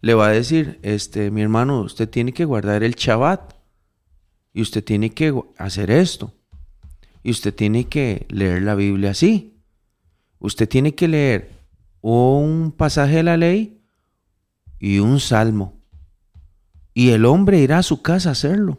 le 0.01 0.15
va 0.15 0.29
a 0.29 0.31
decir, 0.31 0.79
este, 0.81 1.31
mi 1.31 1.43
hermano, 1.43 1.83
usted 1.83 2.09
tiene 2.09 2.33
que 2.33 2.47
guardar 2.47 2.83
el 2.83 2.95
Shabbat. 2.95 3.53
Y 4.55 4.63
usted 4.63 4.83
tiene 4.83 5.11
que 5.11 5.39
hacer 5.59 5.91
esto. 5.91 6.33
Y 7.23 7.33
usted 7.33 7.55
tiene 7.55 7.85
que 7.85 8.25
leer 8.31 8.63
la 8.63 8.75
Biblia 8.75 9.11
así. 9.11 9.61
Usted 10.39 10.67
tiene 10.67 10.95
que 10.95 11.07
leer 11.07 11.51
un 12.01 12.73
pasaje 12.75 13.17
de 13.17 13.25
la 13.25 13.37
ley 13.37 13.83
y 14.79 15.01
un 15.01 15.21
salmo. 15.21 15.83
Y 16.95 17.11
el 17.11 17.27
hombre 17.27 17.59
irá 17.59 17.77
a 17.77 17.83
su 17.83 18.01
casa 18.01 18.31
a 18.31 18.33
hacerlo. 18.33 18.79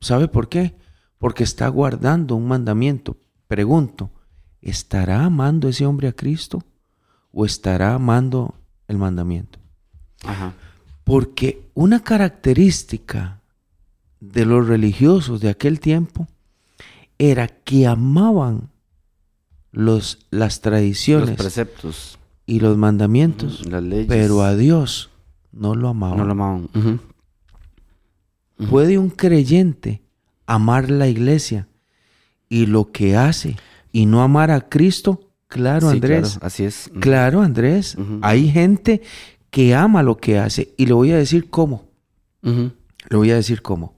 ¿Sabe 0.00 0.28
por 0.28 0.48
qué? 0.48 0.76
Porque 1.18 1.44
está 1.44 1.68
guardando 1.68 2.36
un 2.36 2.46
mandamiento. 2.46 3.16
Pregunto, 3.46 4.10
¿estará 4.60 5.24
amando 5.24 5.68
ese 5.68 5.86
hombre 5.86 6.08
a 6.08 6.12
Cristo 6.12 6.62
o 7.32 7.44
estará 7.44 7.94
amando 7.94 8.54
el 8.86 8.98
mandamiento? 8.98 9.58
Porque 11.04 11.68
una 11.74 12.00
característica 12.00 13.40
de 14.20 14.44
los 14.44 14.66
religiosos 14.66 15.40
de 15.40 15.48
aquel 15.48 15.80
tiempo 15.80 16.26
era 17.18 17.48
que 17.48 17.86
amaban 17.86 18.70
los, 19.72 20.26
las 20.30 20.60
tradiciones, 20.60 21.30
los 21.30 21.38
preceptos 21.38 22.18
y 22.46 22.60
los 22.60 22.76
mandamientos, 22.76 23.62
pero 24.08 24.42
a 24.42 24.56
Dios 24.56 25.10
no 25.52 25.74
lo 25.74 25.88
amaban. 25.88 26.18
No 26.18 26.24
lo 26.24 26.32
amaban. 26.32 26.68
¿Puede 28.70 28.98
un 28.98 29.10
creyente 29.10 30.02
amar 30.48 30.90
la 30.90 31.06
iglesia 31.06 31.68
y 32.48 32.66
lo 32.66 32.90
que 32.90 33.16
hace 33.16 33.56
y 33.92 34.06
no 34.06 34.22
amar 34.22 34.50
a 34.50 34.62
Cristo? 34.68 35.30
Claro, 35.46 35.90
Andrés. 35.90 36.38
así 36.42 36.64
es. 36.64 36.90
Claro, 37.00 37.42
Andrés. 37.42 37.96
Hay 38.22 38.50
gente 38.50 39.02
que 39.50 39.74
ama 39.74 40.02
lo 40.02 40.16
que 40.16 40.38
hace 40.38 40.74
y 40.76 40.86
le 40.86 40.94
voy 40.94 41.12
a 41.12 41.16
decir 41.16 41.48
cómo. 41.48 41.86
Le 42.42 43.16
voy 43.16 43.30
a 43.30 43.36
decir 43.36 43.62
cómo. 43.62 43.94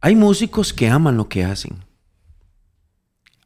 Hay 0.00 0.14
músicos 0.14 0.72
que 0.72 0.88
aman 0.88 1.16
lo 1.16 1.28
que 1.28 1.44
hacen. 1.44 1.78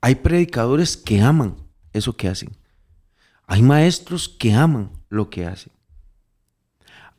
Hay 0.00 0.16
predicadores 0.16 0.96
que 0.96 1.20
aman 1.20 1.54
eso 1.92 2.16
que 2.16 2.28
hacen. 2.28 2.50
Hay 3.46 3.62
maestros 3.62 4.28
que 4.28 4.52
aman 4.54 4.90
lo 5.08 5.28
que 5.28 5.46
hacen. 5.46 5.72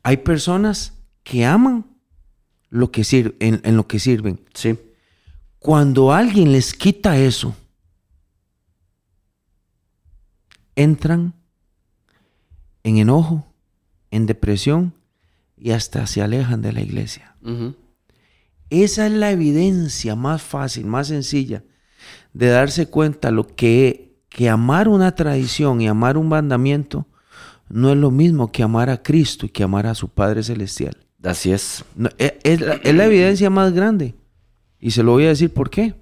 Hay 0.01 0.17
personas 0.17 0.93
que 1.23 1.45
aman 1.45 1.92
lo 2.73 2.89
que 2.89 3.03
en, 3.39 3.61
en, 3.63 3.77
lo 3.77 3.87
que 3.87 3.99
sirven. 3.99 4.39
Sí. 4.55 4.79
Cuando 5.59 6.11
alguien 6.11 6.51
les 6.51 6.73
quita 6.73 7.17
eso, 7.19 7.55
entran 10.75 11.35
en 12.81 12.97
enojo, 12.97 13.45
en 14.09 14.25
depresión 14.25 14.95
y 15.55 15.69
hasta 15.69 16.07
se 16.07 16.23
alejan 16.23 16.63
de 16.63 16.73
la 16.73 16.81
iglesia. 16.81 17.35
Esa 18.71 19.05
es 19.05 19.13
la 19.13 19.29
evidencia 19.29 20.15
más 20.15 20.41
fácil, 20.41 20.87
más 20.87 21.09
sencilla 21.09 21.63
de 22.33 22.47
darse 22.47 22.87
cuenta 22.87 23.29
lo 23.29 23.45
que, 23.45 24.17
que 24.29 24.49
amar 24.49 24.87
una 24.87 25.13
tradición 25.13 25.79
y 25.79 25.87
amar 25.87 26.17
un 26.17 26.27
mandamiento 26.27 27.05
no 27.69 27.91
es 27.91 27.97
lo 27.97 28.09
mismo 28.09 28.51
que 28.51 28.63
amar 28.63 28.89
a 28.89 29.03
Cristo 29.03 29.45
y 29.45 29.49
que 29.49 29.61
amar 29.61 29.85
a 29.85 29.93
su 29.93 30.09
Padre 30.09 30.41
Celestial. 30.41 31.02
Así 31.23 31.51
es. 31.51 31.85
E, 32.17 32.39
es, 32.43 32.61
la, 32.61 33.05
evidencia 33.05 33.49
más 33.49 33.73
grande. 33.73 34.15
Y 34.79 34.91
se 34.91 35.03
lo 35.03 35.13
voy 35.13 35.25
a 35.25 35.29
decir 35.29 35.51
por 35.51 35.69
qué. 35.69 35.95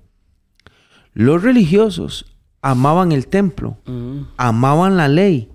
Los 1.14 1.44
religiosos 1.44 2.26
amaban 2.62 3.12
el 3.12 3.28
templo, 3.28 3.78
amaban 4.38 4.98
la 4.98 5.08
ley 5.08 5.50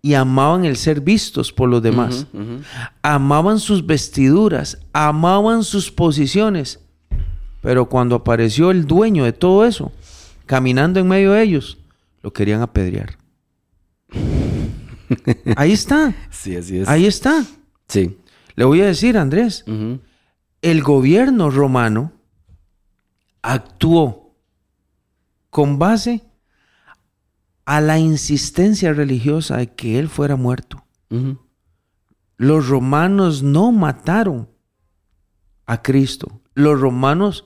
y 0.00 0.14
amaban 0.14 0.64
el 0.64 0.76
ser 0.76 1.00
vistos 1.00 1.52
por 1.52 1.68
los 1.68 1.82
demás. 1.82 2.26
Amaban 3.02 3.60
sus 3.60 3.86
vestiduras, 3.86 4.78
amaban 4.92 5.62
sus 5.62 5.90
posiciones. 5.90 6.80
Pero 7.60 7.88
cuando 7.88 8.16
apareció 8.16 8.72
el 8.72 8.86
dueño 8.86 9.24
de 9.24 9.32
todo 9.32 9.64
eso, 9.64 9.92
caminando 10.46 10.98
en 10.98 11.06
medio 11.06 11.32
de 11.32 11.42
ellos, 11.42 11.78
lo 12.22 12.32
querían 12.32 12.62
apedrear. 12.62 13.18
Ahí 15.56 15.72
está. 15.72 16.14
Sí, 16.30 16.56
así 16.56 16.78
es. 16.78 16.88
Ahí 16.88 17.06
está. 17.06 17.44
Sí. 17.86 18.16
Le 18.54 18.64
voy 18.64 18.80
a 18.80 18.86
decir, 18.86 19.16
Andrés, 19.16 19.64
el 20.60 20.82
gobierno 20.82 21.50
romano 21.50 22.12
actuó 23.42 24.36
con 25.50 25.78
base 25.78 26.22
a 27.64 27.80
la 27.80 27.98
insistencia 27.98 28.92
religiosa 28.92 29.56
de 29.58 29.74
que 29.74 29.98
él 29.98 30.08
fuera 30.08 30.36
muerto. 30.36 30.84
Los 32.36 32.68
romanos 32.68 33.42
no 33.42 33.70
mataron 33.72 34.48
a 35.66 35.82
Cristo. 35.82 36.40
Los 36.54 36.80
romanos 36.80 37.44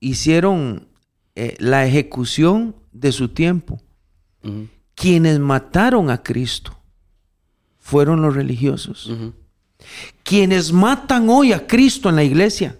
hicieron 0.00 0.88
eh, 1.34 1.56
la 1.58 1.86
ejecución 1.86 2.76
de 2.92 3.12
su 3.12 3.28
tiempo. 3.30 3.80
Quienes 4.94 5.38
mataron 5.38 6.10
a 6.10 6.22
Cristo 6.22 6.76
fueron 7.78 8.20
los 8.22 8.34
religiosos. 8.34 9.10
Quienes 10.22 10.72
matan 10.72 11.28
hoy 11.28 11.52
a 11.52 11.66
Cristo 11.66 12.08
en 12.08 12.16
la 12.16 12.24
iglesia 12.24 12.76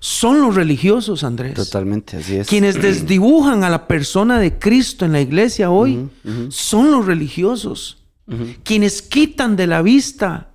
son 0.00 0.40
los 0.40 0.56
religiosos, 0.56 1.22
Andrés. 1.22 1.54
Totalmente, 1.54 2.16
así 2.16 2.36
es. 2.36 2.48
Quienes 2.48 2.74
desdibujan 2.82 3.62
a 3.62 3.70
la 3.70 3.86
persona 3.86 4.38
de 4.40 4.58
Cristo 4.58 5.04
en 5.04 5.12
la 5.12 5.20
iglesia 5.20 5.70
hoy 5.70 6.08
son 6.48 6.90
los 6.90 7.06
religiosos. 7.06 7.98
Quienes 8.64 9.02
quitan 9.02 9.56
de 9.56 9.66
la 9.66 9.82
vista 9.82 10.52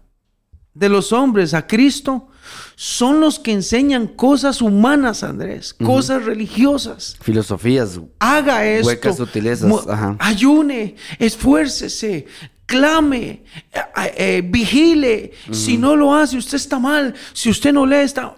de 0.74 0.90
los 0.90 1.12
hombres 1.14 1.54
a 1.54 1.66
Cristo 1.66 2.28
son 2.76 3.20
los 3.20 3.40
que 3.40 3.52
enseñan 3.52 4.08
cosas 4.08 4.62
humanas, 4.62 5.24
Andrés, 5.24 5.74
cosas 5.74 6.26
religiosas. 6.26 7.18
Filosofías. 7.22 8.00
Haga 8.20 8.66
esto. 8.66 8.88
Huecas 8.88 9.18
sutilezas. 9.18 9.88
Ajá. 9.88 10.16
Ayune, 10.20 10.96
esfuércese, 11.20 12.28
clame, 12.68 13.44
eh, 13.74 14.14
eh, 14.18 14.42
vigile. 14.46 15.32
Si 15.52 15.78
no 15.80 15.96
lo 15.96 16.14
hace, 16.14 16.38
usted 16.38 16.58
está 16.58 16.78
mal. 16.78 17.16
Si 17.34 17.50
usted 17.50 17.74
no 17.74 17.88
lee, 17.88 18.04
está... 18.04 18.36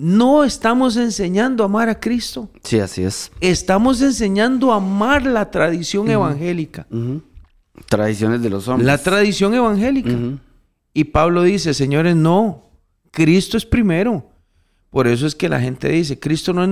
No 0.00 0.44
estamos 0.44 0.96
enseñando 0.96 1.64
a 1.64 1.66
amar 1.66 1.88
a 1.88 1.98
Cristo. 1.98 2.48
Sí, 2.62 2.78
así 2.78 3.02
es. 3.02 3.32
Estamos 3.40 4.00
enseñando 4.00 4.72
a 4.72 4.76
amar 4.76 5.24
la 5.24 5.50
tradición 5.50 6.08
evangélica. 6.08 6.86
Tradiciones 7.88 8.40
de 8.40 8.50
los 8.50 8.68
hombres. 8.68 8.86
La 8.86 8.98
tradición 8.98 9.54
evangélica. 9.54 10.16
Y 10.94 11.04
Pablo 11.04 11.42
dice, 11.42 11.74
señores, 11.74 12.14
no, 12.14 12.70
Cristo 13.10 13.56
es 13.56 13.66
primero. 13.66 14.30
Por 14.90 15.08
eso 15.08 15.26
es 15.26 15.34
que 15.34 15.48
la 15.48 15.60
gente 15.60 15.88
dice, 15.88 16.20
Cristo 16.20 16.52
no 16.52 16.62
es 16.62 16.68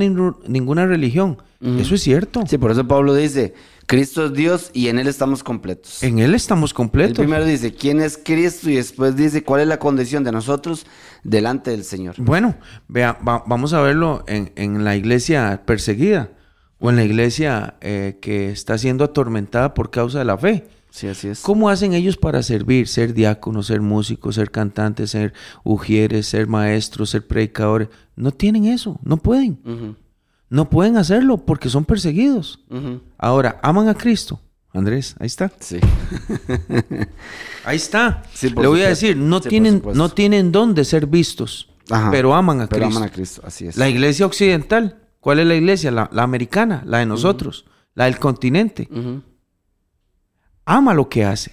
ninguna 0.49 0.87
religión. 0.87 1.39
Eso 1.61 1.97
es 1.97 2.03
cierto. 2.03 2.45
Sí, 2.47 2.59
por 2.59 2.71
eso 2.71 2.87
Pablo 2.87 3.13
dice, 3.13 3.55
Cristo 3.87 4.27
es 4.27 4.33
Dios 4.33 4.71
y 4.75 4.89
en 4.89 4.99
Él 4.99 5.07
estamos 5.07 5.45
completos. 5.45 6.03
En 6.03 6.19
Él 6.19 6.35
estamos 6.35 6.75
completos. 6.75 7.19
primero 7.19 7.45
dice, 7.45 7.73
¿quién 7.73 8.01
es 8.01 8.19
Cristo? 8.23 8.69
Y 8.69 8.75
después 8.77 9.15
dice, 9.17 9.45
¿cuál 9.45 9.61
es 9.61 9.69
la 9.69 9.79
condición 9.79 10.25
de 10.25 10.33
nosotros 10.33 10.87
delante 11.23 11.71
del 11.71 11.85
Señor? 11.85 12.17
Bueno, 12.19 12.57
vea, 12.89 13.19
va- 13.27 13.45
vamos 13.47 13.73
a 13.73 13.81
verlo 13.81 14.25
en, 14.27 14.53
en 14.57 14.83
la 14.85 14.97
iglesia 14.97 15.63
perseguida 15.65 16.31
o 16.79 16.91
en 16.91 16.97
la 16.97 17.05
iglesia 17.05 17.77
eh, 17.81 18.19
que 18.21 18.51
está 18.51 18.77
siendo 18.77 19.05
atormentada 19.05 19.73
por 19.73 19.91
causa 19.91 20.19
de 20.19 20.25
la 20.25 20.37
fe. 20.37 20.67
Sí, 20.91 21.07
así 21.09 21.29
es. 21.29 21.41
¿Cómo 21.41 21.69
hacen 21.69 21.93
ellos 21.93 22.17
para 22.17 22.43
servir? 22.43 22.89
Ser 22.89 23.13
diáconos, 23.15 23.67
ser 23.67 23.83
músicos, 23.83 24.35
ser 24.37 24.51
cantantes, 24.51 25.11
ser 25.11 25.33
ujieres, 25.63 26.27
ser 26.27 26.47
maestros, 26.49 27.11
ser 27.11 27.27
predicadores. 27.27 27.89
No 28.17 28.31
tienen 28.33 28.65
eso, 28.65 28.99
no 29.05 29.19
pueden. 29.19 29.59
No 30.49 30.71
pueden 30.71 30.97
hacerlo 30.97 31.39
porque 31.39 31.69
son 31.69 31.85
perseguidos. 31.85 32.61
Ahora, 33.19 33.59
aman 33.63 33.89
a 33.89 33.95
Cristo. 33.95 34.41
Andrés, 34.73 35.17
ahí 35.19 35.27
está. 35.27 35.51
Sí. 35.59 35.79
Ahí 37.65 37.77
está. 37.77 38.23
Sí, 38.33 38.51
Le 38.51 38.67
voy 38.69 38.83
a 38.83 38.89
decir, 38.89 39.17
no 39.17 39.41
Sí, 39.43 39.49
tienen, 39.49 39.83
no 39.95 40.09
tienen 40.11 40.53
don 40.53 40.75
de 40.75 40.85
ser 40.85 41.07
vistos, 41.07 41.71
Ajá. 41.91 42.11
pero 42.13 42.35
aman 42.35 42.61
a 42.61 42.67
Pero 42.69 42.83
Cristo. 42.85 42.99
aman 42.99 43.09
a 43.09 43.13
Cristo, 43.13 43.43
así 43.45 43.67
es. 43.67 43.77
La 43.77 43.89
iglesia 43.89 44.27
occidental, 44.27 45.01
¿cuál 45.19 45.39
es 45.41 45.47
la 45.47 45.55
iglesia? 45.57 45.91
La, 45.91 46.09
la 46.13 46.23
americana, 46.23 46.83
la 46.87 46.99
de 46.99 47.07
nosotros, 47.07 47.65
la 47.95 48.05
del 48.05 48.19
continente. 48.19 48.89
Ama 50.65 50.95
lo 50.95 51.09
que 51.09 51.25
hace, 51.25 51.53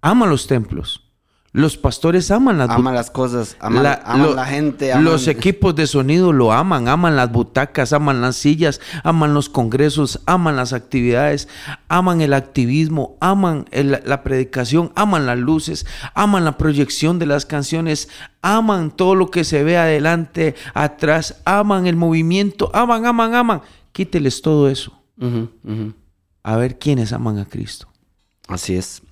ama 0.00 0.26
los 0.26 0.46
templos. 0.46 1.10
Los 1.56 1.76
pastores 1.76 2.32
aman 2.32 2.58
las 2.58 2.68
Ama 2.68 2.90
las 2.92 3.12
cosas, 3.12 3.56
aman 3.60 3.84
la, 3.84 4.02
aman 4.04 4.22
lo- 4.26 4.34
la 4.34 4.44
gente. 4.44 4.92
aman- 4.92 5.04
Los 5.04 5.28
equipos 5.28 5.72
de 5.76 5.86
sonido 5.86 6.32
lo 6.32 6.52
aman, 6.52 6.88
aman 6.88 7.14
las 7.14 7.30
butacas, 7.30 7.92
aman 7.92 8.20
las 8.20 8.34
sillas, 8.34 8.80
aman 9.04 9.34
los 9.34 9.48
congresos, 9.48 10.20
aman 10.26 10.56
las 10.56 10.72
actividades, 10.72 11.46
aman 11.86 12.20
el 12.22 12.32
activismo, 12.34 13.16
aman 13.20 13.66
el- 13.70 14.02
la 14.04 14.24
predicación, 14.24 14.90
aman 14.96 15.26
las 15.26 15.38
luces, 15.38 15.86
aman 16.14 16.44
la 16.44 16.58
proyección 16.58 17.20
de 17.20 17.26
las 17.26 17.46
canciones, 17.46 18.08
aman 18.42 18.90
todo 18.90 19.14
lo 19.14 19.30
que 19.30 19.44
se 19.44 19.62
ve 19.62 19.76
adelante, 19.76 20.56
atrás, 20.74 21.40
aman 21.44 21.86
el 21.86 21.94
movimiento, 21.94 22.68
aman, 22.74 23.06
aman, 23.06 23.32
aman. 23.36 23.60
Quíteles 23.92 24.42
todo 24.42 24.68
eso. 24.68 24.92
A 26.42 26.56
ver 26.56 26.80
quiénes 26.80 27.12
aman 27.12 27.38
a 27.38 27.44
Cristo. 27.44 27.86
Así 28.48 28.74
es. 28.74 29.02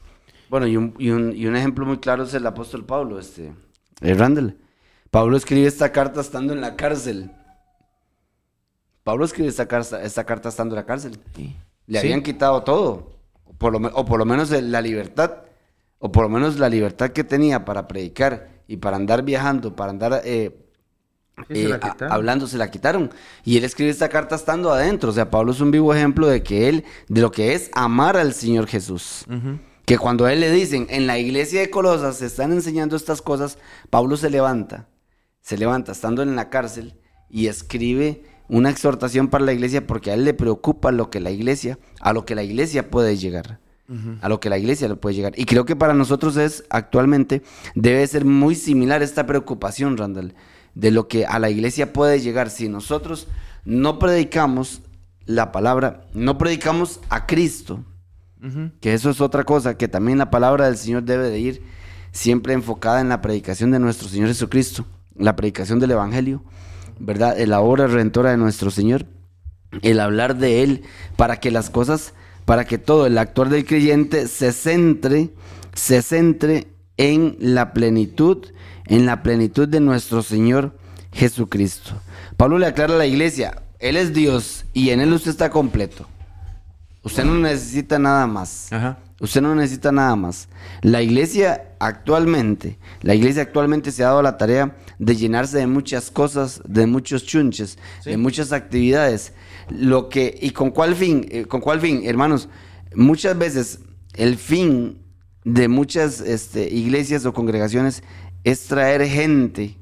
Bueno, 0.53 0.67
y 0.67 0.77
un, 0.77 0.95
y 0.99 1.09
un- 1.09 1.35
y 1.35 1.47
un 1.47 1.57
ejemplo 1.57 1.87
muy 1.87 1.97
claro 1.97 2.25
es 2.25 2.35
el 2.35 2.47
apóstol 2.47 2.85
Pablo, 2.85 3.19
este, 3.19 3.55
eh, 4.03 4.13
Randall. 4.13 4.59
Pablo 5.11 5.39
escribe 5.39 5.67
esta 5.67 5.93
carta 5.93 6.21
estando 6.21 6.53
en 6.53 6.61
la 6.61 6.77
cárcel. 6.77 7.31
Pablo 9.03 9.25
escribe 9.25 9.49
esta 9.49 9.67
carta, 9.67 10.03
esta 10.03 10.25
carta 10.25 10.51
estando 10.51 10.75
en 10.75 10.81
la 10.81 10.85
cárcel. 10.85 11.19
Sí. 11.35 11.57
Le 11.87 12.01
Sí. 12.01 12.07
habían 12.07 12.23
quitado 12.23 12.63
todo, 12.65 13.17
o 13.47 13.55
por, 13.55 13.73
lo, 13.73 13.89
o 13.95 14.05
por 14.05 14.19
lo 14.19 14.27
menos 14.27 14.53
el- 14.53 14.71
la 14.71 14.83
libertad, 14.83 15.39
o 15.99 16.13
por 16.13 16.25
lo 16.25 16.29
menos 16.29 16.59
la 16.59 16.69
libertad 16.69 17.09
que 17.13 17.25
tenía 17.25 17.65
para 17.65 17.89
predicar 17.89 18.51
y 18.69 18.77
para 18.77 18.97
andar 18.99 19.23
viajando, 19.23 19.75
para 19.75 19.91
andar 19.91 20.21
eh, 20.23 20.55
se 21.49 21.71
eh, 21.71 21.79
a- 21.81 21.97
hablando, 22.11 22.47
se 22.47 22.59
la 22.59 22.71
quitaron. 22.71 23.11
Y 23.43 23.57
él 23.57 23.65
escribe 23.65 23.91
esta 23.91 24.11
carta 24.11 24.35
estando 24.37 24.71
adentro. 24.71 25.09
O 25.09 25.13
sea, 25.15 25.31
Pablo 25.31 25.53
es 25.53 25.61
un 25.63 25.71
vivo 25.71 25.95
ejemplo 25.95 26.27
de 26.27 26.43
que 26.43 26.69
él, 26.69 26.85
de 27.09 27.23
lo 27.23 27.31
que 27.31 27.55
es 27.55 27.71
amar 27.73 28.19
al 28.19 28.35
Señor 28.35 28.67
Jesús. 28.67 29.25
Que 29.85 29.99
cuando 29.99 30.27
a 30.27 30.33
él 30.33 30.41
le 30.41 30.51
dicen, 30.51 30.87
en 30.91 31.07
la 31.07 31.19
iglesia 31.19 31.61
de 31.61 31.71
Colosas 31.71 32.17
se 32.17 32.27
están 32.27 32.53
enseñando 32.53 32.97
estas 32.97 33.21
cosas, 33.21 33.59
Pablo 33.91 34.17
se 34.17 34.31
levanta, 34.31 34.89
se 35.41 35.59
levanta 35.59 35.93
estando 35.93 36.23
en 36.23 36.37
la 36.37 36.51
cárcel 36.51 36.95
y 37.29 37.49
escribe 37.49 38.25
una 38.49 38.71
exhortación 38.71 39.29
para 39.29 39.45
la 39.45 39.53
iglesia 39.53 39.87
porque 39.87 40.11
a 40.11 40.15
él 40.15 40.25
le 40.25 40.35
preocupa 40.35 40.93
lo 40.93 41.11
que 41.11 41.21
la 41.21 41.31
iglesia, 41.31 41.79
a 42.01 42.13
lo 42.13 42.25
que 42.25 42.35
la 42.35 42.43
iglesia 42.43 42.91
puede 42.91 43.17
llegar. 43.17 43.61
A 44.23 44.31
lo 44.31 44.41
que 44.41 44.49
la 44.49 44.57
iglesia 44.57 44.89
le 44.89 44.97
puede 44.97 45.17
llegar. 45.17 45.35
Y 45.37 45.45
creo 45.45 45.67
que 45.67 45.77
para 45.77 45.93
nosotros 45.93 46.39
es, 46.39 46.65
actualmente, 46.71 47.43
debe 47.75 48.07
ser 48.07 48.25
muy 48.25 48.55
similar 48.55 49.03
esta 49.03 49.27
preocupación, 49.27 49.99
Randall, 49.99 50.35
de 50.75 50.91
lo 50.91 51.09
que 51.09 51.27
a 51.27 51.39
la 51.39 51.51
iglesia 51.51 51.93
puede 51.93 52.19
llegar 52.21 52.49
si 52.49 52.71
nosotros 52.71 53.29
no 53.67 53.99
predicamos 53.99 54.81
la 55.27 55.53
palabra, 55.53 56.07
no 56.15 56.39
predicamos 56.39 57.01
a 57.11 57.27
Cristo, 57.27 57.85
Que 58.81 58.95
eso 58.95 59.11
es 59.11 59.21
otra 59.21 59.45
cosa, 59.45 59.77
que 59.77 59.87
también 59.87 60.19
la 60.19 60.31
palabra 60.31 60.67
del 60.67 60.77
Señor 60.77 61.05
debe 61.05 61.31
de 61.31 61.39
ir 61.39 61.63
siempre 62.11 62.55
enfocada 62.55 63.01
en 63.01 63.09
la 63.09 63.21
predicación 63.21 63.71
de 63.71 63.79
nuestro 63.79 64.09
Señor 64.09 64.29
Jesucristo, 64.29 64.85
la 65.17 65.37
predicación 65.37 65.79
del 65.79 65.93
Evangelio, 65.93 66.43
¿verdad? 66.99 67.39
La 67.39 67.61
obra 67.61 67.87
redentora 67.87 68.31
de 68.31 68.37
nuestro 68.37 68.71
Señor, 68.71 69.07
el 69.83 70.01
hablar 70.01 70.37
de 70.37 70.63
Él, 70.63 70.83
para 71.17 71.39
que 71.39 71.51
las 71.51 71.71
cosas, 71.71 72.15
para 72.45 72.65
que 72.65 72.79
todo 72.79 73.07
el 73.07 73.17
actuar 73.17 73.49
del 73.49 73.65
creyente 73.65 74.27
se 74.27 74.53
centre, 74.53 75.31
se 75.75 76.03
centre 76.03 76.67
en 76.97 77.37
la 77.39 77.73
plenitud, 77.73 78.47
en 78.87 79.07
la 79.07 79.23
plenitud 79.23 79.69
de 79.69 79.81
nuestro 79.81 80.23
Señor 80.23 80.77
Jesucristo. 81.13 81.93
Pablo 82.37 82.59
le 82.59 82.67
aclara 82.67 82.95
a 82.95 82.99
la 82.99 83.07
iglesia, 83.07 83.63
Él 83.79 83.97
es 83.97 84.13
Dios 84.13 84.65
y 84.73 84.91
en 84.91 85.01
Él 85.01 85.13
usted 85.13 85.31
está 85.31 85.51
completo. 85.51 86.07
Usted 87.03 87.25
no 87.25 87.35
necesita 87.35 87.99
nada 87.99 88.27
más. 88.27 88.73
Ajá. 88.73 88.99
Usted 89.23 89.41
no 89.41 89.55
necesita 89.55 89.93
nada 89.93 90.17
más. 90.17 90.49
La 90.81 91.01
iglesia 91.01 91.75
actualmente, 91.79 92.79
la 93.03 93.15
iglesia 93.15 93.43
actualmente 93.43 93.93
se 93.93 94.03
ha 94.03 94.09
dado 94.09 94.21
la 94.21 94.37
tarea 94.37 94.77
de 94.99 95.15
llenarse 95.15 95.59
de 95.59 95.69
muchas 95.69 96.11
cosas, 96.11 96.61
de 96.67 96.87
muchos 96.89 97.25
chunches, 97.25 97.79
de 98.05 98.17
muchas 98.17 98.53
actividades. 98.53 99.33
Lo 99.69 100.09
que, 100.09 100.37
¿y 100.43 100.51
con 100.51 100.73
cuál 100.73 100.97
fin? 100.97 101.25
Eh, 101.31 101.45
¿Con 101.45 101.61
cuál 101.61 101.81
fin, 101.81 102.03
hermanos? 102.05 102.49
Muchas 102.97 103.39
veces 103.39 103.79
el 104.15 104.37
fin 104.39 104.99
de 105.45 105.69
muchas 105.69 106.21
este, 106.21 106.69
iglesias 106.69 107.25
o 107.25 107.33
congregaciones 107.33 108.03
es 108.43 108.67
traer 108.67 109.07
gente 109.07 109.79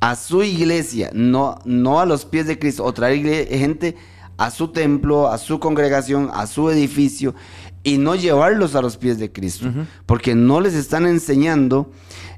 a 0.00 0.16
su 0.16 0.42
iglesia, 0.42 1.10
no, 1.12 1.58
no 1.66 2.00
a 2.00 2.06
los 2.06 2.24
pies 2.24 2.46
de 2.46 2.58
Cristo, 2.58 2.84
o 2.84 2.94
traer 2.94 3.48
gente 3.48 3.96
a 4.38 4.50
su 4.50 4.68
templo, 4.68 5.28
a 5.28 5.36
su 5.36 5.58
congregación, 5.58 6.30
a 6.32 6.46
su 6.46 6.70
edificio, 6.70 7.34
y 7.82 7.98
no 7.98 8.14
llevarlos 8.14 8.74
a 8.74 8.82
los 8.82 8.96
pies 8.96 9.18
de 9.18 9.30
Cristo, 9.32 9.68
porque 10.06 10.34
no 10.34 10.60
les 10.60 10.74
están 10.74 11.06
enseñando, 11.06 11.90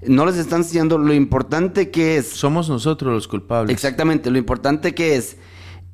no 0.06 0.26
les 0.26 0.36
están 0.36 0.62
enseñando 0.62 0.98
lo 0.98 1.14
importante 1.14 1.90
que 1.90 2.16
es 2.16 2.28
Somos 2.28 2.68
nosotros 2.68 3.12
los 3.12 3.28
culpables. 3.28 3.72
Exactamente, 3.72 4.30
lo 4.30 4.38
importante 4.38 4.94
que 4.94 5.16
es 5.16 5.36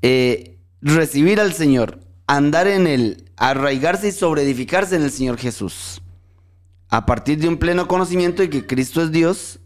eh, 0.02 0.58
recibir 0.80 1.40
al 1.40 1.52
Señor, 1.52 2.00
andar 2.26 2.68
en 2.68 2.86
Él, 2.86 3.24
arraigarse 3.36 4.08
y 4.08 4.12
sobreedificarse 4.12 4.96
en 4.96 5.02
el 5.02 5.10
Señor 5.10 5.38
Jesús. 5.38 6.02
A 6.88 7.04
partir 7.04 7.38
de 7.38 7.48
un 7.48 7.56
pleno 7.56 7.88
conocimiento 7.88 8.42
de 8.42 8.50
que 8.50 8.66
Cristo 8.66 9.02
es 9.02 9.10
Dios, 9.10 9.58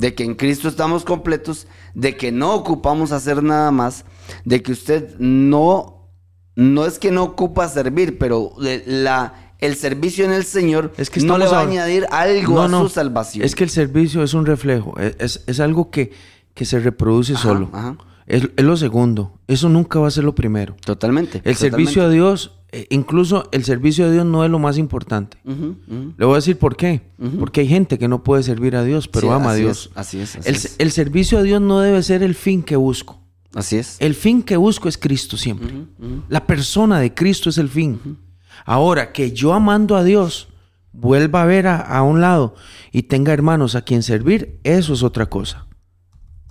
de 0.00 0.14
que 0.14 0.24
en 0.24 0.34
Cristo 0.34 0.68
estamos 0.68 1.04
completos, 1.04 1.66
de 1.94 2.16
que 2.16 2.32
no 2.32 2.54
ocupamos 2.54 3.12
hacer 3.12 3.42
nada 3.42 3.70
más, 3.70 4.04
de 4.44 4.62
que 4.62 4.72
usted 4.72 5.14
no, 5.18 6.08
no 6.56 6.86
es 6.86 6.98
que 6.98 7.10
no 7.10 7.22
ocupa 7.22 7.68
servir, 7.68 8.18
pero 8.18 8.52
la, 8.86 9.54
el 9.58 9.76
servicio 9.76 10.24
en 10.24 10.32
el 10.32 10.44
Señor 10.44 10.92
Es 10.96 11.10
que 11.10 11.20
no 11.20 11.36
le 11.36 11.46
va 11.46 11.58
a 11.58 11.62
añadir 11.62 12.06
algo 12.10 12.54
No, 12.54 12.62
a 12.62 12.68
no. 12.68 12.82
su 12.82 12.88
salvación. 12.88 13.44
Es 13.44 13.54
que 13.54 13.64
el 13.64 13.70
servicio 13.70 14.22
es 14.22 14.32
un 14.34 14.46
reflejo, 14.46 14.94
e- 14.98 15.16
es, 15.18 15.44
es 15.46 15.60
algo 15.60 15.90
que, 15.90 16.12
que 16.54 16.64
se 16.64 16.80
reproduce 16.80 17.34
Ajá, 17.34 17.42
solo. 17.42 17.68
ajá. 17.72 17.96
Es, 18.26 18.48
es 18.56 18.64
lo 18.64 18.76
segundo. 18.76 19.38
Eso 19.48 19.68
nunca 19.68 19.98
va 19.98 20.06
a 20.08 20.10
ser 20.12 20.22
lo 20.24 20.34
primero. 20.36 20.76
Totalmente. 20.84 21.42
El 21.44 21.56
servicio 21.56 22.04
a 22.04 22.08
Dios, 22.08 22.59
eh, 22.72 22.86
incluso 22.90 23.48
el 23.52 23.64
servicio 23.64 24.06
a 24.06 24.10
Dios 24.10 24.24
no 24.24 24.44
es 24.44 24.50
lo 24.50 24.58
más 24.58 24.78
importante. 24.78 25.38
Le 25.44 26.24
voy 26.24 26.34
a 26.34 26.36
decir 26.36 26.58
por 26.58 26.76
qué. 26.76 27.02
Porque 27.38 27.62
hay 27.62 27.68
gente 27.68 27.98
que 27.98 28.08
no 28.08 28.22
puede 28.22 28.42
servir 28.42 28.76
a 28.76 28.84
Dios, 28.84 29.08
pero 29.08 29.28
Sí, 29.28 29.32
ama 29.32 29.50
a 29.50 29.54
Dios. 29.54 29.90
es, 29.90 29.96
así 29.96 30.20
es, 30.20 30.36
así 30.36 30.48
el, 30.48 30.54
es. 30.54 30.76
el 30.78 30.90
servicio 30.92 31.38
a 31.38 31.42
Dios 31.42 31.60
no 31.60 31.80
debe 31.80 32.02
ser 32.02 32.22
el 32.22 32.34
fin 32.34 32.62
que 32.62 32.76
busco. 32.76 33.20
Así 33.54 33.76
es. 33.76 33.96
El 34.00 34.14
fin 34.14 34.42
que 34.42 34.56
busco 34.56 34.88
es 34.88 34.96
Cristo 34.96 35.36
siempre. 35.36 35.86
La 36.28 36.46
persona 36.46 37.00
de 37.00 37.12
Cristo 37.12 37.50
es 37.50 37.58
el 37.58 37.68
fin. 37.68 38.18
Ahora, 38.64 39.12
que 39.12 39.32
yo 39.32 39.52
amando 39.52 39.96
a 39.96 40.04
Dios 40.04 40.48
vuelva 40.92 41.42
a 41.42 41.46
ver 41.46 41.66
a, 41.66 41.76
a, 41.80 42.02
un 42.02 42.20
lado 42.20 42.54
y 42.92 43.04
tenga 43.04 43.32
hermanos 43.32 43.74
a 43.74 43.82
quien 43.82 44.02
servir, 44.02 44.60
eso 44.62 44.92
es 44.94 45.02
otra 45.02 45.26
cosa. 45.26 45.66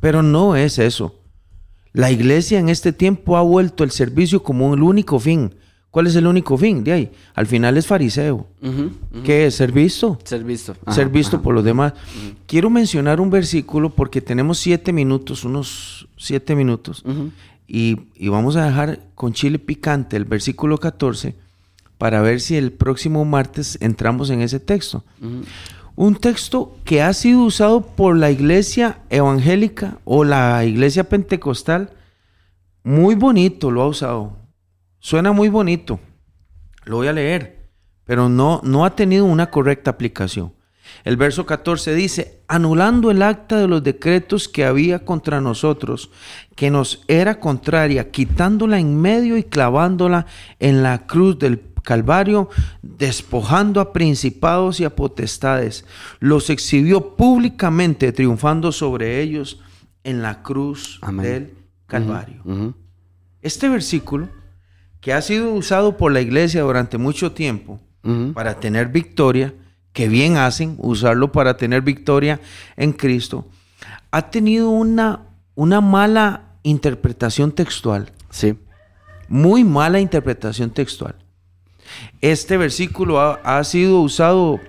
Pero 0.02 0.22
no 0.24 0.56
es 0.56 0.80
eso. 0.80 1.22
La 1.94 2.12
iglesia 2.12 2.60
en 2.60 2.70
este 2.70 2.94
tiempo 2.94 3.38
ha 3.38 3.42
vuelto 3.42 3.84
el 3.84 3.92
servicio 3.92 4.44
como 4.44 4.74
el 4.74 4.84
único 4.84 5.20
fin. 5.20 5.56
¿Cuál 5.92 6.06
es 6.06 6.16
el 6.16 6.28
único 6.28 6.56
fin? 6.58 6.84
De 6.84 6.92
ahí, 6.92 7.12
al 7.34 7.48
final 7.48 7.76
es 7.78 7.88
fariseo. 7.88 8.48
¿Qué 9.24 9.48
es? 9.48 9.56
¿Ser 9.56 9.72
visto? 9.72 10.20
Ser 10.24 10.44
visto. 10.44 10.76
Ser 10.92 11.10
visto 11.10 11.42
por 11.42 11.56
los 11.56 11.64
demás. 11.64 11.94
Quiero 12.46 12.70
mencionar 12.70 13.20
un 13.20 13.32
versículo 13.32 13.90
porque 13.90 14.22
tenemos 14.22 14.60
siete 14.60 14.94
minutos, 14.94 15.44
unos 15.44 16.08
siete 16.16 16.56
minutos. 16.56 17.04
y, 17.68 17.98
y, 18.16 18.28
vamos 18.30 18.56
a 18.56 18.66
dejar 18.66 19.00
con 19.16 19.34
chile 19.34 19.60
picante 19.60 20.16
el 20.18 20.26
versículo 20.26 20.78
14 20.78 21.36
para 22.00 22.22
ver 22.22 22.40
si 22.40 22.56
el 22.56 22.72
próximo 22.72 23.26
martes 23.26 23.78
entramos 23.82 24.30
en 24.30 24.42
ese 24.42 24.60
texto. 24.60 25.04
Un 25.96 26.16
texto 26.16 26.78
que 26.86 27.02
ha 27.02 27.12
sido 27.14 27.42
usado 27.42 27.82
por 27.82 28.16
la 28.16 28.32
iglesia 28.32 29.00
evangélica 29.10 30.00
o 30.06 30.24
la 30.24 30.64
iglesia 30.64 31.04
pentecostal. 31.10 31.90
Muy 32.84 33.16
bonito 33.16 33.70
lo 33.70 33.82
ha 33.82 33.88
usado. 33.88 34.39
Suena 35.00 35.32
muy 35.32 35.50
bonito. 35.50 36.00
Lo 36.86 36.98
voy 36.98 37.08
a 37.08 37.14
leer. 37.14 37.70
Pero 38.06 38.28
no, 38.28 38.62
no 38.64 38.86
ha 38.86 38.96
tenido 38.96 39.26
una 39.26 39.52
correcta 39.52 39.92
aplicación. 39.92 40.54
El 41.04 41.18
verso 41.18 41.46
14 41.46 41.94
dice, 41.94 42.42
anulando 42.48 43.12
el 43.12 43.22
acta 43.22 43.58
de 43.58 43.68
los 43.68 43.84
decretos 43.84 44.48
que 44.48 44.66
había 44.66 45.06
contra 45.06 45.40
nosotros, 45.40 46.10
que 46.56 46.72
nos 46.72 47.04
era 47.08 47.40
contraria, 47.40 48.10
quitándola 48.12 48.80
en 48.80 49.00
medio 49.00 49.38
y 49.38 49.44
clavándola 49.44 50.26
en 50.60 50.84
la 50.84 51.06
cruz 51.06 51.38
del 51.40 51.62
Calvario, 51.84 52.50
despojando 52.82 53.80
a 53.82 53.94
principados 53.94 54.80
y 54.80 54.84
a 54.84 54.96
potestades, 54.96 55.86
los 56.20 56.50
exhibió 56.50 57.16
públicamente, 57.16 58.12
triunfando 58.12 58.72
sobre 58.72 59.22
ellos 59.22 59.62
en 60.04 60.22
la 60.22 60.44
cruz 60.44 61.00
Amén. 61.02 61.26
del 61.26 61.54
Calvario. 61.88 62.44
Este 63.42 63.70
versículo, 63.70 64.28
que 65.02 65.14
ha 65.14 65.22
sido 65.22 65.54
usado 65.54 65.98
por 65.98 66.12
la 66.12 66.22
iglesia 66.22 66.62
durante 66.62 66.98
mucho 66.98 67.32
tiempo 67.32 67.80
para 68.34 68.60
tener 68.60 68.88
victoria, 68.88 69.54
que 69.94 70.08
bien 70.08 70.38
hacen 70.38 70.76
usarlo 70.80 71.32
para 71.32 71.58
tener 71.58 71.82
victoria 71.82 72.40
en 72.78 72.94
Cristo, 72.94 73.48
ha 74.12 74.30
tenido 74.32 74.70
una, 74.70 75.28
una 75.56 75.82
mala 75.82 76.44
interpretación 76.64 77.52
textual 77.52 78.12
Sí. 78.30 78.58
muy 79.28 79.64
mala 79.64 80.00
interpretación 80.00 80.70
textual. 80.72 81.16
Este 82.22 82.58
versículo 82.58 83.20
ha, 83.20 83.34
ha 83.44 83.64
sido 83.64 84.02
usado 84.02 84.60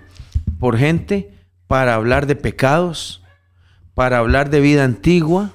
por 0.59 0.77
gente 0.77 1.33
para 1.67 1.95
hablar 1.95 2.27
de 2.27 2.37
pecados, 2.37 3.23
para 3.95 4.19
hablar 4.19 4.51
de 4.51 4.61
vida 4.61 4.85
antigua, 4.85 5.51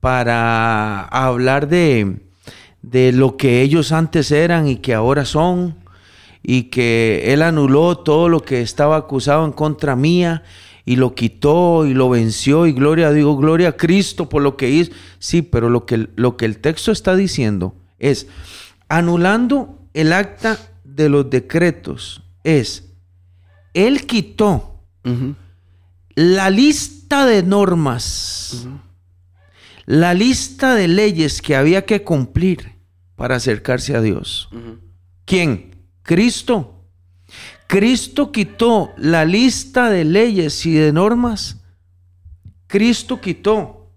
para 0.00 1.02
hablar 1.04 1.68
de, 1.68 2.29
de 2.82 3.12
lo 3.12 3.36
que 3.36 3.62
ellos 3.62 3.92
antes 3.92 4.30
eran 4.30 4.68
y 4.68 4.76
que 4.76 4.94
ahora 4.94 5.24
son, 5.24 5.76
y 6.42 6.64
que 6.64 7.32
Él 7.32 7.42
anuló 7.42 7.98
todo 7.98 8.28
lo 8.28 8.42
que 8.42 8.62
estaba 8.62 8.96
acusado 8.96 9.44
en 9.44 9.52
contra 9.52 9.96
mía 9.96 10.42
y 10.84 10.96
lo 10.96 11.14
quitó 11.14 11.86
y 11.86 11.94
lo 11.94 12.08
venció 12.08 12.66
y 12.66 12.72
gloria 12.72 13.08
a 13.08 13.12
Dios, 13.12 13.36
gloria 13.36 13.68
a 13.70 13.76
Cristo 13.76 14.28
por 14.28 14.42
lo 14.42 14.56
que 14.56 14.70
hizo. 14.70 14.92
Sí, 15.18 15.42
pero 15.42 15.68
lo 15.68 15.86
que, 15.86 16.08
lo 16.16 16.36
que 16.36 16.46
el 16.46 16.58
texto 16.58 16.92
está 16.92 17.14
diciendo 17.14 17.74
es, 17.98 18.26
anulando 18.88 19.78
el 19.94 20.12
acta 20.12 20.58
de 20.84 21.08
los 21.08 21.28
decretos, 21.28 22.22
es, 22.42 22.92
Él 23.74 24.06
quitó 24.06 24.80
la 26.14 26.50
lista 26.50 27.26
de 27.26 27.42
normas, 27.42 28.66
la 29.90 30.14
lista 30.14 30.76
de 30.76 30.86
leyes 30.86 31.42
que 31.42 31.56
había 31.56 31.84
que 31.84 32.04
cumplir 32.04 32.76
para 33.16 33.34
acercarse 33.34 33.96
a 33.96 34.00
Dios. 34.00 34.48
¿Quién? 35.24 35.84
Cristo. 36.04 36.84
Cristo 37.66 38.30
quitó 38.30 38.92
la 38.96 39.24
lista 39.24 39.90
de 39.90 40.04
leyes 40.04 40.64
y 40.64 40.74
de 40.74 40.92
normas. 40.92 41.58
Cristo 42.68 43.20
quitó 43.20 43.90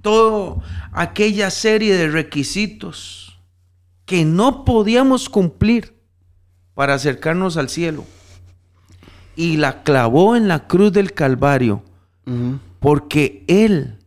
toda 0.00 0.62
aquella 0.92 1.50
serie 1.50 1.96
de 1.96 2.06
requisitos 2.06 3.40
que 4.04 4.24
no 4.24 4.64
podíamos 4.64 5.28
cumplir 5.28 6.00
para 6.74 6.94
acercarnos 6.94 7.56
al 7.56 7.68
cielo. 7.68 8.04
Y 9.34 9.56
la 9.56 9.82
clavó 9.82 10.36
en 10.36 10.46
la 10.46 10.68
cruz 10.68 10.92
del 10.92 11.12
Calvario 11.12 11.82
porque 12.78 13.42
Él, 13.48 13.99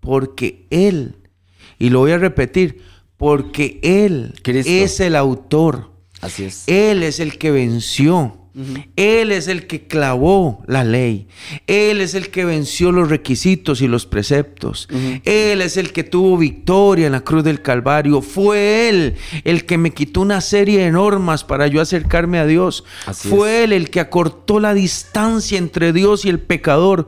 porque 0.00 0.66
Él, 0.70 1.16
y 1.78 1.90
lo 1.90 2.00
voy 2.00 2.12
a 2.12 2.18
repetir, 2.18 2.82
porque 3.16 3.78
Él 3.82 4.34
Cristo. 4.42 4.70
es 4.70 5.00
el 5.00 5.16
autor, 5.16 5.90
Así 6.20 6.44
es. 6.44 6.64
Él 6.66 7.02
es 7.02 7.20
el 7.20 7.38
que 7.38 7.50
venció. 7.50 8.36
Él 8.96 9.30
es 9.30 9.46
el 9.46 9.66
que 9.68 9.86
clavó 9.86 10.62
la 10.66 10.84
ley. 10.84 11.28
Él 11.66 12.00
es 12.00 12.14
el 12.14 12.30
que 12.30 12.44
venció 12.44 12.90
los 12.90 13.08
requisitos 13.08 13.80
y 13.80 13.86
los 13.86 14.06
preceptos. 14.06 14.88
Él 15.24 15.62
es 15.62 15.76
el 15.76 15.92
que 15.92 16.04
tuvo 16.04 16.36
victoria 16.36 17.06
en 17.06 17.12
la 17.12 17.20
cruz 17.20 17.44
del 17.44 17.62
Calvario. 17.62 18.20
Fue 18.22 18.88
Él 18.88 19.14
el 19.44 19.64
que 19.66 19.78
me 19.78 19.92
quitó 19.92 20.20
una 20.20 20.40
serie 20.40 20.80
de 20.80 20.90
normas 20.90 21.44
para 21.44 21.68
yo 21.68 21.80
acercarme 21.80 22.38
a 22.38 22.46
Dios. 22.46 22.84
Así 23.06 23.28
Fue 23.28 23.64
Él 23.64 23.72
el 23.72 23.88
que 23.88 24.00
acortó 24.00 24.58
la 24.60 24.74
distancia 24.74 25.56
entre 25.56 25.92
Dios 25.92 26.24
y 26.24 26.28
el 26.28 26.40
pecador. 26.40 27.06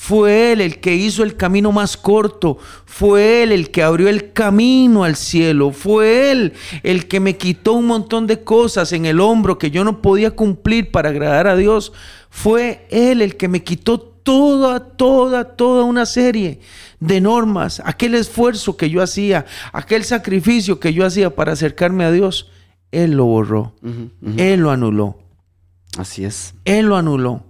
Fue 0.00 0.52
Él 0.52 0.60
el 0.60 0.78
que 0.78 0.94
hizo 0.94 1.24
el 1.24 1.36
camino 1.36 1.72
más 1.72 1.96
corto. 1.96 2.56
Fue 2.86 3.42
Él 3.42 3.50
el 3.50 3.72
que 3.72 3.82
abrió 3.82 4.08
el 4.08 4.32
camino 4.32 5.02
al 5.02 5.16
cielo. 5.16 5.72
Fue 5.72 6.30
Él 6.30 6.52
el 6.84 7.08
que 7.08 7.18
me 7.18 7.36
quitó 7.36 7.72
un 7.72 7.86
montón 7.86 8.28
de 8.28 8.44
cosas 8.44 8.92
en 8.92 9.06
el 9.06 9.18
hombro 9.18 9.58
que 9.58 9.72
yo 9.72 9.82
no 9.82 10.00
podía 10.00 10.30
cumplir 10.30 10.92
para 10.92 11.08
agradar 11.08 11.48
a 11.48 11.56
Dios. 11.56 11.92
Fue 12.30 12.86
Él 12.90 13.20
el 13.20 13.36
que 13.36 13.48
me 13.48 13.64
quitó 13.64 13.98
toda, 13.98 14.78
toda, 14.78 15.56
toda 15.56 15.82
una 15.82 16.06
serie 16.06 16.60
de 17.00 17.20
normas. 17.20 17.82
Aquel 17.84 18.14
esfuerzo 18.14 18.76
que 18.76 18.90
yo 18.90 19.02
hacía, 19.02 19.46
aquel 19.72 20.04
sacrificio 20.04 20.78
que 20.78 20.94
yo 20.94 21.04
hacía 21.04 21.34
para 21.34 21.52
acercarme 21.52 22.04
a 22.04 22.12
Dios. 22.12 22.48
Él 22.92 23.14
lo 23.16 23.24
borró. 23.24 23.74
Él 24.36 24.60
lo 24.60 24.70
anuló. 24.70 25.18
Así 25.98 26.24
es. 26.24 26.54
Él 26.64 26.86
lo 26.86 26.96
anuló. 26.96 27.48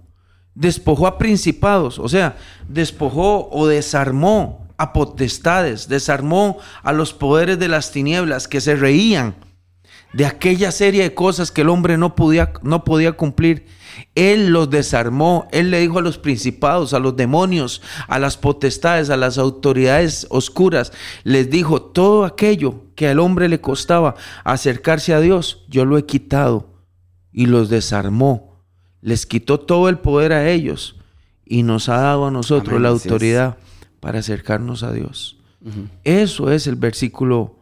Despojó 0.59 1.07
a 1.07 1.17
principados, 1.17 1.99
o 1.99 2.09
sea, 2.09 2.35
despojó 2.67 3.47
o 3.49 3.65
desarmó 3.65 4.67
a 4.75 4.91
potestades, 4.91 5.87
desarmó 5.87 6.57
a 6.83 6.91
los 6.91 7.13
poderes 7.13 7.59
de 7.59 7.69
las 7.69 7.93
tinieblas 7.93 8.49
que 8.49 8.59
se 8.59 8.75
reían 8.75 9.35
de 10.11 10.25
aquella 10.25 10.73
serie 10.73 11.03
de 11.03 11.13
cosas 11.13 11.51
que 11.53 11.61
el 11.61 11.69
hombre 11.69 11.97
no 11.97 12.13
podía, 12.13 12.51
no 12.61 12.83
podía 12.83 13.13
cumplir. 13.13 13.67
Él 14.15 14.49
los 14.49 14.69
desarmó, 14.69 15.47
él 15.53 15.71
le 15.71 15.79
dijo 15.79 15.99
a 15.99 16.01
los 16.01 16.17
principados, 16.17 16.93
a 16.93 16.99
los 16.99 17.15
demonios, 17.15 17.81
a 18.09 18.19
las 18.19 18.35
potestades, 18.35 19.09
a 19.09 19.15
las 19.15 19.37
autoridades 19.37 20.27
oscuras, 20.29 20.91
les 21.23 21.49
dijo, 21.49 21.81
todo 21.81 22.25
aquello 22.25 22.83
que 22.95 23.07
al 23.07 23.19
hombre 23.19 23.47
le 23.47 23.61
costaba 23.61 24.15
acercarse 24.43 25.13
a 25.13 25.21
Dios, 25.21 25.63
yo 25.69 25.85
lo 25.85 25.97
he 25.97 26.05
quitado 26.05 26.83
y 27.31 27.45
los 27.45 27.69
desarmó 27.69 28.48
les 29.01 29.25
quitó 29.25 29.59
todo 29.59 29.89
el 29.89 29.99
poder 29.99 30.33
a 30.33 30.49
ellos 30.49 30.95
y 31.45 31.63
nos 31.63 31.89
ha 31.89 31.97
dado 31.97 32.27
a 32.27 32.31
nosotros 32.31 32.69
Amén, 32.73 32.83
la 32.83 32.89
autoridad 32.89 33.57
para 33.99 34.19
acercarnos 34.19 34.83
a 34.83 34.91
Dios. 34.91 35.37
Eso 36.03 36.51
es 36.51 36.67
el 36.67 36.75
versículo 36.75 37.55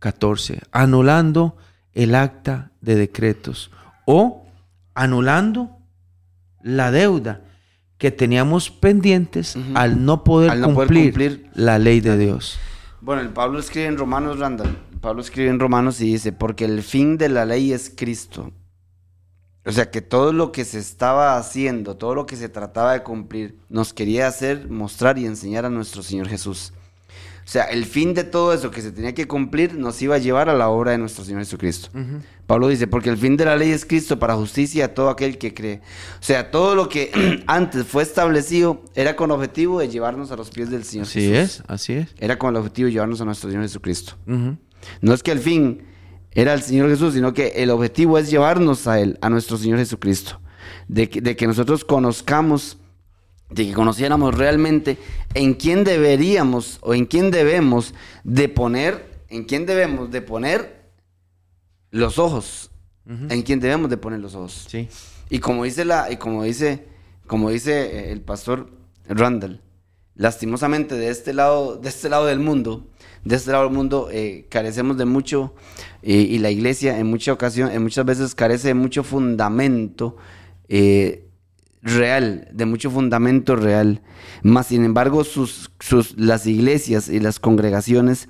14, 0.00 0.60
anulando 0.72 1.56
el 1.92 2.14
acta 2.14 2.72
de 2.80 2.96
decretos 2.96 3.70
o 4.06 4.44
anulando 4.94 5.70
la 6.62 6.90
deuda 6.90 7.42
que 7.98 8.10
teníamos 8.10 8.70
pendientes 8.70 9.56
al 9.74 10.04
no 10.04 10.24
poder, 10.24 10.50
Al 10.50 10.60
no 10.62 10.74
poder 10.74 10.88
cumplir, 10.88 11.04
cumplir. 11.12 11.50
la 11.54 11.78
ley 11.78 12.00
de 12.00 12.18
Dios. 12.18 12.58
Bueno, 13.00 13.22
el 13.22 13.28
Pablo 13.28 13.58
escribe 13.58 13.86
en 13.86 13.96
Romanos, 13.98 14.38
Randall. 14.38 14.76
Pablo 15.00 15.20
escribe 15.20 15.50
en 15.50 15.60
Romanos 15.60 16.00
y 16.00 16.06
dice, 16.06 16.32
porque 16.32 16.64
el 16.64 16.82
fin 16.82 17.18
de 17.18 17.28
la 17.28 17.44
ley 17.44 17.72
es 17.72 17.92
Cristo. 17.94 18.50
O 19.66 19.72
sea 19.72 19.90
que 19.90 20.02
todo 20.02 20.32
lo 20.32 20.52
que 20.52 20.64
se 20.64 20.78
estaba 20.78 21.36
haciendo, 21.38 21.96
todo 21.96 22.14
lo 22.14 22.26
que 22.26 22.36
se 22.36 22.48
trataba 22.48 22.92
de 22.92 23.02
cumplir, 23.02 23.58
nos 23.68 23.94
quería 23.94 24.26
hacer, 24.26 24.68
mostrar 24.68 25.18
y 25.18 25.26
enseñar 25.26 25.64
a 25.64 25.70
nuestro 25.70 26.02
Señor 26.02 26.28
Jesús. 26.28 26.72
O 27.44 27.46
sea, 27.46 27.64
el 27.64 27.84
fin 27.84 28.14
de 28.14 28.24
todo 28.24 28.54
eso 28.54 28.70
que 28.70 28.80
se 28.80 28.90
tenía 28.90 29.14
que 29.14 29.28
cumplir 29.28 29.74
nos 29.74 30.00
iba 30.00 30.14
a 30.14 30.18
llevar 30.18 30.48
a 30.48 30.54
la 30.54 30.70
obra 30.70 30.92
de 30.92 30.98
nuestro 30.98 31.24
Señor 31.24 31.40
Jesucristo. 31.40 31.90
Pablo 32.46 32.68
dice, 32.68 32.86
porque 32.86 33.10
el 33.10 33.18
fin 33.18 33.36
de 33.36 33.44
la 33.44 33.56
ley 33.56 33.70
es 33.70 33.84
Cristo 33.84 34.18
para 34.18 34.34
justicia 34.34 34.86
a 34.86 34.88
todo 34.88 35.10
aquel 35.10 35.36
que 35.36 35.52
cree. 35.52 35.80
O 36.20 36.22
sea, 36.22 36.50
todo 36.50 36.74
lo 36.74 36.88
que 36.88 37.42
antes 37.46 37.86
fue 37.86 38.02
establecido 38.02 38.82
era 38.94 39.14
con 39.14 39.30
objetivo 39.30 39.78
de 39.78 39.88
llevarnos 39.88 40.30
a 40.30 40.36
los 40.36 40.50
pies 40.50 40.70
del 40.70 40.84
Señor 40.84 41.06
así 41.06 41.34
es, 41.34 41.62
así 41.66 41.92
es. 41.92 42.14
Era 42.18 42.38
con 42.38 42.50
el 42.50 42.56
objetivo 42.56 42.86
de 42.86 42.92
llevarnos 42.92 43.20
a 43.20 43.26
nuestro 43.26 43.50
Señor 43.50 43.64
Jesucristo. 43.64 44.14
No 44.26 45.12
es 45.12 45.22
que 45.22 45.32
el 45.32 45.38
fin 45.38 45.82
era 46.34 46.54
el 46.54 46.62
Señor 46.62 46.88
Jesús, 46.90 47.14
sino 47.14 47.32
que 47.32 47.48
el 47.56 47.70
objetivo 47.70 48.18
es 48.18 48.30
llevarnos 48.30 48.86
a 48.86 49.00
Él, 49.00 49.18
a 49.20 49.30
nuestro 49.30 49.56
Señor 49.56 49.78
Jesucristo. 49.78 50.40
De 50.88 51.08
que, 51.08 51.20
de 51.20 51.36
que 51.36 51.46
nosotros 51.46 51.84
conozcamos 51.84 52.78
de 53.50 53.66
que 53.66 53.72
conociéramos 53.72 54.34
realmente 54.34 54.98
en 55.34 55.54
quién 55.54 55.84
deberíamos 55.84 56.78
o 56.80 56.94
en 56.94 57.06
quién 57.06 57.30
debemos 57.30 57.94
de 58.24 58.48
poner, 58.48 59.24
en 59.28 59.44
quién 59.44 59.66
debemos 59.66 60.10
de 60.10 60.22
poner 60.22 60.90
los 61.90 62.18
ojos, 62.18 62.70
en 63.06 63.42
quién 63.42 63.60
debemos 63.60 63.90
de 63.90 63.96
poner 63.96 64.20
los 64.20 64.34
ojos. 64.34 64.66
Sí. 64.68 64.88
Y 65.30 65.38
como 65.38 65.64
dice 65.64 65.84
la, 65.84 66.10
y 66.10 66.16
como 66.16 66.42
dice, 66.42 66.88
como 67.26 67.50
dice 67.50 67.82
eh, 67.82 68.12
el 68.12 68.22
pastor 68.22 68.70
Randall, 69.06 69.60
lastimosamente 70.14 70.96
de 70.96 71.10
este 71.10 71.32
lado, 71.32 71.76
de 71.76 71.88
este 71.88 72.08
lado 72.08 72.26
del 72.26 72.40
mundo, 72.40 72.88
de 73.24 73.36
este 73.36 73.52
lado 73.52 73.64
del 73.64 73.72
mundo 73.72 74.08
eh, 74.10 74.46
carecemos 74.48 74.96
de 74.96 75.04
mucho 75.04 75.54
eh, 76.02 76.14
y 76.14 76.38
la 76.38 76.50
iglesia 76.50 76.98
en 76.98 77.06
muchas 77.08 77.34
ocasiones, 77.34 77.74
en 77.74 77.82
muchas 77.82 78.04
veces 78.04 78.34
carece 78.34 78.68
de 78.68 78.74
mucho 78.74 79.02
fundamento 79.02 80.16
real, 81.84 82.48
de 82.50 82.66
mucho 82.66 82.90
fundamento 82.90 83.54
real. 83.54 84.02
Más 84.42 84.68
sin 84.68 84.84
embargo, 84.84 85.22
sus, 85.22 85.70
sus, 85.78 86.18
las 86.18 86.46
iglesias 86.46 87.08
y 87.08 87.20
las 87.20 87.38
congregaciones 87.38 88.28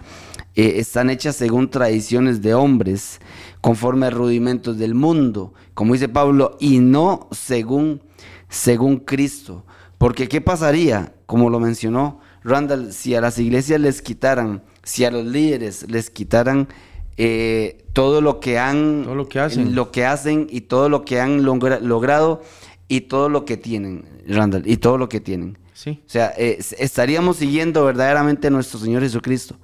eh, 0.56 0.74
están 0.76 1.08
hechas 1.08 1.36
según 1.36 1.70
tradiciones 1.70 2.42
de 2.42 2.54
hombres, 2.54 3.20
conforme 3.60 4.06
a 4.06 4.10
rudimentos 4.10 4.76
del 4.76 4.94
mundo, 4.94 5.54
como 5.72 5.94
dice 5.94 6.08
Pablo, 6.08 6.56
y 6.60 6.80
no 6.80 7.28
según, 7.30 8.02
según 8.48 8.98
Cristo. 8.98 9.64
Porque 9.96 10.28
¿qué 10.28 10.40
pasaría? 10.40 11.14
Como 11.26 11.48
lo 11.48 11.60
mencionó 11.60 12.20
Randall, 12.42 12.92
si 12.92 13.14
a 13.14 13.20
las 13.20 13.38
iglesias 13.38 13.80
les 13.80 14.02
quitaran, 14.02 14.62
si 14.84 15.04
a 15.04 15.10
los 15.10 15.24
líderes 15.24 15.90
les 15.90 16.10
quitaran 16.10 16.68
eh, 17.16 17.84
todo 17.92 18.20
lo 18.20 18.40
que 18.40 18.58
han, 18.58 19.02
todo 19.04 19.14
lo 19.14 19.28
que 19.28 19.40
hacen, 19.40 19.74
lo 19.74 19.90
que 19.90 20.04
hacen 20.04 20.46
y 20.50 20.62
todo 20.62 20.88
lo 20.88 21.04
que 21.04 21.20
han 21.20 21.44
logrado 21.44 22.42
y 22.88 23.02
todo 23.02 23.28
lo 23.28 23.44
que 23.44 23.56
tienen, 23.56 24.04
Randall, 24.26 24.62
y 24.66 24.76
todo 24.76 24.98
lo 24.98 25.08
que 25.08 25.20
tienen. 25.20 25.58
Sí. 25.72 26.02
O 26.06 26.08
sea, 26.08 26.32
eh, 26.36 26.58
estaríamos 26.78 27.38
siguiendo 27.38 27.84
verdaderamente 27.84 28.46
a 28.46 28.50
nuestro 28.50 28.78
Señor 28.78 29.02
Jesucristo. 29.02 29.56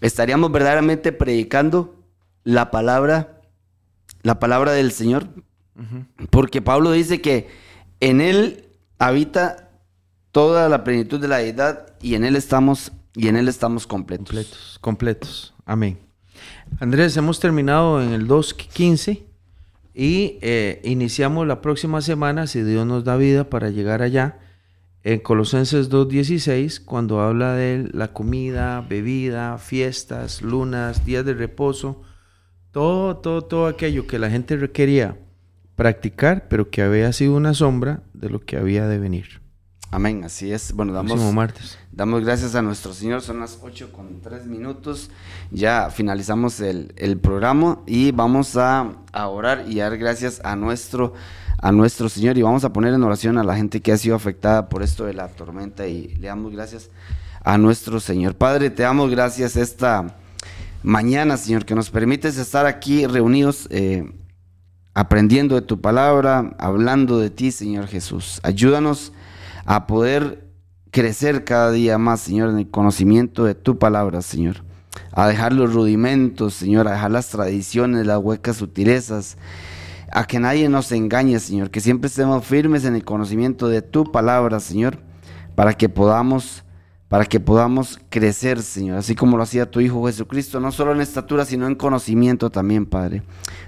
Estaríamos 0.00 0.50
verdaderamente 0.52 1.12
predicando 1.12 1.96
la 2.44 2.70
palabra, 2.70 3.40
la 4.22 4.38
palabra 4.38 4.72
del 4.72 4.92
Señor. 4.92 5.28
Porque 6.30 6.60
Pablo 6.60 6.90
dice 6.90 7.20
que 7.20 7.48
en 8.00 8.20
Él 8.20 8.68
habita 8.98 9.70
toda 10.32 10.68
la 10.68 10.82
plenitud 10.82 11.20
de 11.20 11.28
la 11.28 11.38
deidad 11.38 11.94
y 12.00 12.14
en 12.14 12.24
Él 12.24 12.36
estamos, 12.36 12.92
y 13.14 13.28
en 13.28 13.36
Él 13.36 13.48
estamos 13.48 13.86
completos. 13.86 14.26
Completos, 14.26 14.78
completos. 14.80 15.54
Amén. 15.64 15.98
Andrés, 16.80 17.16
hemos 17.16 17.40
terminado 17.40 18.02
en 18.02 18.12
el 18.12 18.28
2.15 18.28 19.22
y 19.94 20.38
eh, 20.42 20.80
iniciamos 20.84 21.46
la 21.46 21.60
próxima 21.60 22.00
semana, 22.00 22.46
si 22.46 22.62
Dios 22.62 22.86
nos 22.86 23.04
da 23.04 23.16
vida, 23.16 23.50
para 23.50 23.70
llegar 23.70 24.02
allá, 24.02 24.38
en 25.02 25.20
Colosenses 25.20 25.90
2.16, 25.90 26.84
cuando 26.84 27.20
habla 27.20 27.54
de 27.54 27.88
la 27.92 28.12
comida, 28.12 28.80
bebida, 28.80 29.58
fiestas, 29.58 30.42
lunas, 30.42 31.04
días 31.04 31.24
de 31.24 31.34
reposo, 31.34 32.02
todo, 32.70 33.16
todo, 33.16 33.42
todo 33.42 33.66
aquello 33.66 34.06
que 34.06 34.18
la 34.18 34.30
gente 34.30 34.56
requería 34.56 35.18
practicar, 35.74 36.48
pero 36.48 36.70
que 36.70 36.82
había 36.82 37.12
sido 37.12 37.36
una 37.36 37.54
sombra 37.54 38.02
de 38.12 38.30
lo 38.30 38.40
que 38.40 38.56
había 38.56 38.86
de 38.86 38.98
venir. 38.98 39.40
Amén, 39.90 40.22
así 40.22 40.52
es. 40.52 40.72
Bueno, 40.74 40.92
damos, 40.92 41.18
martes. 41.32 41.78
damos 41.92 42.22
gracias 42.22 42.54
a 42.54 42.60
nuestro 42.60 42.92
Señor. 42.92 43.22
Son 43.22 43.40
las 43.40 43.58
8 43.62 43.90
con 43.90 44.20
3 44.20 44.46
minutos. 44.46 45.10
Ya 45.50 45.88
finalizamos 45.90 46.60
el, 46.60 47.18
programa 47.22 47.80
y 47.86 48.12
vamos 48.12 48.56
a, 48.56 48.92
orar 49.14 49.64
y 49.66 49.76
dar 49.76 49.96
gracias 49.96 50.42
a 50.44 50.56
nuestro, 50.56 51.14
a 51.56 51.72
nuestro 51.72 52.10
Señor. 52.10 52.36
Y 52.36 52.42
vamos 52.42 52.64
a 52.64 52.72
poner 52.72 52.92
en 52.92 53.02
oración 53.02 53.38
a 53.38 53.44
la 53.44 53.56
gente 53.56 53.80
que 53.80 53.92
ha 53.92 53.96
sido 53.96 54.14
afectada 54.14 54.68
por 54.68 54.82
esto 54.82 55.06
de 55.06 55.14
la 55.14 55.28
tormenta. 55.28 55.86
Y 55.86 56.08
le 56.16 56.28
damos 56.28 56.52
gracias 56.52 56.90
a 57.42 57.56
nuestro 57.56 57.98
Señor. 57.98 58.34
Padre, 58.34 58.68
te 58.68 58.82
damos 58.82 59.10
gracias 59.10 59.56
esta 59.56 60.18
mañana, 60.82 61.38
Señor, 61.38 61.64
que 61.64 61.74
nos 61.74 61.88
permites 61.88 62.36
estar 62.36 62.66
aquí 62.66 63.06
reunidos. 63.06 63.66
Eh, 63.70 64.12
aprendiendo 64.92 65.54
de 65.54 65.62
tu 65.62 65.80
palabra, 65.80 66.56
hablando 66.58 67.20
de 67.20 67.30
ti, 67.30 67.52
Señor 67.52 67.86
Jesús. 67.86 68.40
Ayúdanos 68.42 69.12
a 69.68 69.86
poder 69.86 70.48
crecer 70.90 71.44
cada 71.44 71.70
día 71.70 71.98
más, 71.98 72.20
Señor, 72.20 72.48
en 72.48 72.58
el 72.58 72.70
conocimiento 72.70 73.44
de 73.44 73.54
tu 73.54 73.78
palabra, 73.78 74.22
Señor. 74.22 74.64
A 75.12 75.28
dejar 75.28 75.52
los 75.52 75.74
rudimentos, 75.74 76.54
Señor, 76.54 76.88
a 76.88 76.92
dejar 76.92 77.10
las 77.10 77.28
tradiciones, 77.28 78.06
las 78.06 78.18
huecas 78.18 78.56
sutilezas, 78.56 79.36
a 80.10 80.24
que 80.24 80.40
nadie 80.40 80.70
nos 80.70 80.90
engañe, 80.90 81.38
Señor, 81.38 81.70
que 81.70 81.82
siempre 81.82 82.08
estemos 82.08 82.46
firmes 82.46 82.86
en 82.86 82.94
el 82.94 83.04
conocimiento 83.04 83.68
de 83.68 83.82
tu 83.82 84.10
palabra, 84.10 84.58
Señor, 84.58 85.00
para 85.54 85.74
que 85.74 85.90
podamos 85.90 86.64
para 87.08 87.26
que 87.26 87.40
podamos 87.40 88.00
crecer, 88.08 88.62
Señor, 88.62 88.98
así 88.98 89.14
como 89.14 89.36
lo 89.36 89.42
hacía 89.42 89.70
tu 89.70 89.80
Hijo 89.80 90.06
Jesucristo, 90.06 90.60
no 90.60 90.72
solo 90.72 90.92
en 90.92 91.00
estatura, 91.00 91.44
sino 91.44 91.66
en 91.66 91.74
conocimiento 91.74 92.50
también, 92.50 92.84
Padre. 92.86 93.22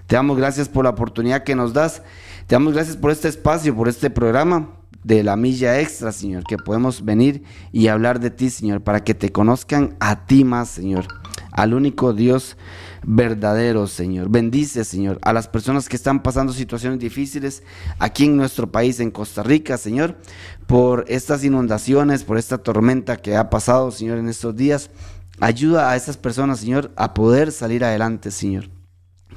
Te 0.06 0.16
damos 0.16 0.38
gracias 0.38 0.68
por 0.68 0.84
la 0.84 0.90
oportunidad 0.90 1.42
que 1.42 1.54
nos 1.54 1.74
das, 1.74 2.02
te 2.46 2.54
damos 2.54 2.72
gracias 2.72 2.96
por 2.96 3.10
este 3.10 3.28
espacio, 3.28 3.74
por 3.74 3.88
este 3.88 4.10
programa, 4.10 4.79
de 5.04 5.22
la 5.22 5.36
milla 5.36 5.80
extra, 5.80 6.12
Señor, 6.12 6.44
que 6.44 6.58
podemos 6.58 7.04
venir 7.04 7.42
y 7.72 7.88
hablar 7.88 8.20
de 8.20 8.30
ti, 8.30 8.50
Señor, 8.50 8.82
para 8.82 9.02
que 9.02 9.14
te 9.14 9.32
conozcan 9.32 9.96
a 10.00 10.26
ti 10.26 10.44
más, 10.44 10.68
Señor, 10.68 11.06
al 11.52 11.74
único 11.74 12.12
Dios 12.12 12.56
verdadero, 13.02 13.86
Señor. 13.86 14.28
Bendice, 14.28 14.84
Señor, 14.84 15.18
a 15.22 15.32
las 15.32 15.48
personas 15.48 15.88
que 15.88 15.96
están 15.96 16.22
pasando 16.22 16.52
situaciones 16.52 16.98
difíciles 16.98 17.62
aquí 17.98 18.26
en 18.26 18.36
nuestro 18.36 18.70
país, 18.70 19.00
en 19.00 19.10
Costa 19.10 19.42
Rica, 19.42 19.78
Señor, 19.78 20.16
por 20.66 21.04
estas 21.08 21.44
inundaciones, 21.44 22.24
por 22.24 22.38
esta 22.38 22.58
tormenta 22.58 23.16
que 23.16 23.36
ha 23.36 23.50
pasado, 23.50 23.90
Señor, 23.90 24.18
en 24.18 24.28
estos 24.28 24.54
días. 24.54 24.90
Ayuda 25.40 25.90
a 25.90 25.96
esas 25.96 26.18
personas, 26.18 26.60
Señor, 26.60 26.92
a 26.96 27.14
poder 27.14 27.50
salir 27.52 27.82
adelante, 27.82 28.30
Señor. 28.30 28.68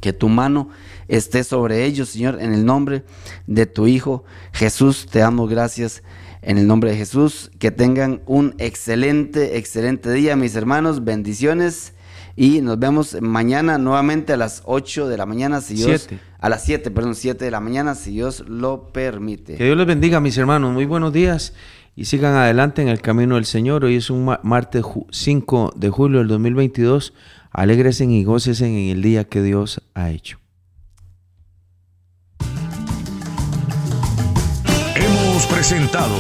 Que 0.04 0.12
tu 0.12 0.28
mano 0.28 0.68
esté 1.08 1.46
sobre 1.46 1.86
ellos, 1.86 2.10
Señor, 2.10 2.38
en 2.42 2.54
el 2.54 2.66
nombre 2.66 3.06
de 3.48 3.66
tu 3.68 3.88
Hijo 3.88 4.26
Jesús. 4.52 5.08
Te 5.10 5.20
damos 5.20 5.50
gracias 5.50 6.04
en 6.42 6.58
el 6.58 6.68
nombre 6.68 6.92
de 6.92 6.98
Jesús. 6.98 7.52
Que 7.58 7.72
tengan 7.72 8.22
un 8.26 8.54
excelente, 8.58 9.58
excelente 9.58 10.12
día, 10.12 10.36
mis 10.36 10.58
hermanos. 10.58 11.06
Bendiciones. 11.06 11.94
Y 12.36 12.60
nos 12.60 12.78
vemos 12.80 13.16
mañana 13.22 13.78
nuevamente 13.78 14.34
a 14.34 14.38
las 14.38 14.62
8 14.66 15.08
de 15.08 15.16
la 15.16 15.26
mañana, 15.26 15.62
si 15.62 15.76
Dios... 15.76 16.10
A 16.38 16.50
las 16.50 16.66
7, 16.66 16.92
perdón, 16.92 17.16
7 17.16 17.46
de 17.46 17.52
la 17.52 17.62
mañana, 17.62 17.96
si 17.96 18.12
Dios 18.12 18.44
lo 18.46 18.92
permite. 18.92 19.56
Que 19.56 19.64
Dios 19.64 19.78
les 19.78 19.88
bendiga, 19.88 20.20
mis 20.20 20.38
hermanos. 20.38 20.74
Muy 20.74 20.84
buenos 20.84 21.14
días 21.14 21.54
y 21.96 22.06
sigan 22.06 22.34
adelante 22.34 22.82
en 22.82 22.88
el 22.88 23.02
camino 23.02 23.36
del 23.36 23.46
Señor. 23.46 23.86
Hoy 23.86 23.96
es 23.96 24.10
un 24.10 24.36
martes 24.44 24.84
5 25.12 25.74
de 25.78 25.90
julio 25.90 26.20
del 26.20 26.28
2022. 26.28 27.14
Alégresen 27.54 28.10
y 28.10 28.24
gócesen 28.24 28.74
en 28.76 28.90
el 28.90 29.04
día 29.04 29.26
que 29.26 29.44
Dios 29.44 29.82
ha 29.94 30.10
hecho. 30.10 30.40
Hemos 34.96 35.46
presentado 35.46 36.16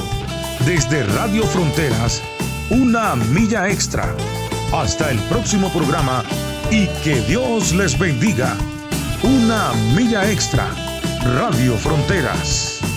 desde 0.65 1.03
Radio 1.03 1.43
Fronteras 1.43 2.21
una 2.69 3.15
milla 3.15 3.67
extra. 3.69 4.15
Hasta 4.71 5.09
el 5.11 5.19
próximo 5.23 5.69
programa 5.69 6.23
y 6.69 6.88
que 7.03 7.21
Dios 7.21 7.73
les 7.73 7.97
bendiga. 7.97 8.55
Una 9.23 9.73
milla 9.95 10.31
extra. 10.31 10.67
Radio 11.36 11.75
Fronteras. 11.77 12.92